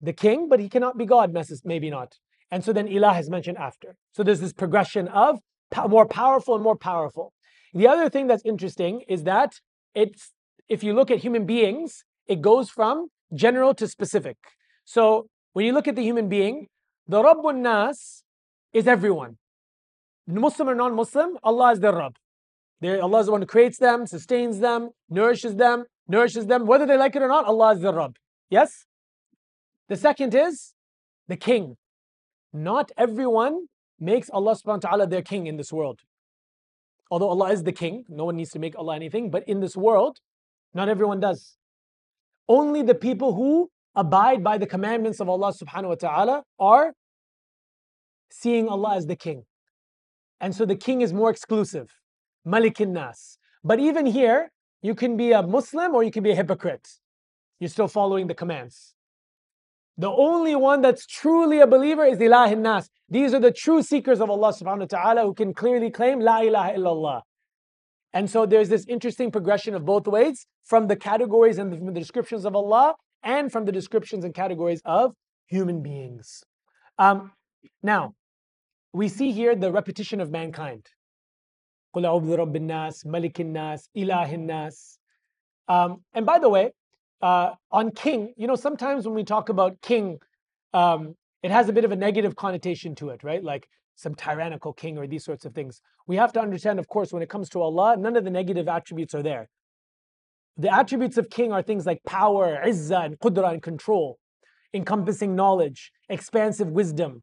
the 0.00 0.12
king, 0.12 0.48
but 0.48 0.60
he 0.60 0.68
cannot 0.68 0.98
be 0.98 1.06
God, 1.06 1.36
maybe 1.64 1.90
not. 1.90 2.16
And 2.50 2.64
so 2.64 2.72
then 2.72 2.86
Ilah 2.88 3.18
is 3.20 3.28
mentioned 3.28 3.58
after. 3.58 3.96
So 4.12 4.22
there's 4.22 4.40
this 4.40 4.52
progression 4.52 5.08
of 5.08 5.40
more 5.88 6.06
powerful 6.06 6.54
and 6.54 6.62
more 6.62 6.76
powerful. 6.76 7.32
The 7.74 7.88
other 7.88 8.08
thing 8.08 8.26
that's 8.26 8.44
interesting 8.44 9.02
is 9.08 9.24
that 9.24 9.54
it's 9.94 10.32
if 10.68 10.82
you 10.82 10.94
look 10.94 11.10
at 11.10 11.18
human 11.18 11.46
beings, 11.46 12.04
it 12.26 12.40
goes 12.40 12.70
from 12.70 13.08
general 13.34 13.74
to 13.74 13.88
specific. 13.88 14.36
So 14.84 15.28
when 15.52 15.64
you 15.66 15.72
look 15.72 15.88
at 15.88 15.96
the 15.96 16.02
human 16.02 16.28
being, 16.28 16.68
the 17.08 17.22
Rabbun 17.22 17.58
Nas 17.58 18.24
is 18.72 18.86
everyone. 18.86 19.38
Muslim 20.26 20.68
or 20.68 20.74
non-Muslim, 20.74 21.38
Allah 21.42 21.72
is 21.72 21.80
their 21.80 21.92
Rabb. 21.92 22.16
They're, 22.80 23.02
Allah 23.02 23.20
is 23.20 23.26
the 23.26 23.32
one 23.32 23.42
who 23.42 23.46
creates 23.46 23.78
them, 23.78 24.06
sustains 24.06 24.58
them, 24.58 24.90
nourishes 25.08 25.56
them, 25.56 25.84
nourishes 26.08 26.46
them. 26.46 26.66
Whether 26.66 26.84
they 26.84 26.96
like 26.96 27.14
it 27.16 27.22
or 27.22 27.28
not, 27.28 27.44
Allah 27.44 27.74
is 27.74 27.80
their 27.80 27.92
Rabb. 27.92 28.16
Yes? 28.50 28.86
The 29.88 29.96
second 29.96 30.34
is 30.34 30.74
the 31.28 31.36
king. 31.36 31.76
Not 32.52 32.90
everyone 32.96 33.66
makes 34.00 34.28
Allah 34.30 34.54
subhanahu 34.54 34.84
wa 34.84 34.88
ta'ala 34.90 35.06
their 35.06 35.22
king 35.22 35.46
in 35.46 35.56
this 35.56 35.72
world. 35.72 36.00
Although 37.10 37.28
Allah 37.28 37.52
is 37.52 37.62
the 37.62 37.72
king, 37.72 38.04
no 38.08 38.24
one 38.24 38.36
needs 38.36 38.50
to 38.50 38.58
make 38.58 38.76
Allah 38.76 38.96
anything, 38.96 39.30
but 39.30 39.46
in 39.48 39.60
this 39.60 39.76
world, 39.76 40.18
not 40.74 40.88
everyone 40.88 41.20
does. 41.20 41.56
Only 42.48 42.82
the 42.82 42.94
people 42.94 43.34
who 43.34 43.70
abide 43.94 44.42
by 44.42 44.58
the 44.58 44.66
commandments 44.66 45.20
of 45.20 45.28
Allah 45.28 45.52
subhanahu 45.52 45.88
wa 45.88 45.94
ta'ala 45.94 46.42
are 46.58 46.94
seeing 48.30 48.68
Allah 48.68 48.96
as 48.96 49.06
the 49.06 49.16
king. 49.16 49.44
And 50.40 50.54
so 50.54 50.66
the 50.66 50.76
king 50.76 51.00
is 51.00 51.12
more 51.12 51.30
exclusive. 51.30 51.94
Malikin 52.46 52.88
Nas. 52.88 53.38
But 53.64 53.78
even 53.80 54.04
here, 54.06 54.50
you 54.82 54.94
can 54.94 55.16
be 55.16 55.32
a 55.32 55.42
Muslim 55.42 55.94
or 55.94 56.02
you 56.02 56.10
can 56.10 56.22
be 56.22 56.32
a 56.32 56.34
hypocrite. 56.34 56.88
You're 57.58 57.70
still 57.70 57.88
following 57.88 58.26
the 58.26 58.34
commands. 58.34 58.95
The 59.98 60.10
only 60.10 60.54
one 60.54 60.82
that's 60.82 61.06
truly 61.06 61.60
a 61.60 61.66
believer 61.66 62.04
is 62.04 62.18
ilahin 62.18 62.58
nas. 62.58 62.90
These 63.08 63.32
are 63.32 63.40
the 63.40 63.52
true 63.52 63.82
seekers 63.82 64.20
of 64.20 64.28
Allah 64.28 64.52
subhanahu 64.52 64.80
wa 64.80 64.86
ta'ala 64.86 65.22
who 65.22 65.32
can 65.32 65.54
clearly 65.54 65.90
claim 65.90 66.20
la 66.20 66.40
ilaha 66.40 66.72
illallah. 66.74 67.22
And 68.12 68.28
so 68.28 68.46
there's 68.46 68.68
this 68.68 68.84
interesting 68.88 69.30
progression 69.30 69.74
of 69.74 69.84
both 69.84 70.06
ways 70.06 70.46
from 70.64 70.88
the 70.88 70.96
categories 70.96 71.58
and 71.58 71.74
from 71.76 71.86
the 71.86 72.00
descriptions 72.00 72.44
of 72.44 72.54
Allah 72.54 72.94
and 73.22 73.50
from 73.50 73.64
the 73.64 73.72
descriptions 73.72 74.24
and 74.24 74.34
categories 74.34 74.82
of 74.84 75.14
human 75.46 75.82
beings. 75.82 76.42
Um, 76.98 77.32
now, 77.82 78.14
we 78.92 79.08
see 79.08 79.32
here 79.32 79.54
the 79.54 79.72
repetition 79.72 80.20
of 80.20 80.30
mankind. 80.30 80.86
Um, 85.68 86.04
and 86.14 86.26
by 86.26 86.38
the 86.38 86.48
way, 86.48 86.72
uh, 87.22 87.50
on 87.70 87.90
king, 87.90 88.34
you 88.36 88.46
know, 88.46 88.56
sometimes 88.56 89.06
when 89.06 89.14
we 89.14 89.24
talk 89.24 89.48
about 89.48 89.80
king, 89.80 90.18
um, 90.74 91.14
it 91.42 91.50
has 91.50 91.68
a 91.68 91.72
bit 91.72 91.84
of 91.84 91.92
a 91.92 91.96
negative 91.96 92.36
connotation 92.36 92.94
to 92.96 93.10
it, 93.10 93.22
right? 93.22 93.42
Like 93.42 93.68
some 93.94 94.14
tyrannical 94.14 94.72
king 94.72 94.98
or 94.98 95.06
these 95.06 95.24
sorts 95.24 95.44
of 95.44 95.54
things. 95.54 95.80
We 96.06 96.16
have 96.16 96.32
to 96.34 96.40
understand, 96.40 96.78
of 96.78 96.88
course, 96.88 97.12
when 97.12 97.22
it 97.22 97.30
comes 97.30 97.48
to 97.50 97.62
Allah, 97.62 97.96
none 97.96 98.16
of 98.16 98.24
the 98.24 98.30
negative 98.30 98.68
attributes 98.68 99.14
are 99.14 99.22
there. 99.22 99.48
The 100.58 100.72
attributes 100.72 101.18
of 101.18 101.28
king 101.30 101.52
are 101.52 101.62
things 101.62 101.86
like 101.86 102.02
power, 102.06 102.60
izzah, 102.64 103.06
and 103.06 103.18
qudra, 103.18 103.52
and 103.52 103.62
control, 103.62 104.18
encompassing 104.72 105.34
knowledge, 105.34 105.92
expansive 106.08 106.68
wisdom, 106.68 107.22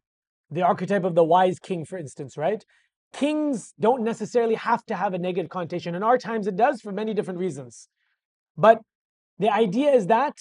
the 0.51 0.61
archetype 0.61 1.03
of 1.03 1.15
the 1.15 1.23
wise 1.23 1.59
king, 1.59 1.85
for 1.85 1.97
instance, 1.97 2.37
right? 2.37 2.63
Kings 3.11 3.73
don't 3.79 4.03
necessarily 4.03 4.55
have 4.55 4.85
to 4.85 4.95
have 4.95 5.13
a 5.13 5.19
negative 5.19 5.49
connotation. 5.49 5.95
In 5.95 6.03
our 6.03 6.17
times, 6.17 6.47
it 6.47 6.55
does 6.55 6.81
for 6.81 6.91
many 6.91 7.13
different 7.13 7.39
reasons. 7.39 7.87
But 8.57 8.79
the 9.39 9.49
idea 9.49 9.91
is 9.91 10.07
that 10.07 10.37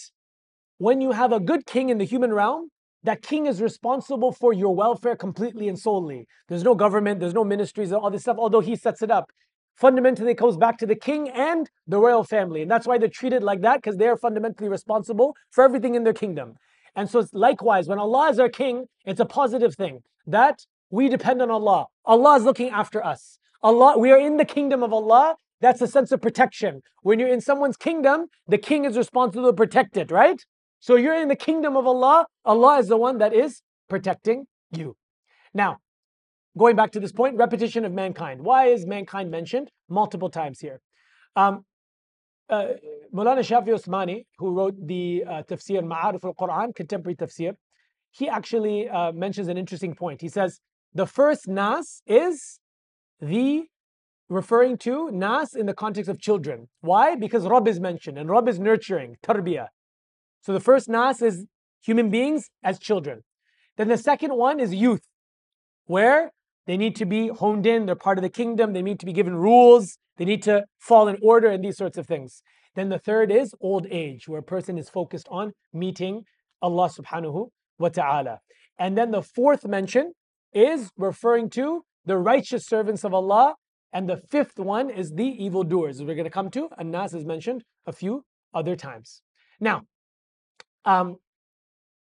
when 0.79 1.01
you 1.01 1.13
have 1.13 1.33
a 1.33 1.41
good 1.41 1.67
king 1.67 1.91
in 1.91 1.99
the 1.99 2.05
human 2.05 2.33
realm, 2.33 2.71
that 3.05 3.23
king 3.23 3.47
is 3.47 3.61
responsible 3.61 4.33
for 4.33 4.53
your 4.53 4.75
welfare 4.75 5.17
completely 5.17 5.69
and 5.69 5.79
solely. 5.79 6.27
There's 6.49 6.63
no 6.63 6.75
government, 6.75 7.21
there's 7.21 7.35
no 7.35 7.45
ministries, 7.45 7.91
and 7.91 8.01
all 8.01 8.11
this 8.11 8.23
stuff, 8.23 8.37
although 8.39 8.61
he 8.61 8.77
sets 8.77 9.03
it 9.03 9.11
up. 9.11 9.31
fundamentally 9.77 10.33
it 10.33 10.39
goes 10.39 10.57
back 10.57 10.79
to 10.79 10.87
the 10.87 10.95
king 10.95 11.29
and 11.29 11.71
the 11.87 11.99
royal 11.99 12.25
family. 12.25 12.63
And 12.63 12.71
that's 12.71 12.87
why 12.87 12.99
they're 12.99 13.09
treated 13.09 13.43
like 13.43 13.63
that, 13.63 13.77
because 13.83 13.97
they 13.97 14.07
are 14.07 14.17
fundamentally 14.17 14.69
responsible 14.69 15.35
for 15.51 15.65
everything 15.65 15.95
in 15.95 16.05
their 16.05 16.13
kingdom. 16.13 16.55
And 16.95 17.09
so, 17.09 17.21
it's 17.21 17.33
likewise, 17.33 17.89
when 17.89 17.99
Allah 17.99 18.29
is 18.31 18.39
our 18.39 18.49
king, 18.49 18.87
it's 19.07 19.21
a 19.21 19.25
positive 19.25 19.75
thing 19.75 20.01
that 20.27 20.61
we 20.91 21.09
depend 21.09 21.41
on 21.41 21.51
Allah. 21.51 21.87
Allah 22.05 22.37
is 22.37 22.45
looking 22.45 22.69
after 22.69 23.05
us. 23.05 23.39
Allah, 23.63 23.99
we 23.99 24.11
are 24.11 24.19
in 24.19 24.37
the 24.37 24.45
kingdom 24.45 24.83
of 24.83 24.93
Allah. 24.93 25.37
That's 25.63 25.81
a 25.81 25.87
sense 25.87 26.11
of 26.13 26.21
protection. 26.21 26.83
When 27.03 27.19
you're 27.21 27.29
in 27.29 27.41
someone's 27.41 27.77
kingdom, 27.77 28.27
the 28.49 28.59
king 28.59 28.85
is 28.85 28.97
responsible 28.97 29.47
to 29.47 29.53
protect 29.53 29.97
it, 29.97 30.11
right? 30.11 30.41
So 30.81 30.97
you're 30.97 31.15
in 31.15 31.29
the 31.29 31.37
kingdom 31.37 31.77
of 31.77 31.87
Allah. 31.87 32.27
Allah 32.45 32.79
is 32.81 32.89
the 32.89 32.97
one 32.97 33.19
that 33.19 33.33
is 33.33 33.63
protecting 33.89 34.47
you. 34.77 34.97
Now, 35.55 35.79
going 36.59 36.75
back 36.75 36.91
to 36.93 37.01
this 37.01 37.13
point, 37.13 37.37
repetition 37.37 37.85
of 37.85 37.93
mankind. 37.93 38.43
Why 38.43 38.67
is 38.67 38.87
mankind 38.87 39.31
mentioned 39.31 39.71
multiple 39.89 40.31
times 40.31 40.59
here? 40.59 40.81
Um, 41.37 41.65
uh, 42.51 42.73
Mulana 43.15 43.45
Shafi 43.51 43.69
Osmani, 43.69 44.25
who 44.39 44.51
wrote 44.51 44.75
the 44.85 45.25
uh, 45.29 45.43
tafsir 45.49 45.83
Ma'arif 45.83 46.25
al-Quran, 46.25 46.75
contemporary 46.75 47.15
tafsir, 47.15 47.55
he 48.11 48.29
actually 48.29 48.89
uh, 48.89 49.13
mentions 49.13 49.47
an 49.47 49.57
interesting 49.57 49.95
point. 49.95 50.21
He 50.21 50.29
says, 50.29 50.59
the 50.93 51.07
first 51.07 51.47
nas 51.47 52.03
is 52.07 52.59
the 53.21 53.69
referring 54.33 54.79
to 54.79 55.11
nas 55.13 55.55
in 55.55 55.67
the 55.67 55.75
context 55.75 56.09
of 56.09 56.21
children. 56.21 56.69
Why? 56.81 57.15
Because 57.15 57.47
Rabb 57.47 57.69
is 57.69 57.81
mentioned 57.81 58.19
and 58.19 58.31
Rabb 58.31 58.49
is 58.49 58.59
nurturing, 58.59 59.17
tarbiyah. 59.23 59.69
So 60.41 60.53
the 60.53 60.61
first 60.61 60.89
nas 60.89 61.23
is 61.23 61.47
human 61.83 62.11
beings 62.11 62.51
as 62.63 62.79
children. 62.79 63.23
Then 63.77 63.89
the 63.89 63.97
second 63.97 64.35
one 64.35 64.61
is 64.61 64.75
youth, 64.75 65.03
where 65.87 66.33
they 66.67 66.77
need 66.77 66.95
to 66.97 67.07
be 67.07 67.29
honed 67.29 67.67
in, 67.67 67.87
they're 67.87 67.95
part 67.95 68.19
of 68.19 68.23
the 68.23 68.31
kingdom, 68.31 68.73
they 68.73 68.83
need 68.83 69.01
to 69.01 69.07
be 69.07 69.13
given 69.13 69.35
rules, 69.35 69.99
they 70.17 70.25
need 70.25 70.43
to 70.45 70.65
fall 70.79 71.09
in 71.09 71.17
order, 71.23 71.49
and 71.49 71.65
these 71.65 71.77
sorts 71.77 71.99
of 71.99 72.07
things. 72.07 72.43
Then 72.75 72.89
the 72.89 72.99
third 72.99 73.31
is 73.31 73.55
old 73.61 73.87
age, 73.91 74.29
where 74.29 74.41
a 74.41 74.45
person 74.45 74.79
is 74.79 74.89
focused 74.89 75.27
on 75.31 75.53
meeting 75.73 76.25
Allah 76.61 76.89
subhanahu 76.89 77.49
wa 77.79 77.89
ta'ala. 77.89 78.39
And 78.79 78.97
then 78.97 79.11
the 79.11 79.23
fourth 79.23 79.67
mention 79.67 80.13
is 80.53 80.91
referring 80.97 81.51
to 81.51 81.85
the 82.05 82.19
righteous 82.19 82.67
servants 82.67 83.05
of 83.05 83.13
Allah. 83.15 83.55
And 83.93 84.09
the 84.09 84.17
fifth 84.17 84.59
one 84.59 84.91
is 84.91 85.13
the 85.13 85.45
evildoers. 85.45 86.03
We're 86.03 86.15
going 86.15 86.25
to 86.25 86.31
come 86.31 86.51
to, 86.51 86.69
and 86.79 86.91
Nas 86.91 87.13
is 87.15 87.25
mentioned 87.25 87.63
a 87.87 87.93
few 87.93 88.25
other 88.55 88.75
times. 88.75 89.23
Now, 89.61 89.83
um, 90.85 91.17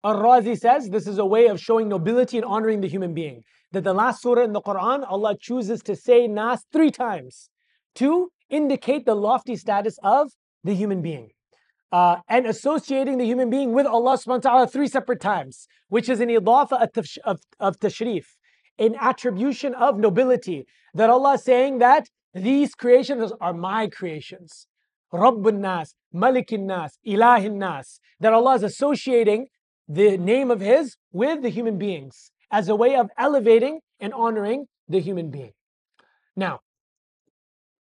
Ar-Razi 0.04 0.58
says 0.58 0.90
this 0.90 1.08
is 1.08 1.18
a 1.18 1.26
way 1.26 1.48
of 1.48 1.60
showing 1.60 1.90
nobility 1.90 2.38
and 2.38 2.46
honoring 2.46 2.82
the 2.82 2.88
human 2.88 3.14
being. 3.14 3.42
That 3.72 3.84
the 3.84 3.94
last 3.94 4.22
surah 4.22 4.44
in 4.44 4.54
the 4.54 4.62
Quran, 4.62 5.04
Allah 5.08 5.36
chooses 5.40 5.82
to 5.84 5.96
say 5.96 6.28
Nas 6.28 6.64
three 6.72 6.92
times 6.92 7.50
to 7.96 8.30
indicate 8.50 9.06
the 9.06 9.16
lofty 9.16 9.56
status 9.56 9.98
of 10.04 10.32
the 10.64 10.74
human 10.74 11.02
being. 11.02 11.30
Uh, 11.92 12.18
and 12.30 12.46
associating 12.46 13.18
the 13.18 13.26
human 13.26 13.50
being 13.50 13.74
with 13.74 13.86
Allah 13.86 14.18
subhanahu 14.18 14.44
wa 14.44 14.52
ta'ala 14.52 14.68
three 14.68 14.88
separate 14.88 15.22
times, 15.22 15.68
which 15.90 16.10
is 16.10 16.20
an 16.20 16.30
idafa 16.30 16.88
of, 17.26 17.40
of 17.60 17.80
tashrif, 17.80 18.26
an 18.78 18.96
attribution 19.00 19.74
of 19.76 19.98
nobility. 19.98 20.66
That 20.96 21.10
Allah 21.10 21.34
is 21.34 21.44
saying 21.44 21.80
that 21.80 22.10
these 22.34 22.74
creations 22.74 23.32
are 23.40 23.54
my 23.54 23.88
creations. 23.88 24.68
Rabbun 25.14 25.60
Nas, 25.60 25.94
Malikin 26.14 26.62
Nas, 26.62 26.98
Ilahin 27.06 27.56
Nas. 27.56 28.00
That 28.20 28.34
Allah 28.34 28.56
is 28.56 28.64
associating 28.64 29.48
the 29.88 30.18
name 30.18 30.50
of 30.50 30.62
His 30.62 30.96
with 31.12 31.44
the 31.44 31.50
human 31.50 31.78
beings 31.78 32.32
as 32.50 32.70
a 32.70 32.76
way 32.76 32.96
of 32.96 33.10
elevating 33.18 33.82
and 34.00 34.14
honoring 34.14 34.68
the 34.88 35.00
human 35.00 35.30
being. 35.30 35.52
Now, 36.36 36.62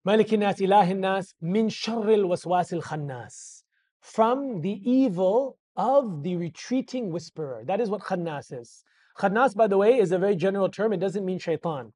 Malikin 0.08 0.40
Nas, 0.40 0.58
Ilahin 0.58 0.98
Nas, 0.98 1.36
min 1.40 1.70
sharril 1.70 2.26
waswasil 2.26 2.84
khannas. 2.84 3.62
From 4.02 4.62
the 4.62 4.82
evil 4.84 5.58
of 5.78 6.24
the 6.24 6.38
retreating 6.38 7.12
whisperer. 7.12 7.64
That 7.66 7.82
is 7.82 7.90
what 7.90 8.02
khannas 8.02 8.52
is. 8.52 8.84
Khannas, 9.20 9.56
by 9.56 9.68
the 9.68 9.78
way, 9.78 9.98
is 9.98 10.12
a 10.12 10.18
very 10.18 10.36
general 10.36 10.70
term. 10.70 10.94
It 10.94 11.00
doesn't 11.00 11.26
mean 11.26 11.40
shaitan. 11.40 11.94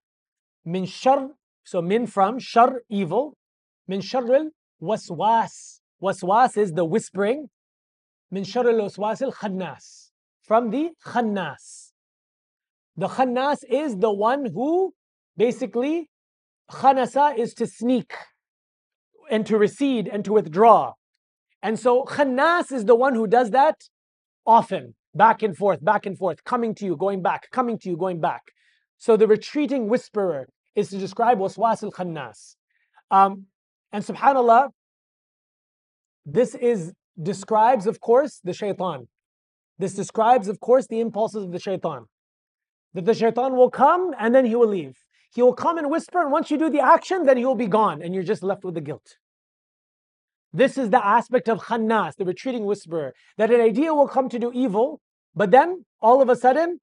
Min 0.66 0.86
shar, 0.86 1.30
so 1.64 1.82
min 1.82 2.08
from, 2.08 2.40
shar, 2.40 2.82
evil. 2.90 3.36
Min 3.88 4.02
sharril 4.02 4.50
waswas. 4.82 5.80
Waswas 6.02 6.58
is 6.58 6.74
the 6.74 6.86
whispering. 6.86 7.48
Min 8.32 8.44
sharril 8.44 8.82
waswasil 8.82 9.34
khannas. 9.34 10.10
From 10.44 10.70
the 10.70 10.92
khannas. 11.06 11.92
The 12.96 13.08
khannas 13.08 13.64
is 13.70 13.98
the 13.98 14.12
one 14.12 14.48
who 14.54 14.94
basically, 15.38 16.10
khanasa 16.70 17.38
is 17.38 17.54
to 17.56 17.66
sneak 17.66 18.14
and 19.32 19.46
to 19.46 19.58
recede 19.58 20.08
and 20.08 20.26
to 20.26 20.34
withdraw. 20.34 20.94
And 21.62 21.80
so 21.80 22.04
khannas 22.04 22.72
is 22.72 22.86
the 22.86 22.96
one 22.96 23.16
who 23.16 23.28
does 23.28 23.52
that 23.52 23.76
often, 24.46 24.96
back 25.14 25.44
and 25.44 25.56
forth, 25.56 25.84
back 25.84 26.06
and 26.06 26.18
forth, 26.18 26.44
coming 26.44 26.74
to 26.76 26.86
you, 26.86 26.96
going 26.96 27.22
back, 27.22 27.50
coming 27.52 27.78
to 27.80 27.90
you, 27.90 27.98
going 27.98 28.20
back. 28.20 28.42
So 29.00 29.18
the 29.18 29.28
retreating 29.28 29.88
whisperer 29.88 30.50
is 30.76 30.90
to 30.90 30.98
describe 30.98 31.40
waswas 31.40 31.84
al 31.84 31.92
khannas. 31.92 32.56
Um, 33.10 33.46
and 33.92 34.04
subhanAllah, 34.04 34.70
this 36.26 36.54
is 36.54 36.94
describes, 37.22 37.88
of 37.88 38.00
course, 38.00 38.40
the 38.44 38.54
shaitan. 38.54 39.08
This 39.78 39.94
describes, 39.94 40.48
of 40.48 40.60
course, 40.60 40.86
the 40.88 41.00
impulses 41.00 41.46
of 41.46 41.52
the 41.52 41.60
shaitan. 41.60 42.06
That 42.94 43.06
the 43.06 43.14
shaitan 43.14 43.56
will 43.56 43.72
come 43.72 44.14
and 44.20 44.36
then 44.36 44.46
he 44.46 44.56
will 44.56 44.68
leave. 44.68 44.98
He 45.32 45.42
will 45.42 45.54
come 45.54 45.78
and 45.78 45.90
whisper, 45.90 46.20
and 46.22 46.32
once 46.32 46.52
you 46.52 46.58
do 46.58 46.70
the 46.70 46.80
action, 46.82 47.26
then 47.26 47.38
he 47.38 47.46
will 47.46 47.56
be 47.56 47.68
gone, 47.68 48.02
and 48.02 48.14
you're 48.14 48.24
just 48.24 48.44
left 48.44 48.64
with 48.64 48.74
the 48.74 48.82
guilt. 48.82 49.18
This 50.52 50.78
is 50.78 50.90
the 50.90 51.06
aspect 51.06 51.48
of 51.48 51.60
khannas, 51.66 52.16
the 52.16 52.26
retreating 52.26 52.66
whisperer, 52.66 53.14
that 53.38 53.52
an 53.52 53.62
idea 53.62 53.94
will 53.94 54.08
come 54.08 54.28
to 54.30 54.40
do 54.40 54.52
evil, 54.52 55.00
but 55.36 55.52
then 55.52 55.86
all 56.02 56.22
of 56.22 56.30
a 56.30 56.36
sudden, 56.36 56.80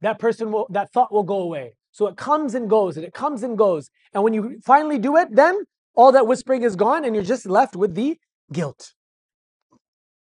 that 0.00 0.18
person 0.18 0.52
will, 0.52 0.66
that 0.70 0.92
thought 0.92 1.12
will 1.12 1.22
go 1.22 1.40
away. 1.40 1.74
So 1.92 2.06
it 2.06 2.16
comes 2.16 2.54
and 2.54 2.68
goes, 2.68 2.96
and 2.96 3.06
it 3.06 3.14
comes 3.14 3.42
and 3.42 3.56
goes. 3.56 3.90
And 4.12 4.22
when 4.22 4.34
you 4.34 4.58
finally 4.64 4.98
do 4.98 5.16
it, 5.16 5.34
then 5.34 5.64
all 5.94 6.12
that 6.12 6.26
whispering 6.26 6.62
is 6.62 6.76
gone, 6.76 7.04
and 7.04 7.14
you're 7.14 7.24
just 7.24 7.46
left 7.46 7.74
with 7.74 7.94
the 7.94 8.18
guilt. 8.52 8.92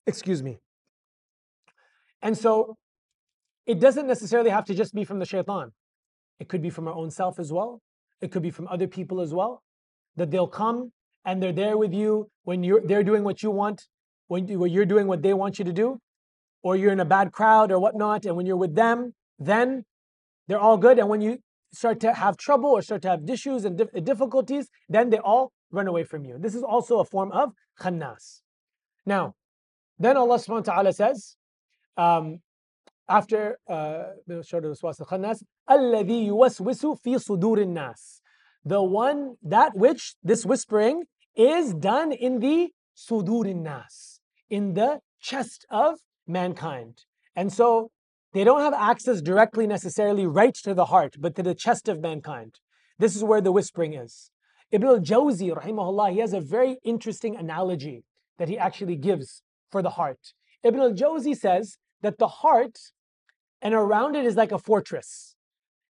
Excuse 0.07 0.43
me. 0.43 0.59
And 2.23 2.37
so 2.37 2.77
it 3.66 3.79
doesn't 3.79 4.07
necessarily 4.07 4.51
have 4.51 4.64
to 4.64 4.75
just 4.75 4.95
be 4.95 5.05
from 5.05 5.21
the 5.21 5.27
shaitan. 5.27 5.71
It 6.41 6.49
could 6.49 6.62
be 6.62 6.71
from 6.71 6.89
our 6.89 6.95
own 6.95 7.11
self 7.11 7.39
as 7.39 7.53
well. 7.53 7.81
It 8.21 8.33
could 8.33 8.43
be 8.43 8.51
from 8.51 8.66
other 8.68 8.89
people 8.89 9.21
as 9.21 9.33
well. 9.33 9.62
That 10.16 10.31
they'll 10.31 10.49
come 10.49 10.93
and 11.25 11.43
they're 11.43 11.53
there 11.53 11.79
with 11.79 11.93
you 11.93 12.31
when 12.45 12.64
you're 12.64 12.81
they're 12.81 13.05
doing 13.05 13.23
what 13.23 13.43
you 13.43 13.51
want, 13.51 13.87
when, 14.27 14.47
when 14.59 14.73
you're 14.73 14.87
doing 14.87 15.07
what 15.07 15.23
they 15.23 15.35
want 15.35 15.59
you 15.59 15.64
to 15.64 15.73
do, 15.73 16.01
or 16.62 16.77
you're 16.77 16.93
in 16.93 17.01
a 17.01 17.05
bad 17.05 17.31
crowd 17.33 17.71
or 17.71 17.79
whatnot, 17.79 18.27
and 18.27 18.37
when 18.37 18.47
you're 18.47 18.57
with 18.57 18.75
them, 18.75 19.14
then 19.41 19.84
they're 20.47 20.61
all 20.61 20.76
good. 20.76 20.99
And 20.99 21.09
when 21.09 21.20
you 21.20 21.38
start 21.72 21.99
to 22.01 22.12
have 22.12 22.36
trouble 22.36 22.70
or 22.70 22.82
start 22.82 23.03
to 23.03 23.09
have 23.09 23.28
issues 23.28 23.64
and 23.64 23.80
difficulties, 24.05 24.68
then 24.88 25.11
they 25.11 25.18
all 25.18 25.53
run 25.72 25.88
away 25.88 26.05
from 26.05 26.24
you. 26.24 26.36
This 26.38 26.55
is 26.55 26.62
also 26.62 27.01
a 27.01 27.05
form 27.05 27.32
of 27.32 27.53
khannas. 27.80 28.43
Now, 29.07 29.34
then 29.99 30.16
Allah 30.16 30.36
subhanahu 30.36 30.66
wa 30.66 30.74
ta'ala 30.74 30.93
says, 30.93 31.36
um, 31.97 32.41
after 33.11 33.59
uh, 33.68 34.05
the 34.26 34.43
short 34.43 34.64
of 34.64 34.78
waswas 34.78 35.07
fi 35.09 35.16
nas. 37.66 38.22
The 38.64 38.82
one 38.82 39.36
that 39.43 39.76
which 39.76 40.14
this 40.22 40.47
whispering 40.47 41.05
is 41.34 41.74
done 41.74 42.12
in 42.12 42.41
the 42.41 42.70
sudurin 42.97 43.62
nas, 43.62 44.20
in 44.49 44.74
the 44.74 45.01
chest 45.20 45.66
of 45.70 45.99
mankind. 46.26 47.05
And 47.34 47.53
so 47.53 47.91
they 48.33 48.45
don't 48.45 48.61
have 48.61 48.74
access 48.74 49.20
directly 49.20 49.66
necessarily 49.66 50.26
right 50.26 50.55
to 50.55 50.74
the 50.74 50.87
heart, 50.87 51.16
but 51.18 51.35
to 51.37 51.43
the 51.43 51.55
chest 51.55 51.89
of 51.89 52.01
mankind. 52.01 52.61
This 52.99 53.16
is 53.16 53.24
where 53.24 53.41
the 53.41 53.53
whispering 53.53 53.95
is. 53.95 54.31
Ibn 54.70 54.87
al-Jawzi, 54.87 55.53
rahimahullah, 55.53 56.12
he 56.12 56.18
has 56.20 56.33
a 56.33 56.41
very 56.41 56.78
interesting 56.85 57.35
analogy 57.35 58.05
that 58.39 58.49
he 58.49 58.57
actually 58.57 58.97
gives 58.97 59.43
for 59.70 59.83
the 59.83 59.91
heart. 59.91 60.33
Ibn 60.62 60.81
al-Jawzi 60.81 61.37
says 61.37 61.76
that 62.03 62.18
the 62.18 62.28
heart 62.28 62.78
and 63.61 63.74
around 63.74 64.14
it 64.14 64.24
is 64.24 64.37
like 64.37 64.53
a 64.53 64.59
fortress. 64.59 65.35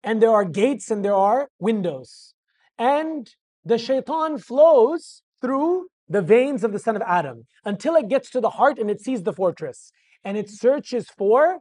And 0.04 0.22
there 0.22 0.32
are 0.32 0.46
gates 0.46 0.92
and 0.92 1.04
there 1.04 1.16
are 1.16 1.50
windows. 1.60 2.34
And 2.78 3.30
the 3.64 3.78
shaitan 3.78 4.38
flows 4.38 5.24
through 5.42 5.88
the 6.08 6.22
veins 6.22 6.64
of 6.64 6.72
the 6.72 6.80
son 6.80 6.96
of 6.96 7.02
Adam 7.04 7.48
until 7.64 7.96
it 7.96 8.10
gets 8.10 8.30
to 8.32 8.42
the 8.42 8.52
heart 8.52 8.78
and 8.78 8.92
it 8.92 9.02
sees 9.02 9.24
the 9.24 9.34
fortress. 9.34 9.92
And 10.24 10.38
it 10.38 10.50
searches 10.50 11.08
for 11.10 11.60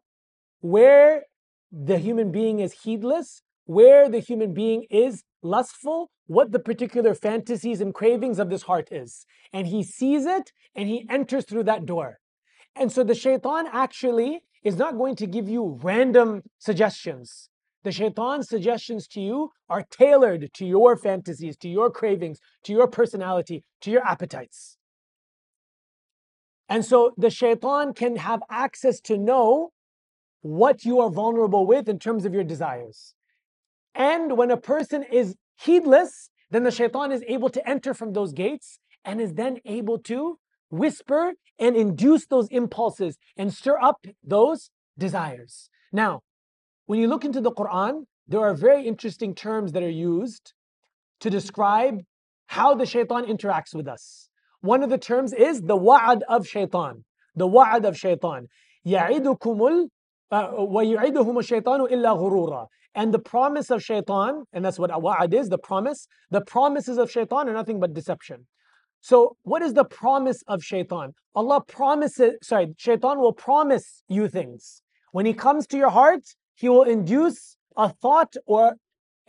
where 0.64 1.24
the 1.70 1.98
human 1.98 2.32
being 2.32 2.58
is 2.58 2.72
heedless, 2.84 3.42
where 3.66 4.08
the 4.08 4.18
human 4.18 4.54
being 4.54 4.86
is 4.88 5.22
lustful, 5.42 6.10
what 6.26 6.52
the 6.52 6.58
particular 6.58 7.14
fantasies 7.14 7.82
and 7.82 7.92
cravings 7.92 8.38
of 8.38 8.48
this 8.48 8.62
heart 8.62 8.88
is. 8.90 9.26
And 9.52 9.66
he 9.66 9.82
sees 9.82 10.24
it 10.24 10.52
and 10.74 10.88
he 10.88 11.06
enters 11.10 11.44
through 11.44 11.64
that 11.64 11.84
door. 11.84 12.18
And 12.74 12.90
so 12.90 13.04
the 13.04 13.14
shaitan 13.14 13.66
actually 13.70 14.44
is 14.62 14.76
not 14.76 14.96
going 14.96 15.16
to 15.16 15.26
give 15.26 15.50
you 15.50 15.78
random 15.82 16.44
suggestions 16.58 17.50
The 17.84 17.92
shaitan's 17.92 18.48
suggestions 18.48 19.06
to 19.08 19.20
you 19.20 19.50
are 19.68 19.84
tailored 19.90 20.50
to 20.54 20.64
your 20.64 20.96
fantasies, 20.96 21.58
to 21.58 21.68
your 21.68 21.90
cravings, 21.90 22.40
to 22.64 22.72
your 22.72 22.88
personality, 22.88 23.62
to 23.82 23.90
your 23.90 24.02
appetites. 24.02 24.78
And 26.70 26.82
so 26.82 27.12
the 27.18 27.28
shaitan 27.28 27.92
can 27.92 28.16
have 28.16 28.40
access 28.50 28.98
to 29.02 29.18
know 29.18 29.73
what 30.43 30.85
you 30.85 30.99
are 30.99 31.09
vulnerable 31.09 31.65
with 31.65 31.89
in 31.89 31.99
terms 31.99 32.25
of 32.25 32.33
your 32.33 32.43
desires. 32.43 33.13
And 33.93 34.37
when 34.37 34.51
a 34.51 34.57
person 34.57 35.03
is 35.03 35.35
heedless, 35.59 36.29
then 36.51 36.63
the 36.63 36.71
shaitan 36.71 37.11
is 37.11 37.23
able 37.27 37.49
to 37.49 37.69
enter 37.69 37.93
from 37.93 38.13
those 38.13 38.33
gates 38.33 38.79
and 39.03 39.19
is 39.19 39.33
then 39.33 39.57
able 39.65 39.99
to 39.99 40.39
whisper 40.69 41.33
and 41.57 41.75
induce 41.75 42.25
those 42.27 42.47
impulses 42.49 43.17
and 43.37 43.53
stir 43.53 43.77
up 43.81 44.05
those 44.23 44.69
desires. 44.97 45.69
Now, 45.91 46.21
when 46.85 46.99
you 46.99 47.07
look 47.07 47.25
into 47.25 47.41
the 47.41 47.51
Quran, 47.51 48.03
there 48.27 48.41
are 48.41 48.53
very 48.53 48.87
interesting 48.87 49.35
terms 49.35 49.71
that 49.73 49.83
are 49.83 49.89
used 49.89 50.53
to 51.19 51.29
describe 51.29 52.01
how 52.47 52.75
the 52.75 52.85
shaitan 52.85 53.25
interacts 53.25 53.75
with 53.75 53.87
us. 53.87 54.29
One 54.61 54.83
of 54.83 54.89
the 54.89 54.97
terms 54.97 55.33
is 55.33 55.61
the 55.61 55.75
wa'ad 55.75 56.23
of 56.27 56.47
shaitan. 56.47 57.05
The 57.35 57.47
wa'ad 57.47 57.85
of 57.85 57.97
shaitan. 57.97 58.47
يَعِدُكُمُ 58.85 59.89
وَيُعِدُهُمُ 60.33 61.37
الشَّيْطَانُ 61.37 61.89
إِلَّا 61.91 62.17
غُرُورًا 62.17 62.67
And 62.95 63.13
the 63.13 63.19
promise 63.19 63.71
of 63.71 63.83
shaitan, 63.83 64.43
and 64.53 64.63
that's 64.63 64.77
what 64.77 64.91
wa'ad 65.01 65.33
is, 65.33 65.49
the 65.49 65.57
promise, 65.57 66.07
the 66.29 66.41
promises 66.41 66.97
of 66.97 67.09
shaitan 67.09 67.49
are 67.49 67.53
nothing 67.53 67.79
but 67.79 67.93
deception. 67.93 68.45
So, 69.01 69.37
what 69.43 69.61
is 69.61 69.73
the 69.73 69.85
promise 69.85 70.43
of 70.47 70.63
shaitan? 70.63 71.13
Allah 71.33 71.61
promises, 71.61 72.33
sorry, 72.43 72.75
shaitan 72.77 73.19
will 73.19 73.33
promise 73.33 74.03
you 74.07 74.27
things. 74.27 74.81
When 75.11 75.25
he 75.25 75.33
comes 75.33 75.65
to 75.67 75.77
your 75.77 75.89
heart, 75.89 76.23
he 76.55 76.69
will 76.69 76.83
induce 76.83 77.55
a 77.77 77.89
thought 77.89 78.35
or 78.45 78.75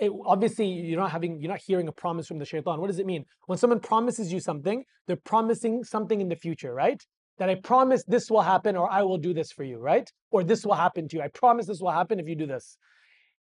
it, 0.01 0.11
obviously 0.25 0.67
you're 0.67 0.99
not 0.99 1.11
having 1.11 1.41
you're 1.41 1.51
not 1.51 1.61
hearing 1.61 1.87
a 1.87 1.93
promise 1.93 2.27
from 2.27 2.39
the 2.39 2.45
shaitan. 2.45 2.81
What 2.81 2.89
does 2.89 2.99
it 2.99 3.07
mean? 3.07 3.27
When 3.47 3.59
someone 3.59 3.81
promises 3.81 4.33
you 4.33 4.41
something, 4.41 4.85
they're 5.07 5.17
promising 5.17 5.85
something 5.85 6.21
in 6.21 6.29
the 6.29 6.37
future, 6.37 6.75
right? 6.75 7.01
That 7.39 7.49
I 7.49 7.55
promise 7.55 8.05
this 8.07 8.31
will 8.31 8.43
happen 8.43 8.77
or 8.77 8.91
I 8.91 9.03
will 9.03 9.17
do 9.19 9.33
this 9.33 9.51
for 9.51 9.65
you, 9.65 9.79
right? 9.79 10.09
Or 10.31 10.45
this 10.45 10.67
will 10.67 10.75
happen 10.75 11.09
to 11.09 11.17
you. 11.17 11.23
I 11.23 11.29
promise 11.29 11.67
this 11.67 11.81
will 11.81 11.91
happen 11.91 12.21
if 12.21 12.29
you 12.29 12.37
do 12.37 12.47
this. 12.47 12.77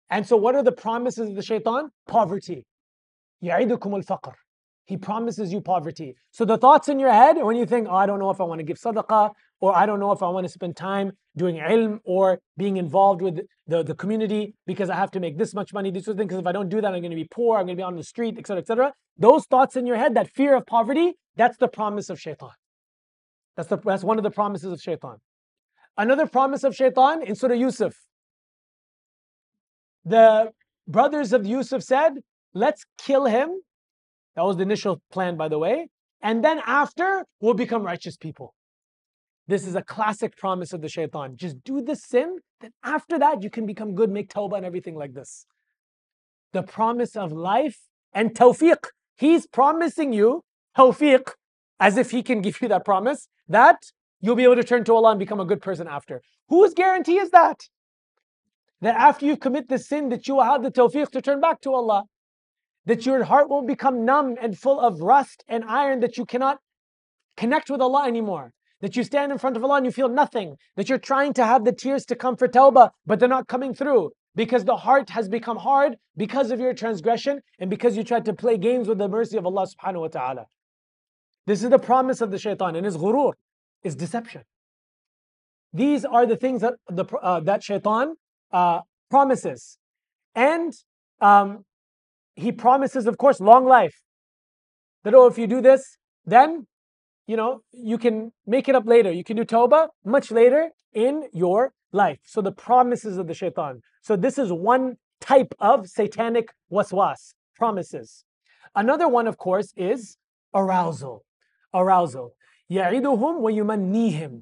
And 0.09 0.25
so 0.25 0.37
what 0.37 0.55
are 0.55 0.63
the 0.63 0.71
promises 0.71 1.29
of 1.29 1.35
the 1.35 1.41
shaitan? 1.41 1.89
Poverty. 2.07 2.65
يعيدكم 3.43 4.03
الفقر. 4.03 4.33
He 4.85 4.95
promises 4.95 5.51
you 5.51 5.59
poverty. 5.59 6.15
So 6.31 6.45
the 6.45 6.57
thoughts 6.57 6.87
in 6.87 6.97
your 6.97 7.11
head 7.11 7.35
when 7.37 7.57
you 7.57 7.65
think, 7.65 7.87
oh, 7.89 7.95
I 7.95 8.05
don't 8.05 8.19
know 8.19 8.29
if 8.29 8.39
I 8.39 8.45
want 8.45 8.59
to 8.59 8.63
give 8.63 8.77
sadaqah, 8.77 9.31
or 9.59 9.75
I 9.75 9.85
don't 9.85 9.99
know 9.99 10.13
if 10.13 10.23
I 10.23 10.29
want 10.29 10.45
to 10.45 10.51
spend 10.51 10.77
time 10.77 11.11
doing 11.35 11.57
ilm 11.57 11.99
or 12.05 12.39
being 12.57 12.77
involved 12.77 13.21
with 13.21 13.41
the, 13.67 13.83
the 13.83 13.93
community 13.93 14.53
because 14.65 14.89
I 14.89 14.95
have 14.95 15.11
to 15.11 15.19
make 15.19 15.37
this 15.37 15.53
much 15.53 15.73
money, 15.73 15.91
this 15.91 16.05
sort 16.05 16.13
of 16.13 16.19
thing, 16.19 16.27
because 16.27 16.39
if 16.39 16.47
I 16.47 16.53
don't 16.53 16.69
do 16.69 16.79
that, 16.79 16.93
I'm 16.93 17.01
going 17.01 17.11
to 17.11 17.17
be 17.17 17.27
poor, 17.29 17.57
I'm 17.57 17.65
going 17.65 17.75
to 17.75 17.81
be 17.81 17.83
on 17.83 17.97
the 17.97 18.03
street, 18.03 18.37
etc., 18.37 18.61
etc. 18.61 18.93
Those 19.17 19.45
thoughts 19.45 19.75
in 19.75 19.85
your 19.85 19.97
head, 19.97 20.15
that 20.15 20.29
fear 20.33 20.55
of 20.55 20.65
poverty, 20.65 21.15
that's 21.35 21.57
the 21.57 21.67
promise 21.67 22.09
of 22.09 22.19
shaitan. 22.19 22.51
That's, 23.56 23.68
the, 23.68 23.76
that's 23.76 24.04
one 24.04 24.18
of 24.18 24.24
the 24.24 24.30
promises 24.30 24.72
of 24.72 24.80
shaitan. 24.80 25.16
Another 25.96 26.26
promise 26.26 26.64
of 26.64 26.74
shaitan 26.74 27.22
in 27.22 27.34
Surah 27.34 27.54
Yusuf. 27.54 27.94
The 30.04 30.52
brothers 30.88 31.32
of 31.32 31.46
Yusuf 31.46 31.82
said, 31.82 32.14
let's 32.54 32.84
kill 32.98 33.26
him. 33.26 33.60
That 34.36 34.42
was 34.44 34.56
the 34.56 34.62
initial 34.62 35.02
plan, 35.12 35.36
by 35.36 35.48
the 35.48 35.58
way. 35.58 35.88
And 36.22 36.42
then 36.44 36.60
after, 36.66 37.26
we'll 37.40 37.54
become 37.54 37.82
righteous 37.82 38.16
people. 38.16 38.54
This 39.48 39.66
is 39.66 39.74
a 39.74 39.82
classic 39.82 40.36
promise 40.36 40.72
of 40.72 40.80
the 40.80 40.88
shaitan. 40.88 41.36
Just 41.36 41.62
do 41.64 41.82
the 41.82 41.96
sin, 41.96 42.38
then 42.60 42.70
after 42.84 43.18
that, 43.18 43.42
you 43.42 43.50
can 43.50 43.66
become 43.66 43.94
good, 43.94 44.10
make 44.10 44.32
tawbah 44.32 44.56
and 44.56 44.66
everything 44.66 44.94
like 44.94 45.14
this. 45.14 45.46
The 46.52 46.62
promise 46.62 47.16
of 47.16 47.32
life 47.32 47.78
and 48.12 48.34
tawfiq. 48.34 48.86
He's 49.16 49.46
promising 49.46 50.12
you 50.12 50.42
tawfiq 50.76 51.32
as 51.86 51.96
if 52.02 52.12
he 52.12 52.22
can 52.22 52.40
give 52.40 52.62
you 52.62 52.68
that 52.68 52.84
promise 52.84 53.28
that 53.48 53.78
you'll 54.20 54.36
be 54.36 54.44
able 54.44 54.60
to 54.62 54.68
turn 54.70 54.84
to 54.84 54.94
Allah 54.94 55.10
and 55.10 55.18
become 55.18 55.40
a 55.40 55.44
good 55.44 55.60
person 55.60 55.88
after. 55.88 56.22
Whose 56.48 56.74
guarantee 56.74 57.18
is 57.18 57.30
that? 57.30 57.58
That 58.80 58.94
after 58.94 59.26
you 59.26 59.36
commit 59.36 59.68
the 59.68 59.78
sin, 59.78 60.08
that 60.10 60.28
you 60.28 60.36
will 60.36 60.44
have 60.52 60.62
the 60.62 60.70
tawfiq 60.70 61.10
to 61.10 61.20
turn 61.20 61.40
back 61.40 61.60
to 61.62 61.74
Allah. 61.74 62.04
That 62.86 63.04
your 63.04 63.24
heart 63.24 63.48
won't 63.48 63.66
become 63.66 64.04
numb 64.04 64.36
and 64.40 64.56
full 64.56 64.78
of 64.78 65.00
rust 65.00 65.44
and 65.48 65.64
iron 65.64 65.98
that 66.00 66.16
you 66.16 66.24
cannot 66.24 66.58
connect 67.36 67.68
with 67.68 67.80
Allah 67.80 68.06
anymore 68.06 68.52
that 68.82 68.96
you 68.96 69.04
stand 69.04 69.30
in 69.30 69.38
front 69.38 69.56
of 69.56 69.62
Allah 69.64 69.76
and 69.76 69.86
you 69.86 69.92
feel 69.92 70.08
nothing, 70.08 70.56
that 70.76 70.88
you're 70.88 70.98
trying 70.98 71.32
to 71.34 71.46
have 71.46 71.64
the 71.64 71.72
tears 71.72 72.04
to 72.06 72.16
come 72.16 72.36
for 72.36 72.48
tawbah, 72.48 72.90
but 73.06 73.20
they're 73.20 73.28
not 73.28 73.46
coming 73.46 73.72
through 73.72 74.10
because 74.34 74.64
the 74.64 74.76
heart 74.76 75.10
has 75.10 75.28
become 75.28 75.56
hard 75.56 75.96
because 76.16 76.50
of 76.50 76.58
your 76.58 76.74
transgression 76.74 77.40
and 77.60 77.70
because 77.70 77.96
you 77.96 78.02
tried 78.02 78.24
to 78.24 78.32
play 78.32 78.58
games 78.58 78.88
with 78.88 78.98
the 78.98 79.08
mercy 79.08 79.38
of 79.38 79.46
Allah 79.46 79.66
subhanahu 79.66 80.00
wa 80.00 80.08
ta'ala. 80.08 80.46
This 81.46 81.62
is 81.62 81.70
the 81.70 81.78
promise 81.78 82.20
of 82.20 82.30
the 82.30 82.38
shaitan 82.38 82.76
and 82.76 82.84
his 82.86 82.96
ghurur, 82.96 83.32
is 83.82 83.96
deception. 83.96 84.42
These 85.72 86.04
are 86.04 86.26
the 86.26 86.36
things 86.36 86.60
that 86.60 86.74
the 86.88 87.04
uh, 87.04 87.40
that 87.40 87.64
shaitan 87.64 88.14
uh, 88.52 88.80
promises. 89.10 89.78
And 90.34 90.72
um, 91.20 91.64
he 92.34 92.52
promises, 92.52 93.06
of 93.06 93.18
course, 93.18 93.40
long 93.40 93.64
life. 93.66 93.94
That, 95.04 95.14
oh, 95.14 95.26
if 95.26 95.38
you 95.38 95.46
do 95.46 95.60
this, 95.60 95.98
then 96.24 96.66
you 97.26 97.36
know, 97.36 97.62
you 97.72 97.98
can 97.98 98.32
make 98.46 98.68
it 98.68 98.74
up 98.74 98.86
later. 98.86 99.10
You 99.10 99.24
can 99.24 99.36
do 99.36 99.44
tawbah 99.44 99.88
much 100.04 100.30
later 100.30 100.70
in 100.92 101.28
your 101.32 101.72
life. 101.92 102.18
So 102.24 102.40
the 102.42 102.52
promises 102.52 103.18
of 103.18 103.26
the 103.26 103.34
shaitan. 103.34 103.80
So 104.02 104.16
this 104.16 104.38
is 104.38 104.52
one 104.52 104.96
type 105.20 105.54
of 105.60 105.88
satanic 105.88 106.48
waswas, 106.70 107.34
promises. 107.56 108.24
Another 108.74 109.08
one, 109.08 109.26
of 109.26 109.38
course, 109.38 109.72
is 109.76 110.16
arousal 110.54 111.24
Arousal. 111.73 112.33
يَعِدُهُمْ 112.71 113.39
وَيُمَنِّيهِمْ 113.41 114.41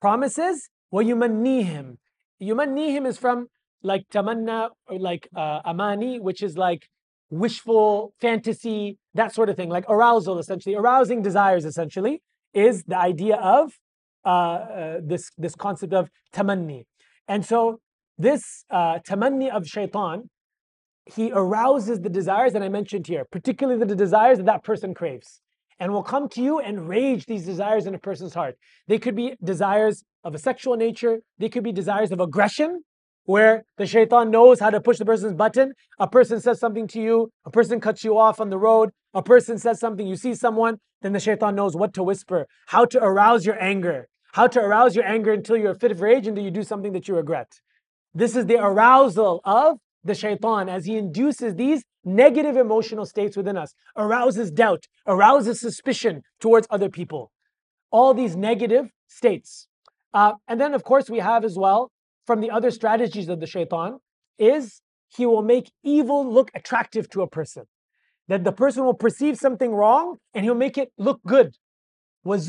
Promises, 0.00 0.68
وَيُمَنِّيهِمْ 0.92 1.96
Yumannihim 2.42 3.06
is 3.06 3.18
from 3.18 3.46
like 3.82 4.08
tamanna, 4.12 4.70
or 4.88 4.98
like 4.98 5.28
uh, 5.36 5.60
amani, 5.64 6.18
which 6.18 6.42
is 6.42 6.58
like 6.58 6.88
wishful 7.30 8.14
fantasy, 8.20 8.98
that 9.14 9.34
sort 9.34 9.48
of 9.48 9.56
thing, 9.56 9.68
like 9.68 9.88
arousal, 9.88 10.38
essentially, 10.38 10.74
arousing 10.74 11.22
desires, 11.22 11.64
essentially, 11.64 12.22
is 12.52 12.84
the 12.84 12.96
idea 12.96 13.36
of 13.36 13.72
uh, 14.24 14.28
uh, 14.28 15.00
this 15.02 15.30
this 15.38 15.54
concept 15.54 15.92
of 15.92 16.10
tamanni. 16.34 16.84
And 17.28 17.44
so 17.44 17.80
this 18.18 18.64
uh, 18.70 18.98
tamanni 19.08 19.50
of 19.50 19.66
shaitan, 19.66 20.30
he 21.06 21.32
arouses 21.32 22.00
the 22.00 22.10
desires 22.10 22.52
that 22.52 22.62
I 22.62 22.68
mentioned 22.68 23.06
here, 23.06 23.24
particularly 23.30 23.84
the 23.84 23.96
desires 23.96 24.38
that 24.38 24.46
that 24.46 24.62
person 24.62 24.94
craves, 24.94 25.40
and 25.79 25.91
will 25.91 26.03
come 26.03 26.27
to 26.29 26.41
you 26.41 26.59
and 26.59 26.87
rage 26.89 27.25
these 27.25 27.45
desires 27.45 27.85
in 27.85 27.93
a 27.93 27.99
person's 27.99 28.33
heart. 28.33 28.55
They 28.87 28.99
could 28.99 29.15
be 29.15 29.35
desires 29.43 30.03
of 30.23 30.35
a 30.35 30.39
sexual 30.39 30.75
nature. 30.75 31.19
They 31.37 31.49
could 31.49 31.63
be 31.63 31.71
desires 31.71 32.11
of 32.11 32.19
aggression, 32.19 32.83
where 33.25 33.63
the 33.77 33.85
shaitan 33.85 34.31
knows 34.31 34.59
how 34.59 34.69
to 34.69 34.79
push 34.79 34.97
the 34.97 35.05
person's 35.05 35.33
button. 35.33 35.73
A 35.99 36.07
person 36.07 36.39
says 36.39 36.59
something 36.59 36.87
to 36.87 37.01
you, 37.01 37.29
a 37.45 37.51
person 37.51 37.79
cuts 37.79 38.03
you 38.03 38.17
off 38.17 38.39
on 38.39 38.49
the 38.49 38.57
road, 38.57 38.89
a 39.13 39.21
person 39.21 39.57
says 39.57 39.79
something, 39.79 40.07
you 40.07 40.15
see 40.15 40.33
someone, 40.33 40.77
then 41.01 41.13
the 41.13 41.19
shaitan 41.19 41.53
knows 41.53 41.75
what 41.75 41.93
to 41.93 42.03
whisper, 42.03 42.47
how 42.67 42.85
to 42.85 43.03
arouse 43.03 43.45
your 43.45 43.61
anger, 43.61 44.07
how 44.33 44.47
to 44.47 44.59
arouse 44.59 44.95
your 44.95 45.05
anger 45.05 45.33
until 45.33 45.57
you're 45.57 45.71
a 45.71 45.75
fit 45.75 45.91
of 45.91 46.01
rage, 46.01 46.25
until 46.25 46.43
you 46.43 46.51
do 46.51 46.63
something 46.63 46.93
that 46.93 47.07
you 47.07 47.15
regret. 47.15 47.51
This 48.13 48.35
is 48.35 48.45
the 48.45 48.63
arousal 48.63 49.41
of 49.43 49.77
the 50.03 50.15
shaitan 50.15 50.69
as 50.69 50.85
he 50.85 50.97
induces 50.97 51.55
these 51.55 51.83
negative 52.07 52.57
emotional 52.57 53.05
states 53.05 53.35
within 53.37 53.57
us, 53.57 53.75
arouses 53.95 54.49
doubt, 54.51 54.85
arouses 55.05 55.59
suspicion 55.59 56.23
towards 56.39 56.65
other 56.69 56.89
people. 56.89 57.31
All 57.91 58.13
these 58.13 58.35
negative 58.35 58.89
states. 59.07 59.67
Uh, 60.13 60.33
and 60.47 60.59
then, 60.59 60.73
of 60.73 60.83
course, 60.83 61.09
we 61.09 61.19
have 61.19 61.43
as 61.43 61.57
well 61.57 61.91
from 62.25 62.41
the 62.41 62.49
other 62.49 62.71
strategies 62.71 63.29
of 63.29 63.39
the 63.39 63.47
shaitan 63.47 63.99
is 64.39 64.81
he 65.15 65.25
will 65.25 65.41
make 65.41 65.71
evil 65.83 66.29
look 66.31 66.49
attractive 66.55 67.09
to 67.11 67.21
a 67.21 67.27
person. 67.27 67.63
That 68.27 68.43
the 68.43 68.51
person 68.51 68.83
will 68.83 68.93
perceive 68.93 69.37
something 69.37 69.73
wrong 69.73 70.17
and 70.33 70.43
he'll 70.43 70.55
make 70.55 70.77
it 70.77 70.91
look 70.97 71.21
good. 71.25 71.55
Allah 72.25 72.41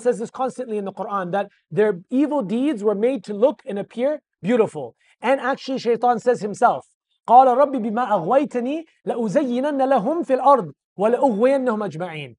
says 0.00 0.18
this 0.18 0.30
constantly 0.30 0.78
in 0.78 0.84
the 0.84 0.92
Quran 0.92 1.30
that 1.30 1.48
their 1.70 2.00
evil 2.10 2.42
deeds 2.42 2.82
were 2.82 2.96
made 2.96 3.22
to 3.24 3.34
look 3.34 3.62
and 3.64 3.78
appear 3.78 4.20
beautiful. 4.42 4.96
And 5.20 5.40
actually, 5.40 5.78
Shaitan 5.78 6.18
says 6.18 6.40
himself, 6.40 6.86
قال 7.27 7.47
رب 7.47 7.71
بما 7.71 8.13
أغويتني 8.13 8.85
لأزينن 9.05 9.89
لهم 9.89 10.23
في 10.23 10.33
الأرض 10.33 10.73
ولأغوينهم 10.97 11.83
أجمعين. 11.83 12.35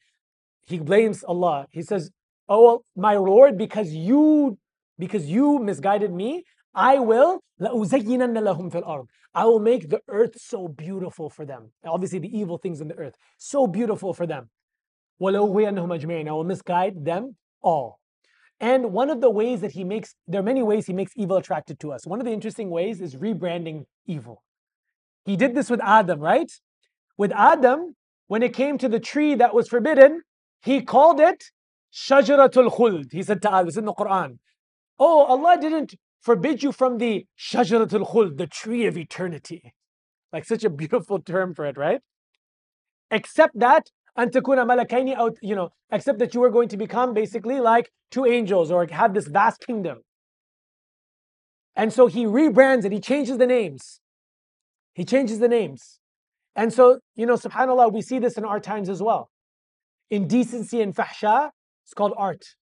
He 0.67 0.79
blames 0.79 1.25
Allah. 1.25 1.67
He 1.71 1.83
says, 1.83 2.11
Oh, 2.49 2.83
my 2.97 3.15
Lord, 3.15 3.57
because 3.57 3.95
you 3.95 4.59
because 4.99 5.27
you 5.27 5.59
misguided 5.59 6.13
me, 6.13 6.45
I 6.75 6.99
will 6.99 7.41
I 7.61 9.45
will 9.45 9.61
make 9.61 9.89
the 9.89 10.01
earth 10.09 10.35
so 10.41 10.69
beautiful 10.69 11.31
for 11.31 11.45
them. 11.45 11.73
Obviously, 11.85 12.19
the 12.19 12.37
evil 12.37 12.59
things 12.59 12.81
in 12.81 12.89
the 12.89 12.95
earth, 12.95 13.15
so 13.39 13.67
beautiful 13.67 14.13
for 14.15 14.27
them. 14.27 14.51
I 15.23 15.31
will 15.31 16.45
misguide 16.45 17.05
them 17.05 17.37
all. 17.63 17.99
And 18.61 18.93
one 18.93 19.11
of 19.11 19.21
the 19.21 19.31
ways 19.31 19.61
that 19.63 19.73
he 19.73 19.85
makes, 19.85 20.15
there 20.27 20.41
are 20.41 20.45
many 20.45 20.63
ways 20.63 20.87
he 20.87 20.93
makes 20.93 21.13
evil 21.17 21.37
attracted 21.37 21.81
to 21.81 21.93
us. 21.93 22.07
One 22.07 22.21
of 22.21 22.27
the 22.27 22.33
interesting 22.33 22.71
ways 22.71 23.01
is 23.01 23.17
rebranding 23.17 23.85
evil. 24.07 24.43
He 25.26 25.36
did 25.36 25.56
this 25.56 25.70
with 25.70 25.82
Adam, 25.84 26.20
right? 26.20 26.52
With 27.18 27.32
Adam, 27.34 27.96
when 28.28 28.44
it 28.44 28.54
came 28.54 28.78
to 28.78 28.88
the 28.88 29.00
tree 29.00 29.36
that 29.36 29.54
was 29.54 29.68
forbidden, 29.68 30.22
he 30.62 30.82
called 30.82 31.20
it 31.20 31.46
Shajaratul 31.94 32.72
Khuld. 32.76 33.12
He 33.12 33.24
said 33.24 33.42
to 33.42 33.54
Adam, 33.54 33.68
it's 33.68 33.78
in 33.78 33.86
the 33.86 33.94
Quran. 33.94 34.38
Oh, 35.00 35.26
Allah 35.26 35.58
didn't 35.60 35.96
forbid 36.22 36.62
you 36.64 36.72
from 36.72 37.00
the 37.00 37.26
Shajaratul 37.40 38.12
Khuld, 38.12 38.38
the 38.38 38.48
tree 38.48 38.86
of 38.86 38.98
eternity. 38.98 39.74
Like 40.32 40.46
such 40.46 40.64
a 40.64 40.70
beautiful 40.70 41.20
term 41.20 41.54
for 41.56 41.66
it, 41.66 41.78
right? 41.78 42.02
Except 43.10 43.58
that 43.60 43.90
antakuna 44.18 44.66
malakaini 44.66 45.16
out, 45.16 45.38
you 45.42 45.56
know, 45.56 45.70
except 45.92 46.20
that 46.20 46.34
you 46.34 46.44
are 46.44 46.50
going 46.50 46.70
to 46.70 46.78
become 46.78 47.14
basically 47.14 47.60
like 47.60 47.92
two 48.12 48.26
angels 48.26 48.72
or 48.72 48.86
have 48.92 49.14
this 49.14 49.28
vast 49.28 49.66
kingdom. 49.66 50.00
And 51.76 51.92
so 51.92 52.08
he 52.08 52.26
rebrands 52.26 52.86
it, 52.86 52.92
he 52.92 53.00
changes 53.00 53.38
the 53.38 53.48
names. 53.48 54.00
He 54.96 55.04
changes 55.04 55.40
the 55.40 55.50
names. 55.50 56.00
And 56.56 56.74
so, 56.74 57.00
you 57.16 57.26
know, 57.26 57.36
subhanAllah, 57.36 57.92
we 57.92 58.02
see 58.02 58.18
this 58.18 58.38
in 58.38 58.46
our 58.46 58.62
times 58.62 58.88
as 58.88 59.04
well. 59.04 59.30
Indecency 60.10 60.82
and 60.82 60.96
fahsha, 60.96 61.52
it's 61.84 61.94
called 61.94 62.14
art. 62.18 62.56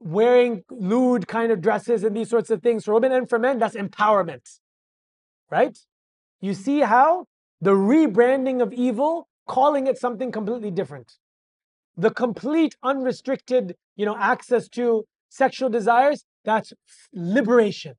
Wearing 0.00 0.64
lewd 0.70 1.28
kind 1.28 1.52
of 1.52 1.60
dresses 1.60 2.04
and 2.04 2.16
these 2.16 2.30
sorts 2.30 2.48
of 2.50 2.62
things 2.62 2.86
for 2.86 2.94
women 2.94 3.12
and 3.12 3.28
for 3.28 3.38
men, 3.38 3.58
that's 3.58 3.76
empowerment. 3.76 4.60
Right? 5.50 5.78
You 6.40 6.54
see 6.54 6.80
how 6.80 7.26
the 7.60 7.72
rebranding 7.72 8.62
of 8.62 8.72
evil, 8.72 9.28
calling 9.46 9.86
it 9.86 9.98
something 9.98 10.32
completely 10.32 10.70
different. 10.70 11.18
The 11.96 12.10
complete 12.10 12.76
unrestricted, 12.82 13.76
you 13.94 14.06
know, 14.06 14.16
access 14.18 14.68
to 14.70 15.04
sexual 15.28 15.68
desires, 15.68 16.24
that's 16.44 16.72
liberation. 17.12 17.94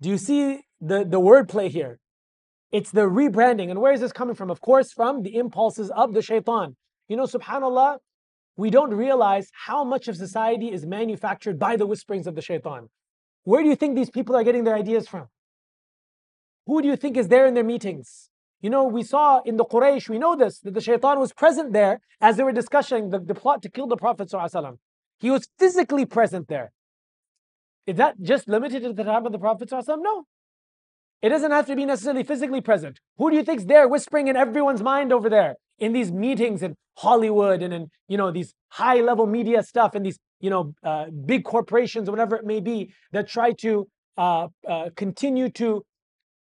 Do 0.00 0.08
you 0.08 0.18
see 0.18 0.60
the, 0.80 1.04
the 1.04 1.20
wordplay 1.20 1.68
here? 1.68 1.98
It's 2.72 2.90
the 2.90 3.02
rebranding. 3.02 3.70
And 3.70 3.80
where 3.80 3.92
is 3.92 4.00
this 4.00 4.12
coming 4.12 4.34
from? 4.34 4.50
Of 4.50 4.60
course, 4.60 4.92
from 4.92 5.22
the 5.22 5.36
impulses 5.36 5.90
of 5.90 6.14
the 6.14 6.22
shaitan. 6.22 6.76
You 7.08 7.16
know, 7.16 7.24
subhanAllah, 7.24 7.98
we 8.56 8.70
don't 8.70 8.94
realize 8.94 9.50
how 9.66 9.84
much 9.84 10.08
of 10.08 10.16
society 10.16 10.72
is 10.72 10.86
manufactured 10.86 11.58
by 11.58 11.76
the 11.76 11.86
whisperings 11.86 12.26
of 12.26 12.34
the 12.34 12.42
shaitan. 12.42 12.88
Where 13.44 13.62
do 13.62 13.68
you 13.68 13.76
think 13.76 13.94
these 13.94 14.10
people 14.10 14.36
are 14.36 14.44
getting 14.44 14.64
their 14.64 14.76
ideas 14.76 15.08
from? 15.08 15.28
Who 16.66 16.80
do 16.82 16.88
you 16.88 16.96
think 16.96 17.16
is 17.16 17.28
there 17.28 17.46
in 17.46 17.54
their 17.54 17.64
meetings? 17.64 18.30
You 18.60 18.70
know, 18.70 18.84
we 18.84 19.02
saw 19.02 19.40
in 19.42 19.56
the 19.56 19.64
Quraysh, 19.64 20.08
we 20.08 20.18
know 20.18 20.36
this, 20.36 20.60
that 20.60 20.74
the 20.74 20.80
shaitan 20.80 21.18
was 21.18 21.32
present 21.32 21.72
there 21.72 22.00
as 22.20 22.36
they 22.36 22.42
were 22.42 22.52
discussing 22.52 23.10
the, 23.10 23.18
the 23.18 23.34
plot 23.34 23.62
to 23.62 23.70
kill 23.70 23.86
the 23.86 23.96
Prophet. 23.96 24.30
He 25.18 25.30
was 25.30 25.48
physically 25.58 26.04
present 26.04 26.48
there. 26.48 26.72
Is 27.90 27.96
that 27.96 28.22
just 28.22 28.48
limited 28.48 28.84
to 28.84 28.92
the 28.92 29.02
time 29.02 29.26
of 29.26 29.32
the 29.32 29.38
Prophet? 29.38 29.68
No. 29.72 30.24
It 31.22 31.30
doesn't 31.30 31.50
have 31.50 31.66
to 31.66 31.74
be 31.74 31.84
necessarily 31.84 32.22
physically 32.22 32.60
present. 32.60 33.00
Who 33.18 33.30
do 33.30 33.36
you 33.36 33.42
think's 33.42 33.64
there 33.64 33.88
whispering 33.88 34.28
in 34.28 34.36
everyone's 34.36 34.80
mind 34.80 35.12
over 35.12 35.28
there 35.28 35.56
in 35.80 35.92
these 35.92 36.12
meetings 36.12 36.62
in 36.62 36.76
Hollywood 36.98 37.62
and 37.62 37.74
in 37.74 37.88
you 38.06 38.16
know 38.16 38.30
these 38.30 38.54
high 38.68 39.00
level 39.00 39.26
media 39.26 39.64
stuff 39.64 39.96
and 39.96 40.06
these 40.06 40.18
you 40.38 40.50
know 40.50 40.72
uh, 40.84 41.06
big 41.26 41.42
corporations 41.42 42.08
or 42.08 42.12
whatever 42.12 42.36
it 42.36 42.44
may 42.44 42.60
be 42.60 42.92
that 43.10 43.26
try 43.26 43.50
to 43.64 43.88
uh, 44.16 44.46
uh, 44.68 44.90
continue 44.94 45.48
to 45.62 45.82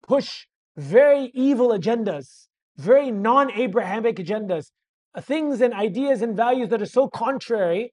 push 0.07 0.45
very 0.77 1.31
evil 1.33 1.69
agendas, 1.69 2.47
very 2.77 3.09
non-Abrahamic 3.09 4.17
agendas, 4.17 4.67
uh, 5.15 5.21
things 5.21 5.61
and 5.61 5.73
ideas 5.73 6.21
and 6.21 6.37
values 6.37 6.69
that 6.69 6.79
are 6.79 6.93
so 6.99 7.07
contrary 7.07 7.91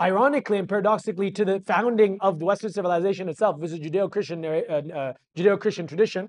ironically 0.00 0.58
and 0.58 0.68
paradoxically 0.68 1.30
to 1.30 1.44
the 1.44 1.60
founding 1.60 2.18
of 2.20 2.38
the 2.38 2.44
Western 2.44 2.70
civilization 2.70 3.28
itself, 3.28 3.58
which 3.58 3.72
is 3.72 3.80
Judeo-Christian 3.80 4.44
uh, 4.44 4.48
uh, 4.48 5.12
Judeo-Christian 5.36 5.86
tradition, 5.86 6.28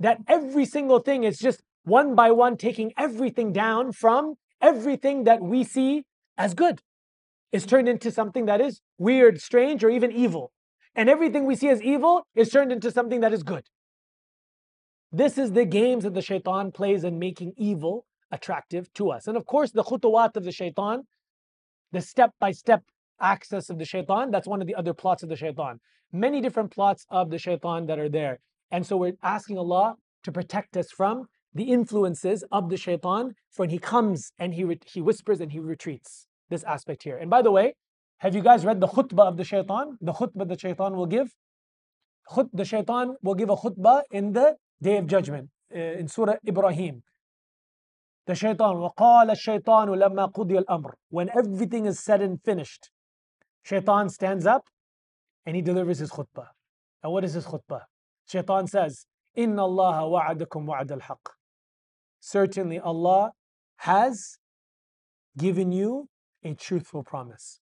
that 0.00 0.18
every 0.28 0.64
single 0.64 1.00
thing 1.00 1.24
is 1.24 1.38
just 1.38 1.62
one 1.84 2.14
by 2.14 2.30
one 2.30 2.56
taking 2.56 2.92
everything 2.96 3.52
down 3.52 3.92
from 3.92 4.34
everything 4.60 5.24
that 5.24 5.42
we 5.42 5.64
see 5.64 6.04
as 6.38 6.54
good 6.54 6.80
is 7.52 7.66
turned 7.66 7.88
into 7.88 8.10
something 8.10 8.46
that 8.46 8.60
is 8.60 8.80
weird, 8.98 9.40
strange, 9.40 9.84
or 9.84 9.90
even 9.90 10.10
evil. 10.10 10.52
And 10.94 11.08
everything 11.08 11.44
we 11.44 11.56
see 11.56 11.68
as 11.68 11.82
evil 11.82 12.26
is 12.34 12.50
turned 12.50 12.72
into 12.72 12.90
something 12.90 13.20
that 13.20 13.32
is 13.32 13.42
good. 13.42 13.64
This 15.12 15.38
is 15.38 15.52
the 15.52 15.64
games 15.64 16.04
that 16.04 16.14
the 16.14 16.22
shaitan 16.22 16.72
plays 16.72 17.04
in 17.04 17.18
making 17.18 17.52
evil 17.56 18.06
attractive 18.32 18.92
to 18.94 19.10
us. 19.10 19.26
And 19.28 19.36
of 19.36 19.46
course, 19.46 19.70
the 19.70 19.84
khutuwat 19.84 20.36
of 20.36 20.44
the 20.44 20.50
shaitan 20.50 21.04
the 21.94 22.00
step 22.00 22.32
by 22.40 22.50
step 22.50 22.82
access 23.20 23.70
of 23.70 23.78
the 23.78 23.84
shaitan. 23.84 24.30
That's 24.30 24.48
one 24.48 24.60
of 24.60 24.66
the 24.66 24.74
other 24.74 24.92
plots 24.92 25.22
of 25.22 25.28
the 25.28 25.36
shaitan. 25.36 25.80
Many 26.12 26.40
different 26.40 26.70
plots 26.70 27.06
of 27.10 27.30
the 27.30 27.38
shaitan 27.38 27.86
that 27.86 27.98
are 27.98 28.08
there. 28.08 28.40
And 28.70 28.86
so 28.86 28.96
we're 28.96 29.18
asking 29.22 29.58
Allah 29.58 29.94
to 30.24 30.32
protect 30.32 30.76
us 30.76 30.90
from 30.90 31.26
the 31.54 31.64
influences 31.78 32.44
of 32.50 32.68
the 32.68 32.76
shaitan 32.76 33.34
for 33.50 33.62
when 33.62 33.70
he 33.70 33.78
comes 33.78 34.32
and 34.38 34.54
he, 34.54 34.64
re- 34.64 34.80
he 34.94 35.00
whispers 35.00 35.40
and 35.40 35.52
he 35.52 35.60
retreats. 35.60 36.26
This 36.50 36.64
aspect 36.64 37.04
here. 37.04 37.16
And 37.16 37.30
by 37.30 37.42
the 37.42 37.52
way, 37.52 37.74
have 38.18 38.34
you 38.34 38.42
guys 38.42 38.64
read 38.64 38.80
the 38.80 38.88
khutbah 38.88 39.26
of 39.28 39.36
the 39.36 39.44
shaitan? 39.44 39.96
The 40.00 40.12
khutbah 40.12 40.48
the 40.48 40.58
shaitan 40.58 40.96
will 40.96 41.06
give? 41.06 41.28
Khut 42.32 42.48
The 42.52 42.64
shaitan 42.64 43.16
will 43.22 43.34
give 43.34 43.50
a 43.50 43.56
khutbah 43.56 44.02
in 44.10 44.32
the 44.32 44.56
day 44.82 44.96
of 44.96 45.06
judgment 45.06 45.50
uh, 45.74 45.78
in 45.78 46.08
Surah 46.08 46.36
Ibrahim. 46.46 47.02
The 48.25 48.35
shaitan, 48.35 48.75
وَقَالَ 48.75 49.31
الشَّيْطَانُ 49.31 49.87
لَمَّا 49.87 50.33
قُضِيَ 50.33 50.63
الْأَمْرُ 50.63 50.91
When 51.09 51.29
everything 51.35 51.85
is 51.85 51.99
said 51.99 52.21
and 52.21 52.39
finished, 52.43 52.91
shaitan 53.63 54.09
stands 54.09 54.45
up 54.45 54.65
and 55.45 55.55
he 55.55 55.61
delivers 55.61 55.99
his 55.99 56.11
khutbah. 56.11 56.49
And 57.01 57.11
what 57.11 57.23
is 57.23 57.33
his 57.33 57.45
khutbah? 57.45 57.81
Shaitan 58.27 58.67
says, 58.67 59.05
إِنَّ 59.37 59.55
اللَّهَ 59.55 60.37
وَعَدَكُمْ 60.37 60.67
وَعَدَ 60.67 60.91
الْحَقِّ 60.91 61.31
Certainly 62.19 62.79
Allah 62.79 63.31
has 63.77 64.37
given 65.37 65.71
you 65.71 66.09
a 66.43 66.53
truthful 66.53 67.03
promise. 67.03 67.59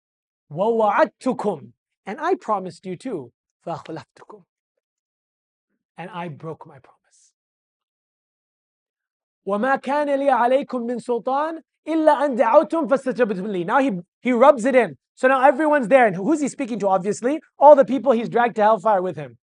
وَوَعَدْتُكُمْ 0.50 1.72
And 2.06 2.20
I 2.20 2.34
promised 2.34 2.86
you 2.86 2.96
too. 2.96 3.32
فَأَخْلَفْتُكُمْ 3.66 4.42
And 5.96 6.10
I 6.10 6.28
broke 6.28 6.66
my 6.66 6.78
promise. 6.78 6.99
وَمَا 9.46 9.80
كَانَ 9.80 10.08
لِي 10.08 10.28
عَلَيْكُمْ 10.30 10.86
مِنْ 10.86 10.98
سُلْطَانٍ 10.98 11.60
إِلَّا 11.86 12.26
أَنْ 12.26 12.36
دَعَوْتُمْ 12.36 12.88
فَاسْتَجَبْتُمْ 12.88 13.46
لِي 13.46 13.64
Now 13.64 13.78
he, 13.78 13.92
he 14.20 14.32
rubs 14.32 14.64
it 14.64 14.74
in. 14.74 14.96
So 15.14 15.28
now 15.28 15.42
everyone's 15.42 15.88
there. 15.88 16.06
And 16.06 16.16
who's 16.16 16.40
he 16.40 16.48
speaking 16.48 16.78
to, 16.80 16.88
obviously? 16.88 17.40
All 17.58 17.74
the 17.74 17.84
people 17.84 18.12
he's 18.12 18.28
dragged 18.28 18.56
to 18.56 18.62
hellfire 18.62 19.00
with 19.00 19.16
him. 19.16 19.38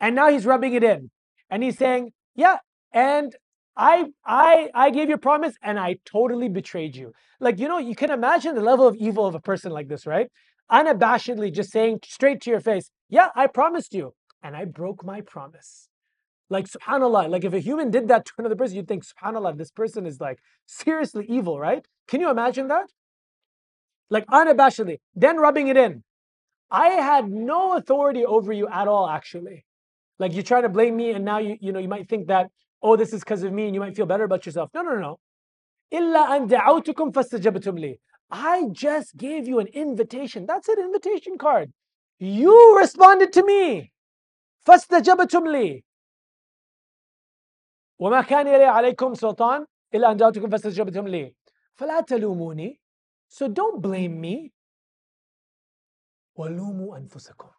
And 0.00 0.14
now 0.14 0.30
he's 0.30 0.46
rubbing 0.46 0.74
it 0.74 0.82
in. 0.82 1.10
And 1.50 1.62
he's 1.62 1.76
saying, 1.76 2.12
yeah, 2.34 2.58
and 2.92 3.34
I, 3.76 4.06
I, 4.24 4.70
I 4.74 4.90
gave 4.90 5.08
you 5.08 5.16
a 5.16 5.18
promise 5.18 5.54
and 5.62 5.78
I 5.78 5.96
totally 6.04 6.48
betrayed 6.48 6.96
you. 6.96 7.12
Like, 7.40 7.58
you 7.58 7.68
know, 7.68 7.78
you 7.78 7.94
can 7.94 8.10
imagine 8.10 8.54
the 8.54 8.62
level 8.62 8.86
of 8.86 8.96
evil 8.96 9.26
of 9.26 9.34
a 9.34 9.40
person 9.40 9.72
like 9.72 9.88
this, 9.88 10.06
right? 10.06 10.28
Unabashedly 10.70 11.52
just 11.52 11.70
saying 11.70 12.00
straight 12.04 12.40
to 12.42 12.50
your 12.50 12.60
face, 12.60 12.90
yeah, 13.08 13.28
I 13.34 13.46
promised 13.48 13.92
you. 13.92 14.14
And 14.42 14.56
I 14.56 14.64
broke 14.64 15.04
my 15.04 15.20
promise. 15.20 15.88
Like 16.50 16.68
subhanallah, 16.68 17.30
like 17.30 17.44
if 17.44 17.54
a 17.54 17.58
human 17.58 17.90
did 17.90 18.08
that 18.08 18.26
to 18.26 18.32
another 18.38 18.56
person, 18.56 18.76
you'd 18.76 18.88
think, 18.88 19.04
subhanallah, 19.04 19.56
this 19.56 19.70
person 19.70 20.04
is 20.06 20.20
like 20.20 20.38
seriously 20.66 21.24
evil, 21.28 21.58
right? 21.58 21.86
Can 22.08 22.20
you 22.20 22.30
imagine 22.30 22.68
that? 22.68 22.90
Like 24.10 24.26
unabashedly, 24.26 24.98
then 25.14 25.38
rubbing 25.38 25.68
it 25.68 25.78
in. 25.78 26.04
I 26.70 26.88
had 26.88 27.30
no 27.30 27.76
authority 27.76 28.24
over 28.24 28.52
you 28.52 28.68
at 28.68 28.88
all, 28.88 29.08
actually. 29.08 29.64
Like 30.18 30.34
you 30.34 30.42
try 30.42 30.60
to 30.60 30.68
blame 30.68 30.96
me, 30.96 31.10
and 31.10 31.24
now 31.24 31.38
you, 31.38 31.56
you 31.60 31.72
know, 31.72 31.78
you 31.78 31.88
might 31.88 32.08
think 32.08 32.28
that, 32.28 32.50
oh, 32.82 32.96
this 32.96 33.12
is 33.12 33.20
because 33.20 33.42
of 33.42 33.52
me, 33.52 33.66
and 33.66 33.74
you 33.74 33.80
might 33.80 33.96
feel 33.96 34.06
better 34.06 34.24
about 34.24 34.44
yourself. 34.44 34.70
No, 34.74 34.82
no, 34.82 34.94
no. 34.96 35.18
إِلَّا 35.92 36.28
أَن 36.28 36.48
دَعَوْتُكُمْ 36.48 37.12
فَاسْتَجَبْتُمْ 37.12 37.78
لِي 37.78 37.98
I 38.30 38.68
just 38.72 39.16
gave 39.16 39.46
you 39.46 39.58
an 39.58 39.66
invitation. 39.66 40.46
That's 40.46 40.68
an 40.68 40.78
invitation 40.78 41.36
card. 41.36 41.70
You 42.18 42.78
responded 42.78 43.32
to 43.34 43.44
me. 43.44 43.92
فَاسْتَجَبْتُمْ 44.66 45.44
لِي 45.48 45.82
وما 47.98 48.22
كان 48.22 48.46
لي 48.46 48.64
عليكم 48.64 49.14
سلطان 49.14 49.66
إلا 49.94 50.10
أن 50.12 50.16
جاءتكم 50.16 50.50
فاستجبتم 50.50 51.08
لي 51.08 51.34
فلا 51.74 52.00
تلوموني 52.00 52.80
so 53.28 53.48
don't 53.48 53.80
blame 53.80 54.20
me 54.20 54.50
ولوموا 56.34 56.96
أنفسكم 56.96 57.50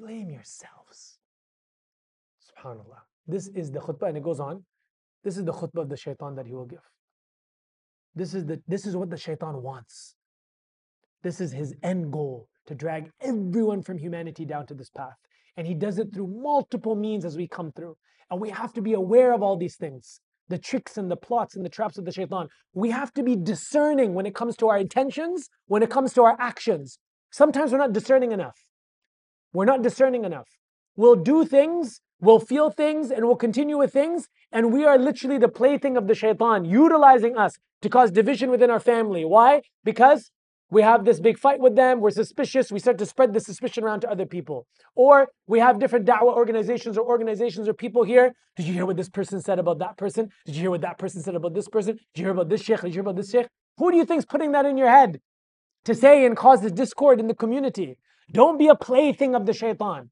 blame 0.00 0.30
yourselves 0.30 1.18
subhanallah 2.38 3.00
this 3.26 3.48
is 3.48 3.70
the 3.70 3.80
khutbah 3.80 4.08
and 4.08 4.16
it 4.18 4.22
goes 4.22 4.40
on 4.40 4.64
this 5.24 5.36
is 5.36 5.44
the 5.44 5.52
khutbah 5.52 5.82
of 5.82 5.88
the 5.88 5.96
shaitan 5.96 6.34
that 6.34 6.46
he 6.46 6.54
will 6.54 6.66
give 6.66 6.86
this 8.14 8.34
is 8.34 8.44
the 8.44 8.60
this 8.68 8.86
is 8.86 8.96
what 8.96 9.10
the 9.10 9.16
shaitan 9.16 9.62
wants 9.62 10.16
this 11.22 11.40
is 11.40 11.52
his 11.52 11.74
end 11.82 12.12
goal 12.12 12.48
to 12.66 12.74
drag 12.74 13.10
everyone 13.20 13.82
from 13.82 13.98
humanity 13.98 14.44
down 14.44 14.66
to 14.66 14.74
this 14.74 14.90
path 14.90 15.16
and 15.57 15.67
he 15.67 15.73
does 15.73 15.99
it 15.99 16.13
through 16.13 16.27
multiple 16.27 16.95
means 16.95 17.25
as 17.25 17.37
we 17.37 17.47
come 17.47 17.71
through 17.71 17.95
and 18.29 18.39
we 18.39 18.49
have 18.49 18.73
to 18.73 18.81
be 18.81 18.93
aware 18.93 19.33
of 19.33 19.43
all 19.43 19.57
these 19.57 19.75
things. 19.75 20.21
the 20.51 20.57
tricks 20.57 20.97
and 20.97 21.09
the 21.09 21.15
plots 21.15 21.55
and 21.55 21.65
the 21.65 21.69
traps 21.69 21.97
of 21.97 22.05
the 22.05 22.11
shaitan. 22.11 22.47
We 22.73 22.91
have 22.91 23.11
to 23.13 23.23
be 23.23 23.35
discerning 23.35 24.13
when 24.13 24.27
it 24.27 24.35
comes 24.35 24.55
to 24.57 24.67
our 24.67 24.77
intentions, 24.77 25.49
when 25.65 25.81
it 25.81 25.89
comes 25.89 26.13
to 26.13 26.21
our 26.23 26.35
actions. 26.39 26.99
Sometimes 27.31 27.71
we're 27.71 27.79
not 27.79 27.93
discerning 27.93 28.31
enough. 28.33 28.57
We're 29.53 29.65
not 29.65 29.81
discerning 29.81 30.25
enough. 30.25 30.49
We'll 30.95 31.15
do 31.15 31.45
things, 31.45 32.01
we'll 32.19 32.39
feel 32.39 32.69
things, 32.69 33.11
and 33.11 33.25
we'll 33.25 33.37
continue 33.37 33.77
with 33.77 33.93
things, 33.93 34.27
and 34.51 34.73
we 34.73 34.83
are 34.83 34.97
literally 34.97 35.37
the 35.37 35.47
plaything 35.47 35.95
of 35.97 36.07
the 36.07 36.15
shaitan, 36.15 36.65
utilizing 36.65 37.37
us 37.37 37.57
to 37.81 37.89
cause 37.89 38.11
division 38.11 38.51
within 38.51 38.69
our 38.69 38.79
family. 38.79 39.23
Why? 39.23 39.61
Because 39.83 40.31
we 40.71 40.81
have 40.81 41.03
this 41.03 41.19
big 41.19 41.37
fight 41.37 41.59
with 41.59 41.75
them, 41.75 41.99
we're 41.99 42.11
suspicious, 42.11 42.71
we 42.71 42.79
start 42.79 42.97
to 42.97 43.05
spread 43.05 43.33
the 43.33 43.41
suspicion 43.41 43.83
around 43.83 43.99
to 43.99 44.09
other 44.09 44.25
people. 44.25 44.65
Or 44.95 45.27
we 45.45 45.59
have 45.59 45.79
different 45.79 46.05
da'wah 46.07 46.33
organizations 46.33 46.97
or 46.97 47.05
organizations 47.05 47.67
or 47.67 47.73
people 47.73 48.03
here. 48.03 48.33
Did 48.55 48.65
you 48.65 48.73
hear 48.73 48.85
what 48.85 48.95
this 48.95 49.09
person 49.09 49.41
said 49.41 49.59
about 49.59 49.79
that 49.79 49.97
person? 49.97 50.29
Did 50.45 50.55
you 50.55 50.61
hear 50.61 50.71
what 50.71 50.81
that 50.81 50.97
person 50.97 51.21
said 51.21 51.35
about 51.35 51.53
this 51.53 51.67
person? 51.67 51.97
Did 52.13 52.21
you 52.21 52.23
hear 52.23 52.31
about 52.31 52.49
this 52.49 52.63
sheikh? 52.63 52.81
Did 52.81 52.87
you 52.87 52.93
hear 52.93 53.01
about 53.01 53.17
this 53.17 53.29
sheikh? 53.29 53.47
Who 53.77 53.91
do 53.91 53.97
you 53.97 54.05
think 54.05 54.19
is 54.19 54.25
putting 54.25 54.53
that 54.53 54.65
in 54.65 54.77
your 54.77 54.89
head 54.89 55.19
to 55.83 55.93
say 55.93 56.25
and 56.25 56.37
cause 56.37 56.61
this 56.61 56.71
discord 56.71 57.19
in 57.19 57.27
the 57.27 57.35
community? 57.35 57.97
Don't 58.31 58.57
be 58.57 58.69
a 58.69 58.75
plaything 58.75 59.35
of 59.35 59.45
the 59.45 59.53
shaitan. 59.53 60.09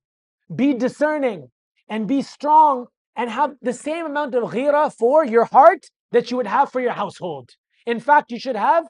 Be 0.54 0.74
discerning 0.74 1.52
and 1.88 2.06
be 2.06 2.22
strong 2.22 2.88
and 3.16 3.30
have 3.30 3.54
the 3.62 3.74
same 3.74 4.06
amount 4.06 4.36
of 4.36 4.52
ghira 4.52 4.94
for 4.94 5.26
your 5.26 5.46
heart 5.46 5.86
that 6.12 6.30
you 6.30 6.38
would 6.38 6.48
have 6.48 6.70
for 6.70 6.82
your 6.82 6.92
household. 6.92 7.52
In 7.86 8.02
fact, 8.02 8.30
you 8.32 8.40
should 8.40 8.58
have 8.58 8.88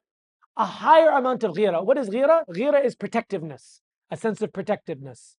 a 0.60 0.66
higher 0.66 1.10
amount 1.12 1.44
of 1.46 1.56
ghira. 1.56 1.84
What 1.84 1.98
is 1.98 2.10
ghira? 2.10 2.44
Ghira 2.50 2.84
is 2.84 2.94
protectiveness, 2.94 3.82
a 4.12 4.18
sense 4.18 4.42
of 4.42 4.52
protectiveness. 4.52 5.38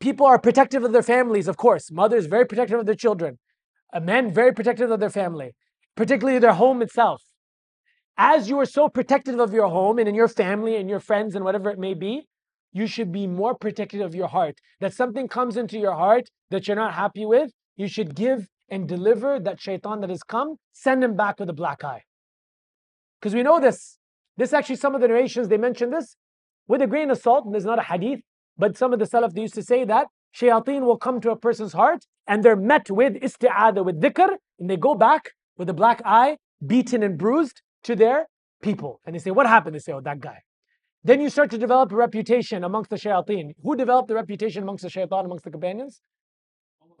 People 0.00 0.26
are 0.26 0.40
protective 0.40 0.82
of 0.82 0.92
their 0.92 1.04
families, 1.04 1.46
of 1.46 1.56
course. 1.56 1.92
Mothers 1.92 2.26
very 2.26 2.44
protective 2.44 2.80
of 2.80 2.86
their 2.86 2.96
children. 2.96 3.38
A 3.92 4.00
men 4.00 4.34
very 4.34 4.52
protective 4.52 4.90
of 4.90 4.98
their 4.98 5.08
family, 5.08 5.52
particularly 5.96 6.40
their 6.40 6.54
home 6.54 6.82
itself. 6.82 7.22
As 8.18 8.48
you 8.48 8.58
are 8.58 8.66
so 8.66 8.88
protective 8.88 9.38
of 9.38 9.54
your 9.54 9.68
home 9.68 10.00
and 10.00 10.08
in 10.08 10.16
your 10.16 10.28
family 10.28 10.74
and 10.76 10.90
your 10.90 11.00
friends 11.00 11.36
and 11.36 11.44
whatever 11.44 11.70
it 11.70 11.78
may 11.78 11.94
be, 11.94 12.26
you 12.72 12.88
should 12.88 13.12
be 13.12 13.28
more 13.28 13.54
protective 13.54 14.00
of 14.00 14.16
your 14.16 14.26
heart. 14.26 14.58
That 14.80 14.92
something 14.92 15.28
comes 15.28 15.56
into 15.56 15.78
your 15.78 15.94
heart 15.94 16.28
that 16.50 16.66
you're 16.66 16.76
not 16.76 16.94
happy 16.94 17.24
with, 17.24 17.52
you 17.76 17.86
should 17.86 18.16
give 18.16 18.48
and 18.68 18.88
deliver 18.88 19.38
that 19.38 19.60
shaitan 19.60 20.00
that 20.00 20.10
has 20.10 20.24
come, 20.24 20.56
send 20.72 21.04
him 21.04 21.14
back 21.14 21.38
with 21.38 21.48
a 21.50 21.52
black 21.52 21.84
eye. 21.84 22.02
Because 23.20 23.32
we 23.32 23.44
know 23.44 23.60
this. 23.60 23.98
This 24.36 24.52
actually, 24.52 24.76
some 24.76 24.94
of 24.94 25.00
the 25.00 25.08
narrations, 25.08 25.48
they 25.48 25.58
mention 25.58 25.90
this 25.90 26.16
with 26.66 26.82
a 26.82 26.86
grain 26.86 27.10
of 27.10 27.18
salt, 27.18 27.44
and 27.44 27.54
there's 27.54 27.64
not 27.64 27.78
a 27.78 27.82
hadith, 27.82 28.20
but 28.56 28.76
some 28.76 28.92
of 28.92 28.98
the 28.98 29.04
Salaf, 29.04 29.32
they 29.32 29.42
used 29.42 29.54
to 29.54 29.62
say 29.62 29.84
that 29.84 30.06
shayateen 30.34 30.82
will 30.82 30.96
come 30.96 31.20
to 31.20 31.30
a 31.30 31.36
person's 31.36 31.72
heart 31.72 32.04
and 32.26 32.42
they're 32.42 32.56
met 32.56 32.90
with 32.90 33.14
isti'adah, 33.14 33.84
with 33.84 34.00
dhikr, 34.00 34.36
and 34.58 34.70
they 34.70 34.76
go 34.76 34.94
back 34.94 35.30
with 35.56 35.68
a 35.68 35.74
black 35.74 36.00
eye, 36.04 36.36
beaten 36.64 37.02
and 37.02 37.18
bruised 37.18 37.62
to 37.84 37.94
their 37.94 38.26
people. 38.62 39.00
And 39.04 39.14
they 39.14 39.18
say, 39.18 39.30
What 39.30 39.46
happened? 39.46 39.74
They 39.74 39.80
say, 39.80 39.92
Oh, 39.92 40.00
that 40.00 40.20
guy. 40.20 40.38
Then 41.02 41.20
you 41.20 41.28
start 41.28 41.50
to 41.50 41.58
develop 41.58 41.92
a 41.92 41.96
reputation 41.96 42.64
amongst 42.64 42.90
the 42.90 42.96
shayateen. 42.96 43.50
Who 43.62 43.76
developed 43.76 44.08
the 44.08 44.14
reputation 44.14 44.62
amongst 44.62 44.82
the 44.82 44.90
shaitan, 44.90 45.26
amongst 45.26 45.44
the 45.44 45.50
companions? 45.50 46.00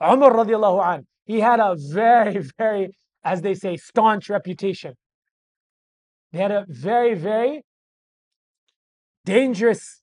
Umar 0.02 0.32
radiallahu 0.32 0.84
an. 0.94 1.06
He 1.24 1.40
had 1.40 1.58
a 1.58 1.74
very, 1.90 2.38
very, 2.58 2.90
as 3.24 3.40
they 3.40 3.54
say, 3.54 3.76
staunch 3.76 4.28
reputation. 4.28 4.94
They 6.34 6.40
had 6.40 6.50
a 6.50 6.66
very, 6.68 7.14
very 7.14 7.62
dangerous, 9.24 10.02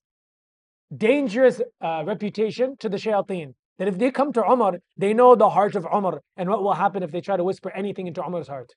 dangerous 0.96 1.60
uh, 1.78 2.04
reputation 2.06 2.74
to 2.78 2.88
the 2.88 2.96
shayateen. 2.96 3.52
That 3.78 3.88
if 3.88 3.98
they 3.98 4.10
come 4.10 4.32
to 4.32 4.42
Umar, 4.42 4.78
they 4.96 5.12
know 5.12 5.34
the 5.34 5.50
heart 5.50 5.74
of 5.74 5.86
Umar 5.94 6.22
and 6.38 6.48
what 6.48 6.62
will 6.62 6.72
happen 6.72 7.02
if 7.02 7.12
they 7.12 7.20
try 7.20 7.36
to 7.36 7.44
whisper 7.44 7.70
anything 7.72 8.06
into 8.06 8.22
Umar's 8.22 8.48
heart. 8.48 8.70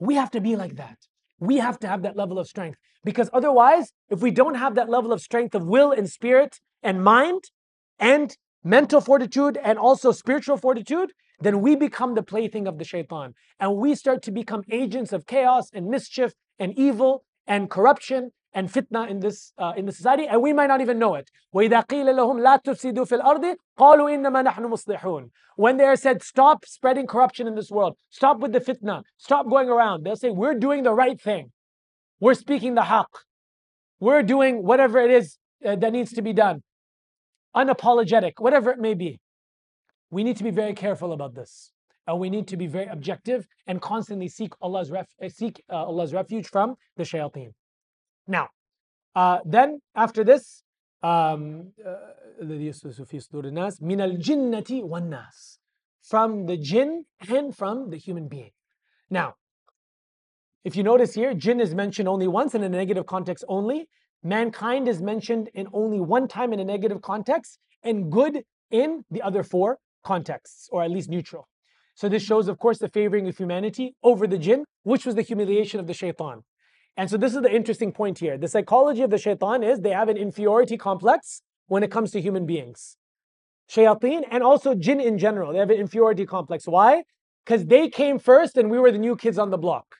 We 0.00 0.14
have 0.14 0.30
to 0.30 0.40
be 0.40 0.56
like 0.56 0.76
that. 0.76 0.96
We 1.38 1.58
have 1.58 1.78
to 1.80 1.86
have 1.86 2.00
that 2.00 2.16
level 2.16 2.38
of 2.38 2.46
strength. 2.46 2.78
Because 3.04 3.28
otherwise, 3.34 3.92
if 4.08 4.22
we 4.22 4.30
don't 4.30 4.54
have 4.54 4.74
that 4.76 4.88
level 4.88 5.12
of 5.12 5.20
strength 5.20 5.54
of 5.54 5.66
will 5.66 5.92
and 5.92 6.08
spirit 6.08 6.60
and 6.82 7.04
mind 7.04 7.42
and 7.98 8.34
mental 8.64 9.02
fortitude 9.02 9.58
and 9.62 9.78
also 9.78 10.12
spiritual 10.12 10.56
fortitude, 10.56 11.12
then 11.42 11.60
we 11.60 11.76
become 11.76 12.14
the 12.14 12.22
plaything 12.22 12.66
of 12.66 12.78
the 12.78 12.84
shaitan. 12.84 13.34
And 13.58 13.76
we 13.76 13.94
start 13.94 14.22
to 14.22 14.30
become 14.30 14.62
agents 14.70 15.12
of 15.12 15.26
chaos 15.26 15.70
and 15.72 15.86
mischief 15.86 16.32
and 16.58 16.76
evil 16.78 17.24
and 17.46 17.70
corruption 17.70 18.32
and 18.54 18.70
fitna 18.70 19.08
in 19.08 19.20
this 19.20 19.52
uh, 19.58 19.72
in 19.76 19.86
the 19.86 19.92
society, 19.92 20.26
and 20.26 20.42
we 20.42 20.52
might 20.52 20.66
not 20.66 20.80
even 20.80 20.98
know 20.98 21.14
it. 21.14 21.30
When 21.50 21.70
they 21.70 21.76
are 25.84 25.96
said, 25.96 26.22
stop 26.22 26.64
spreading 26.66 27.06
corruption 27.06 27.46
in 27.46 27.54
this 27.54 27.70
world, 27.70 27.96
stop 28.10 28.40
with 28.40 28.52
the 28.52 28.60
fitna, 28.60 29.02
stop 29.16 29.48
going 29.48 29.68
around, 29.68 30.04
they'll 30.04 30.16
say, 30.16 30.30
we're 30.30 30.54
doing 30.54 30.82
the 30.82 30.92
right 30.92 31.20
thing. 31.20 31.52
We're 32.20 32.34
speaking 32.34 32.74
the 32.74 32.82
haqq. 32.82 33.06
We're 34.00 34.22
doing 34.22 34.64
whatever 34.64 35.00
it 35.00 35.10
is 35.10 35.38
uh, 35.66 35.76
that 35.76 35.92
needs 35.92 36.12
to 36.12 36.22
be 36.22 36.32
done. 36.32 36.62
Unapologetic, 37.56 38.32
whatever 38.38 38.70
it 38.70 38.78
may 38.78 38.94
be. 38.94 39.20
We 40.12 40.22
need 40.24 40.36
to 40.36 40.44
be 40.44 40.50
very 40.50 40.74
careful 40.74 41.14
about 41.14 41.34
this. 41.34 41.72
And 42.06 42.20
we 42.20 42.28
need 42.28 42.46
to 42.48 42.56
be 42.58 42.66
very 42.66 42.86
objective 42.86 43.46
and 43.66 43.80
constantly 43.80 44.28
seek 44.28 44.52
Allah's, 44.60 44.90
ref- 44.90 45.14
eh, 45.22 45.28
seek, 45.28 45.62
uh, 45.70 45.86
Allah's 45.86 46.12
refuge 46.12 46.48
from 46.48 46.74
the 46.98 47.04
shayateen. 47.04 47.52
Now, 48.28 48.48
uh, 49.16 49.38
then 49.46 49.80
after 49.94 50.22
this, 50.22 50.62
um, 51.02 51.72
uh, 51.84 51.96
from 56.02 56.46
the 56.46 56.58
jinn 56.58 57.04
and 57.28 57.56
from 57.56 57.90
the 57.90 57.96
human 57.96 58.28
being. 58.28 58.50
Now, 59.08 59.34
if 60.62 60.76
you 60.76 60.82
notice 60.82 61.14
here, 61.14 61.32
jinn 61.32 61.58
is 61.60 61.74
mentioned 61.74 62.08
only 62.08 62.28
once 62.28 62.54
in 62.54 62.62
a 62.62 62.68
negative 62.68 63.06
context 63.06 63.44
only. 63.48 63.88
Mankind 64.22 64.88
is 64.88 65.00
mentioned 65.00 65.48
in 65.54 65.68
only 65.72 66.00
one 66.00 66.28
time 66.28 66.52
in 66.52 66.60
a 66.60 66.64
negative 66.64 67.00
context, 67.00 67.58
and 67.82 68.12
good 68.12 68.44
in 68.70 69.04
the 69.10 69.22
other 69.22 69.42
four 69.42 69.78
contexts, 70.02 70.68
or 70.72 70.82
at 70.82 70.90
least 70.90 71.08
neutral. 71.08 71.48
So 71.94 72.08
this 72.08 72.22
shows, 72.22 72.48
of 72.48 72.58
course, 72.58 72.78
the 72.78 72.88
favoring 72.88 73.28
of 73.28 73.36
humanity 73.36 73.94
over 74.02 74.26
the 74.26 74.38
jinn, 74.38 74.64
which 74.82 75.04
was 75.04 75.14
the 75.14 75.22
humiliation 75.22 75.78
of 75.78 75.86
the 75.86 75.94
shaitan. 75.94 76.42
And 76.96 77.10
so 77.10 77.16
this 77.16 77.34
is 77.34 77.42
the 77.42 77.54
interesting 77.54 77.92
point 77.92 78.18
here. 78.18 78.36
The 78.36 78.48
psychology 78.48 79.02
of 79.02 79.10
the 79.10 79.18
shaitan 79.18 79.62
is 79.62 79.80
they 79.80 79.90
have 79.90 80.08
an 80.08 80.16
inferiority 80.16 80.76
complex 80.76 81.42
when 81.66 81.82
it 81.82 81.90
comes 81.90 82.10
to 82.12 82.20
human 82.20 82.46
beings. 82.46 82.96
Shayateen 83.70 84.22
and 84.30 84.42
also 84.42 84.74
jinn 84.74 85.00
in 85.00 85.18
general, 85.18 85.52
they 85.52 85.58
have 85.58 85.70
an 85.70 85.78
inferiority 85.78 86.26
complex. 86.26 86.66
Why? 86.66 87.04
Because 87.44 87.66
they 87.66 87.88
came 87.88 88.18
first 88.18 88.56
and 88.56 88.70
we 88.70 88.78
were 88.78 88.92
the 88.92 88.98
new 88.98 89.16
kids 89.16 89.38
on 89.38 89.50
the 89.50 89.58
block. 89.58 89.96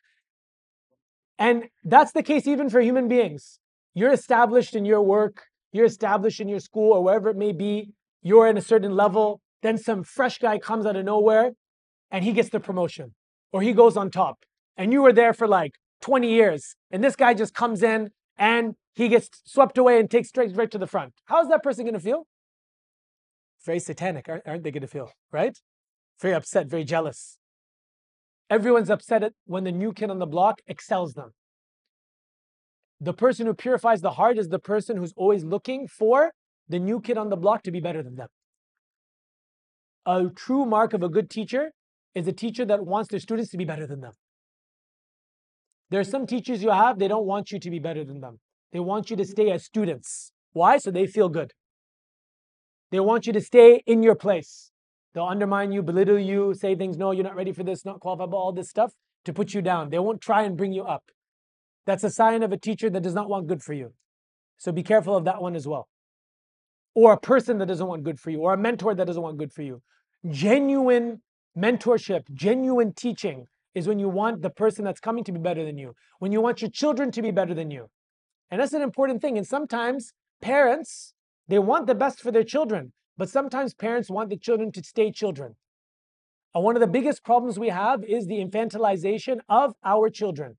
And 1.39 1.65
that's 1.83 2.13
the 2.13 2.23
case 2.23 2.47
even 2.47 2.69
for 2.69 2.81
human 2.81 3.09
beings. 3.09 3.59
You're 3.95 4.13
established 4.13 4.75
in 4.77 4.85
your 4.85 5.03
work, 5.03 5.45
you're 5.73 5.87
established 5.87 6.41
in 6.41 6.49
your 6.49 6.61
school 6.61 6.93
or 6.93 7.03
wherever 7.03 7.31
it 7.31 7.37
may 7.37 7.53
be, 7.53 7.93
you're 8.23 8.47
in 8.47 8.57
a 8.57 8.63
certain 8.63 8.95
level, 8.95 9.42
then 9.63 9.79
some 9.79 10.03
fresh 10.03 10.39
guy 10.39 10.59
comes 10.59 10.85
out 10.87 10.97
of 10.97 11.05
nowhere 11.05 11.53
and 12.11 12.25
he 12.25 12.33
gets 12.33 12.51
the 12.51 12.61
promotion 12.61 13.15
or 13.53 13.63
he 13.63 13.73
goes 13.73 13.97
on 13.97 14.11
top. 14.11 14.45
And 14.77 14.93
you 14.93 15.03
were 15.03 15.13
there 15.13 15.33
for 15.33 15.49
like 15.49 15.73
20 16.03 16.29
years 16.29 16.77
and 16.91 17.03
this 17.03 17.17
guy 17.17 17.35
just 17.35 17.55
comes 17.55 17.83
in 17.83 18.11
and 18.37 18.75
he 18.95 19.09
gets 19.09 19.29
swept 19.45 19.79
away 19.79 19.99
and 19.99 20.11
takes 20.11 20.29
straight 20.29 20.55
right 20.55 20.71
to 20.71 20.79
the 20.79 20.87
front. 20.87 21.15
How's 21.27 21.49
that 21.49 21.63
person 21.63 21.85
going 21.85 21.95
to 21.95 22.01
feel? 22.01 22.27
Very 23.65 23.79
satanic, 23.79 24.29
aren't 24.29 24.65
they 24.65 24.71
going 24.71 24.83
to 24.83 24.89
feel, 24.89 25.13
right? 25.31 25.57
Very 26.21 26.35
upset, 26.35 26.67
very 26.67 26.85
jealous. 26.85 27.39
Everyone's 28.51 28.91
upset 28.91 29.33
when 29.47 29.65
the 29.65 29.73
new 29.73 29.93
kid 29.93 30.11
on 30.11 30.19
the 30.19 30.27
block 30.27 30.61
excels 30.67 31.15
them. 31.15 31.31
The 33.01 33.15
person 33.15 33.47
who 33.47 33.55
purifies 33.55 34.01
the 34.01 34.13
heart 34.13 34.37
is 34.39 34.49
the 34.49 34.59
person 34.59 34.97
who's 34.97 35.13
always 35.17 35.45
looking 35.45 35.89
for 35.89 36.33
the 36.69 36.79
new 36.79 37.01
kid 37.01 37.17
on 37.17 37.31
the 37.31 37.37
block 37.37 37.63
to 37.63 37.71
be 37.71 37.81
better 37.81 38.03
than 38.03 38.17
them. 38.17 38.29
A 40.05 40.29
true 40.35 40.65
mark 40.65 40.95
of 40.95 41.03
a 41.03 41.09
good 41.09 41.31
teacher 41.31 41.73
is 42.15 42.27
a 42.27 42.33
teacher 42.33 42.65
that 42.65 42.85
wants 42.85 43.11
their 43.11 43.21
students 43.21 43.51
to 43.51 43.57
be 43.57 43.65
better 43.65 43.87
than 43.87 44.01
them. 44.01 44.13
There 45.91 46.01
are 46.01 46.05
some 46.05 46.27
teachers 46.27 46.63
you 46.63 46.71
have, 46.71 46.99
they 46.99 47.09
don't 47.09 47.27
want 47.27 47.53
you 47.53 47.61
to 47.61 47.71
be 47.71 47.79
better 47.79 48.05
than 48.05 48.21
them. 48.21 48.41
They 48.73 48.81
want 48.81 49.11
you 49.11 49.17
to 49.17 49.25
stay 49.25 49.51
as 49.51 49.65
students. 49.65 50.33
Why? 50.53 50.79
So 50.79 50.91
they 50.91 51.07
feel 51.07 51.29
good. 51.29 51.53
They 52.91 53.01
want 53.01 53.27
you 53.27 53.33
to 53.33 53.41
stay 53.41 53.83
in 53.87 54.03
your 54.03 54.15
place. 54.15 54.71
They'll 55.15 55.25
undermine 55.25 55.73
you, 55.73 55.83
belittle 55.83 56.19
you, 56.19 56.55
say 56.55 56.75
things, 56.75 56.97
no, 56.97 57.11
you're 57.11 57.25
not 57.25 57.37
ready 57.37 57.53
for 57.53 57.63
this, 57.63 57.85
not 57.85 58.01
qualified, 58.01 58.33
all 58.33 58.53
this 58.53 58.71
stuff 58.71 58.93
to 59.25 59.33
put 59.33 59.55
you 59.55 59.63
down. 59.63 59.91
They 59.91 59.99
won't 59.99 60.21
try 60.21 60.43
and 60.43 60.57
bring 60.57 60.73
you 60.73 60.85
up. 60.85 61.05
That's 61.87 62.05
a 62.05 62.11
sign 62.11 62.43
of 62.43 62.53
a 62.53 62.57
teacher 62.57 62.89
that 62.91 63.03
does 63.03 63.15
not 63.15 63.29
want 63.29 63.47
good 63.47 63.63
for 63.63 63.73
you. 63.73 63.93
So 64.57 64.73
be 64.73 64.83
careful 64.83 65.17
of 65.17 65.25
that 65.25 65.43
one 65.43 65.55
as 65.55 65.67
well. 65.67 65.89
Or 66.95 67.13
a 67.13 67.19
person 67.19 67.59
that 67.59 67.67
doesn't 67.67 67.87
want 67.87 68.05
good 68.05 68.21
for 68.21 68.31
you, 68.31 68.41
or 68.41 68.53
a 68.53 68.59
mentor 68.59 68.95
that 68.95 69.07
doesn't 69.07 69.23
want 69.23 69.39
good 69.39 69.53
for 69.53 69.63
you. 69.63 69.83
Genuine 70.29 71.23
mentorship, 71.57 72.23
genuine 72.33 72.93
teaching 72.93 73.47
is 73.75 73.89
when 73.89 73.99
you 73.99 74.09
want 74.09 74.43
the 74.43 74.51
person 74.51 74.85
that's 74.85 75.01
coming 75.01 75.25
to 75.25 75.33
be 75.33 75.39
better 75.39 75.65
than 75.65 75.79
you, 75.79 75.95
when 76.19 76.33
you 76.33 76.41
want 76.41 76.61
your 76.61 76.71
children 76.71 77.11
to 77.11 77.23
be 77.23 77.31
better 77.31 77.55
than 77.55 77.71
you. 77.71 77.89
And 78.51 78.61
that's 78.61 78.75
an 78.75 78.83
important 78.83 79.23
thing. 79.23 79.39
And 79.39 79.47
sometimes 79.47 80.13
parents, 80.43 81.15
they 81.49 81.59
want 81.59 81.87
the 81.87 81.95
best 81.95 82.21
for 82.21 82.31
their 82.31 82.45
children, 82.45 82.93
but 83.17 83.31
sometimes 83.31 83.73
parents 83.73 84.11
want 84.11 84.29
the 84.29 84.37
children 84.37 84.71
to 84.73 84.83
stay 84.83 85.11
children. 85.11 85.57
And 86.55 86.63
one 86.63 86.77
of 86.77 86.81
the 86.81 86.87
biggest 86.87 87.25
problems 87.25 87.59
we 87.59 87.71
have 87.71 88.05
is 88.05 88.27
the 88.27 88.45
infantilization 88.45 89.39
of 89.49 89.73
our 89.83 90.11
children. 90.11 90.59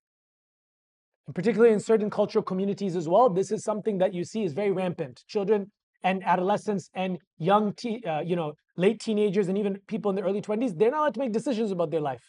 And 1.27 1.35
particularly 1.35 1.73
in 1.73 1.79
certain 1.79 2.09
cultural 2.09 2.43
communities 2.43 2.95
as 2.95 3.07
well, 3.07 3.29
this 3.29 3.51
is 3.51 3.63
something 3.63 3.99
that 3.99 4.13
you 4.13 4.23
see 4.23 4.43
is 4.43 4.53
very 4.53 4.71
rampant. 4.71 5.23
Children 5.27 5.71
and 6.03 6.23
adolescents 6.25 6.89
and 6.93 7.17
young, 7.37 7.73
te- 7.73 8.03
uh, 8.05 8.21
you 8.21 8.35
know, 8.35 8.53
late 8.77 8.99
teenagers 8.99 9.47
and 9.47 9.57
even 9.57 9.79
people 9.87 10.09
in 10.09 10.15
their 10.15 10.25
early 10.25 10.41
20s, 10.41 10.77
they're 10.77 10.91
not 10.91 10.99
allowed 10.99 11.13
to 11.13 11.19
make 11.19 11.31
decisions 11.31 11.71
about 11.71 11.91
their 11.91 12.01
life. 12.01 12.23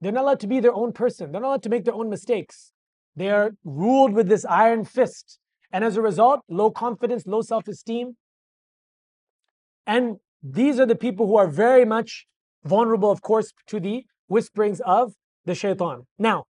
They're 0.00 0.12
not 0.12 0.22
allowed 0.24 0.40
to 0.40 0.46
be 0.46 0.60
their 0.60 0.74
own 0.74 0.92
person. 0.92 1.30
They're 1.30 1.40
not 1.40 1.48
allowed 1.48 1.62
to 1.64 1.68
make 1.68 1.84
their 1.84 1.94
own 1.94 2.08
mistakes. 2.08 2.72
They 3.16 3.30
are 3.30 3.52
ruled 3.64 4.14
with 4.14 4.28
this 4.28 4.44
iron 4.44 4.84
fist. 4.84 5.38
And 5.72 5.84
as 5.84 5.96
a 5.96 6.02
result, 6.02 6.40
low 6.48 6.70
confidence, 6.70 7.26
low 7.26 7.42
self 7.42 7.68
esteem. 7.68 8.16
And 9.86 10.16
these 10.42 10.80
are 10.80 10.86
the 10.86 10.96
people 10.96 11.26
who 11.26 11.36
are 11.36 11.48
very 11.48 11.84
much 11.84 12.26
vulnerable, 12.64 13.10
of 13.10 13.22
course, 13.22 13.52
to 13.66 13.80
the 13.80 14.04
whisperings 14.26 14.80
of 14.80 15.12
the 15.44 15.54
shaitan. 15.54 16.06
Now, 16.18 16.44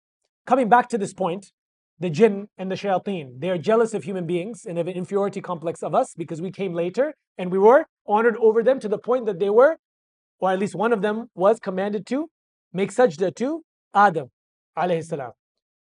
coming 0.45 0.69
back 0.69 0.89
to 0.89 0.97
this 0.97 1.13
point, 1.13 1.51
the 1.99 2.09
jinn 2.09 2.47
and 2.57 2.71
the 2.71 2.75
shayateen, 2.75 3.39
they 3.39 3.49
are 3.49 3.57
jealous 3.57 3.93
of 3.93 4.03
human 4.03 4.25
beings 4.25 4.65
and 4.65 4.77
have 4.77 4.87
an 4.87 4.93
inferiority 4.93 5.41
complex 5.41 5.83
of 5.83 5.93
us 5.93 6.13
because 6.17 6.41
we 6.41 6.51
came 6.51 6.73
later 6.73 7.13
and 7.37 7.51
we 7.51 7.59
were 7.59 7.85
honored 8.07 8.37
over 8.37 8.63
them 8.63 8.79
to 8.79 8.87
the 8.87 8.97
point 8.97 9.25
that 9.25 9.39
they 9.39 9.49
were, 9.49 9.77
or 10.39 10.51
at 10.51 10.59
least 10.59 10.75
one 10.75 10.93
of 10.93 11.01
them 11.01 11.27
was 11.35 11.59
commanded 11.59 12.05
to 12.07 12.29
make 12.71 12.91
sajda 12.91 13.35
to 13.35 13.63
Adam 13.93 14.29
salam. 14.77 15.31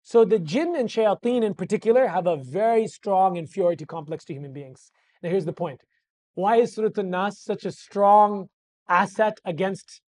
So 0.03 0.25
the 0.25 0.39
jinn 0.39 0.77
and 0.77 0.89
shayateen 0.89 1.43
in 1.43 1.55
particular 1.55 2.07
have 2.07 2.29
a 2.29 2.37
very 2.37 2.87
strong 2.87 3.37
inferiority 3.37 3.85
complex 3.85 4.25
to 4.27 4.33
human 4.33 4.53
beings. 4.53 4.93
Now 5.23 5.31
here's 5.31 5.45
the 5.45 5.53
point. 5.53 5.81
Why 6.35 6.57
is 6.57 6.75
Surah 6.75 6.91
An-Nas 6.97 7.43
such 7.43 7.65
a 7.65 7.73
strong 7.73 8.47
asset 8.89 9.39
against 9.45 10.01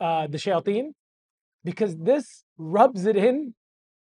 uh, 0.00 0.26
the 0.26 0.38
shayateen? 0.38 0.86
Because 1.62 1.94
this 1.96 2.44
rubs 2.58 3.06
it 3.06 3.16
in 3.16 3.54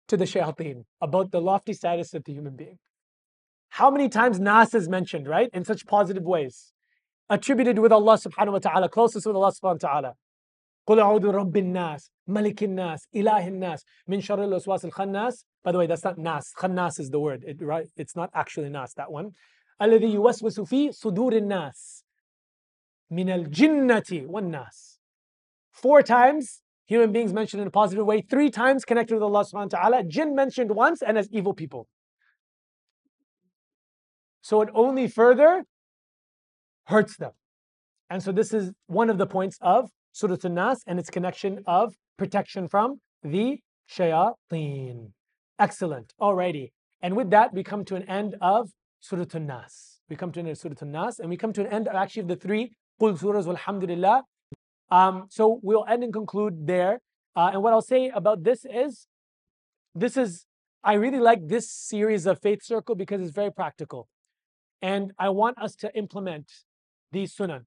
to 0.08 0.18
the 0.18 0.26
shayateen 0.26 0.84
about 1.02 1.32
the 1.32 1.42
lofty 1.42 1.74
status 1.74 2.14
of 2.14 2.24
the 2.24 2.34
human 2.34 2.56
being. 2.56 2.80
How 3.70 3.90
many 3.90 4.10
times 4.10 4.40
Nas 4.40 4.74
is 4.74 4.90
mentioned, 4.90 5.28
right? 5.28 5.50
In 5.54 5.64
such 5.64 5.86
positive 5.86 6.24
ways. 6.24 6.74
Attributed 7.30 7.80
with 7.80 7.94
Allah 7.94 8.18
subhanahu 8.18 8.54
wa 8.54 8.60
ta'ala, 8.60 8.90
closest 8.90 9.26
with 9.26 9.36
Allah 9.36 9.52
subhanahu 9.52 9.84
wa 9.84 9.90
ta'ala. 9.90 10.14
قل 10.88 11.00
أعوذ 11.00 11.32
برب 11.32 11.58
الناس 11.58 12.12
ملك 12.28 12.64
الناس 12.64 13.08
إله 13.16 13.48
الناس 13.48 13.86
من 14.08 14.22
شر 14.22 14.44
الوسواس 14.44 14.86
الخناس 14.86 15.46
by 15.64 15.72
the 15.72 15.78
way 15.78 15.86
that's 15.86 16.04
not 16.04 16.18
nas 16.18 16.54
خناس 16.58 17.00
is 17.00 17.10
the 17.12 17.20
word 17.20 17.44
it, 17.46 17.62
right 17.62 17.88
it's 17.96 18.16
not 18.16 18.30
actually 18.34 18.70
nas 18.70 18.94
that 18.96 19.12
one 19.12 19.32
الذي 19.82 20.14
يوسوس 20.14 20.60
في 20.60 20.92
صدور 20.92 21.34
الناس 21.34 22.06
من 23.12 23.30
الجنة 23.30 24.26
والناس 24.26 25.00
four 25.72 26.02
times 26.02 26.64
human 26.87 27.13
beings 27.13 27.33
mentioned 27.33 27.61
in 27.61 27.69
a 27.69 27.71
positive 27.71 28.07
way 28.07 28.21
three 28.21 28.51
times 28.51 28.85
connected 28.85 29.15
with 29.15 29.23
Allah 29.23 29.45
subhanahu 29.45 29.73
wa 29.73 29.79
ta'ala 29.79 30.05
jinn 30.05 30.35
mentioned 30.35 30.71
once 30.71 31.03
and 31.03 31.19
as 31.19 31.29
evil 31.33 31.55
people 31.55 31.89
so 34.43 34.63
it 34.63 34.69
only 34.75 35.09
further 35.09 35.65
hurts 36.87 37.17
them 37.17 37.33
and 38.09 38.23
so 38.23 38.33
this 38.33 38.53
is 38.53 38.73
one 38.87 39.11
of 39.11 39.19
the 39.19 39.27
points 39.27 39.59
of 39.61 39.91
Surah 40.13 40.37
An-Nas 40.45 40.83
and 40.87 40.99
its 40.99 41.11
connection 41.11 41.63
of 41.67 41.95
protection 42.17 42.69
from 42.69 43.01
the 43.23 43.59
shayateen. 43.91 45.11
Excellent. 45.59 46.15
Alrighty. 46.21 46.71
And 47.03 47.17
with 47.17 47.31
that, 47.31 47.53
we 47.53 47.63
come 47.63 47.85
to 47.87 47.97
an 47.97 48.09
end 48.09 48.37
of 48.41 48.71
Surah 49.01 49.27
An-Nas. 49.35 50.01
We 50.09 50.17
come 50.17 50.33
to 50.33 50.41
an 50.41 50.47
end 50.47 50.53
of 50.53 50.59
Surah 50.59 50.75
An-Nas 50.81 51.19
and 51.19 51.29
we 51.29 51.37
come 51.37 51.53
to 51.53 51.61
an 51.61 51.67
end 51.67 51.89
of 51.89 51.95
actually 51.95 52.23
of 52.23 52.29
the 52.29 52.37
three 52.37 52.73
Qul 53.01 53.19
surahs, 53.19 53.47
alhamdulillah. 53.47 54.23
Um, 54.91 55.27
so 55.29 55.61
we'll 55.63 55.85
end 55.89 56.05
and 56.05 56.13
conclude 56.13 56.67
there. 56.67 57.01
Uh, 57.35 57.51
and 57.53 57.63
what 57.63 57.73
I'll 57.73 57.83
say 57.83 58.11
about 58.15 58.45
this 58.45 58.65
is, 58.65 59.09
this 59.95 60.17
is, 60.17 60.47
I 60.85 60.95
really 60.95 61.19
like 61.19 61.49
this 61.49 61.71
series 61.71 62.27
of 62.27 62.41
Faith 62.41 62.63
Circle 62.63 62.95
because 62.95 63.21
it's 63.21 63.31
very 63.31 63.53
practical. 63.53 64.09
And 64.81 65.13
I 65.19 65.31
want 65.31 65.59
us 65.59 65.75
to 65.77 65.95
implement 65.97 66.51
these 67.13 67.35
sunan. 67.35 67.65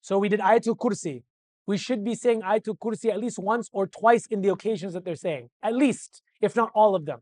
So 0.00 0.18
we 0.18 0.28
did 0.28 0.40
Ayatul 0.40 0.76
Kursi, 0.76 1.24
we 1.66 1.76
should 1.76 2.04
be 2.04 2.14
saying 2.14 2.42
Ayatul 2.42 2.78
Kursi 2.78 3.10
at 3.10 3.18
least 3.18 3.38
once 3.38 3.68
or 3.72 3.86
twice 3.86 4.26
in 4.26 4.40
the 4.40 4.48
occasions 4.50 4.94
that 4.94 5.04
they're 5.04 5.16
saying, 5.16 5.50
at 5.62 5.74
least, 5.74 6.22
if 6.40 6.54
not 6.54 6.70
all 6.74 6.94
of 6.94 7.06
them. 7.06 7.20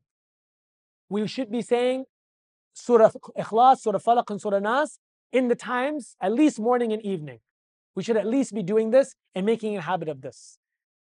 We 1.09 1.27
should 1.27 1.51
be 1.51 1.63
saying 1.63 2.05
Surah 2.75 3.11
Ikhlas, 3.39 3.79
Surah 3.79 3.99
Falaq, 3.99 4.31
and 4.31 4.41
Surah 4.41 4.59
Nas 4.59 4.99
in 5.33 5.49
the 5.49 5.55
times, 5.55 6.17
at 6.21 6.33
least 6.33 6.61
morning 6.61 6.93
and 6.93 7.03
evening. 7.03 7.39
We 7.95 8.03
should 8.03 8.17
at 8.17 8.27
least 8.27 8.55
be 8.55 8.63
doing 8.63 8.91
this 8.91 9.15
and 9.35 9.47
making 9.47 9.77
a 9.77 9.81
habit 9.81 10.09
of 10.09 10.21
this. 10.21 10.59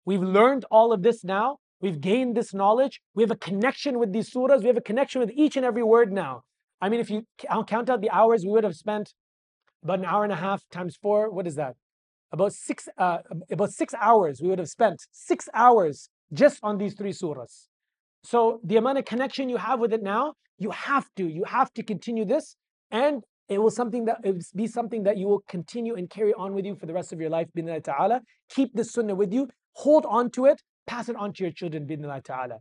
We've 0.04 0.22
learned 0.22 0.64
all 0.70 0.92
of 0.92 1.02
this 1.02 1.24
now. 1.24 1.58
We've 1.80 2.00
gained 2.00 2.36
this 2.36 2.52
knowledge. 2.54 3.00
We 3.14 3.22
have 3.22 3.30
a 3.30 3.36
connection 3.36 3.98
with 3.98 4.12
these 4.12 4.30
surahs. 4.30 4.60
We 4.60 4.66
have 4.68 4.76
a 4.76 4.82
connection 4.82 5.20
with 5.20 5.30
each 5.34 5.56
and 5.56 5.64
every 5.64 5.82
word 5.82 6.12
now. 6.12 6.42
I 6.80 6.88
mean, 6.88 7.00
if 7.00 7.10
you 7.10 7.24
count 7.66 7.90
out 7.90 8.00
the 8.00 8.10
hours, 8.10 8.44
we 8.44 8.52
would 8.52 8.64
have 8.64 8.76
spent 8.76 9.14
about 9.82 9.98
an 9.98 10.04
hour 10.04 10.24
and 10.24 10.32
a 10.32 10.36
half 10.36 10.62
times 10.70 10.96
four. 11.00 11.30
What 11.30 11.46
is 11.46 11.56
that? 11.56 11.76
about 12.34 12.52
six, 12.52 12.88
uh, 12.98 13.18
about 13.50 13.70
six 13.70 13.94
hours 14.00 14.42
we 14.42 14.48
would 14.48 14.58
have 14.58 14.68
spent, 14.68 15.06
six 15.12 15.48
hours 15.54 16.08
just 16.32 16.58
on 16.62 16.78
these 16.78 16.94
three 16.94 17.12
surahs. 17.12 17.68
So 18.24 18.60
the 18.64 18.76
amount 18.76 18.98
of 18.98 19.04
connection 19.04 19.48
you 19.48 19.58
have 19.68 19.78
with 19.78 19.92
it 19.92 20.02
now, 20.02 20.34
you 20.58 20.70
have 20.70 21.06
to, 21.16 21.24
you 21.28 21.44
have 21.44 21.72
to 21.74 21.82
continue 21.82 22.24
this, 22.24 22.56
and 22.90 23.22
it 23.48 23.58
will 23.58 23.70
something 23.70 24.04
that 24.06 24.18
it 24.24 24.44
be 24.54 24.66
something 24.66 25.02
that 25.04 25.16
you 25.16 25.26
will 25.26 25.42
continue 25.48 25.94
and 25.94 26.08
carry 26.08 26.32
on 26.34 26.54
with 26.54 26.64
you 26.64 26.74
for 26.74 26.86
the 26.86 26.94
rest 26.94 27.12
of 27.12 27.20
your 27.20 27.30
life. 27.30 27.48
Bin 27.54 27.66
ta'ala. 27.82 28.22
Keep 28.50 28.74
this 28.74 28.92
sunnah 28.92 29.14
with 29.14 29.32
you, 29.32 29.48
hold 29.72 30.06
on 30.06 30.30
to 30.30 30.46
it, 30.46 30.62
pass 30.86 31.08
it 31.08 31.16
on 31.16 31.32
to 31.34 31.44
your 31.44 31.52
children. 31.52 31.86
Bin 31.86 32.02
ta'ala. 32.24 32.58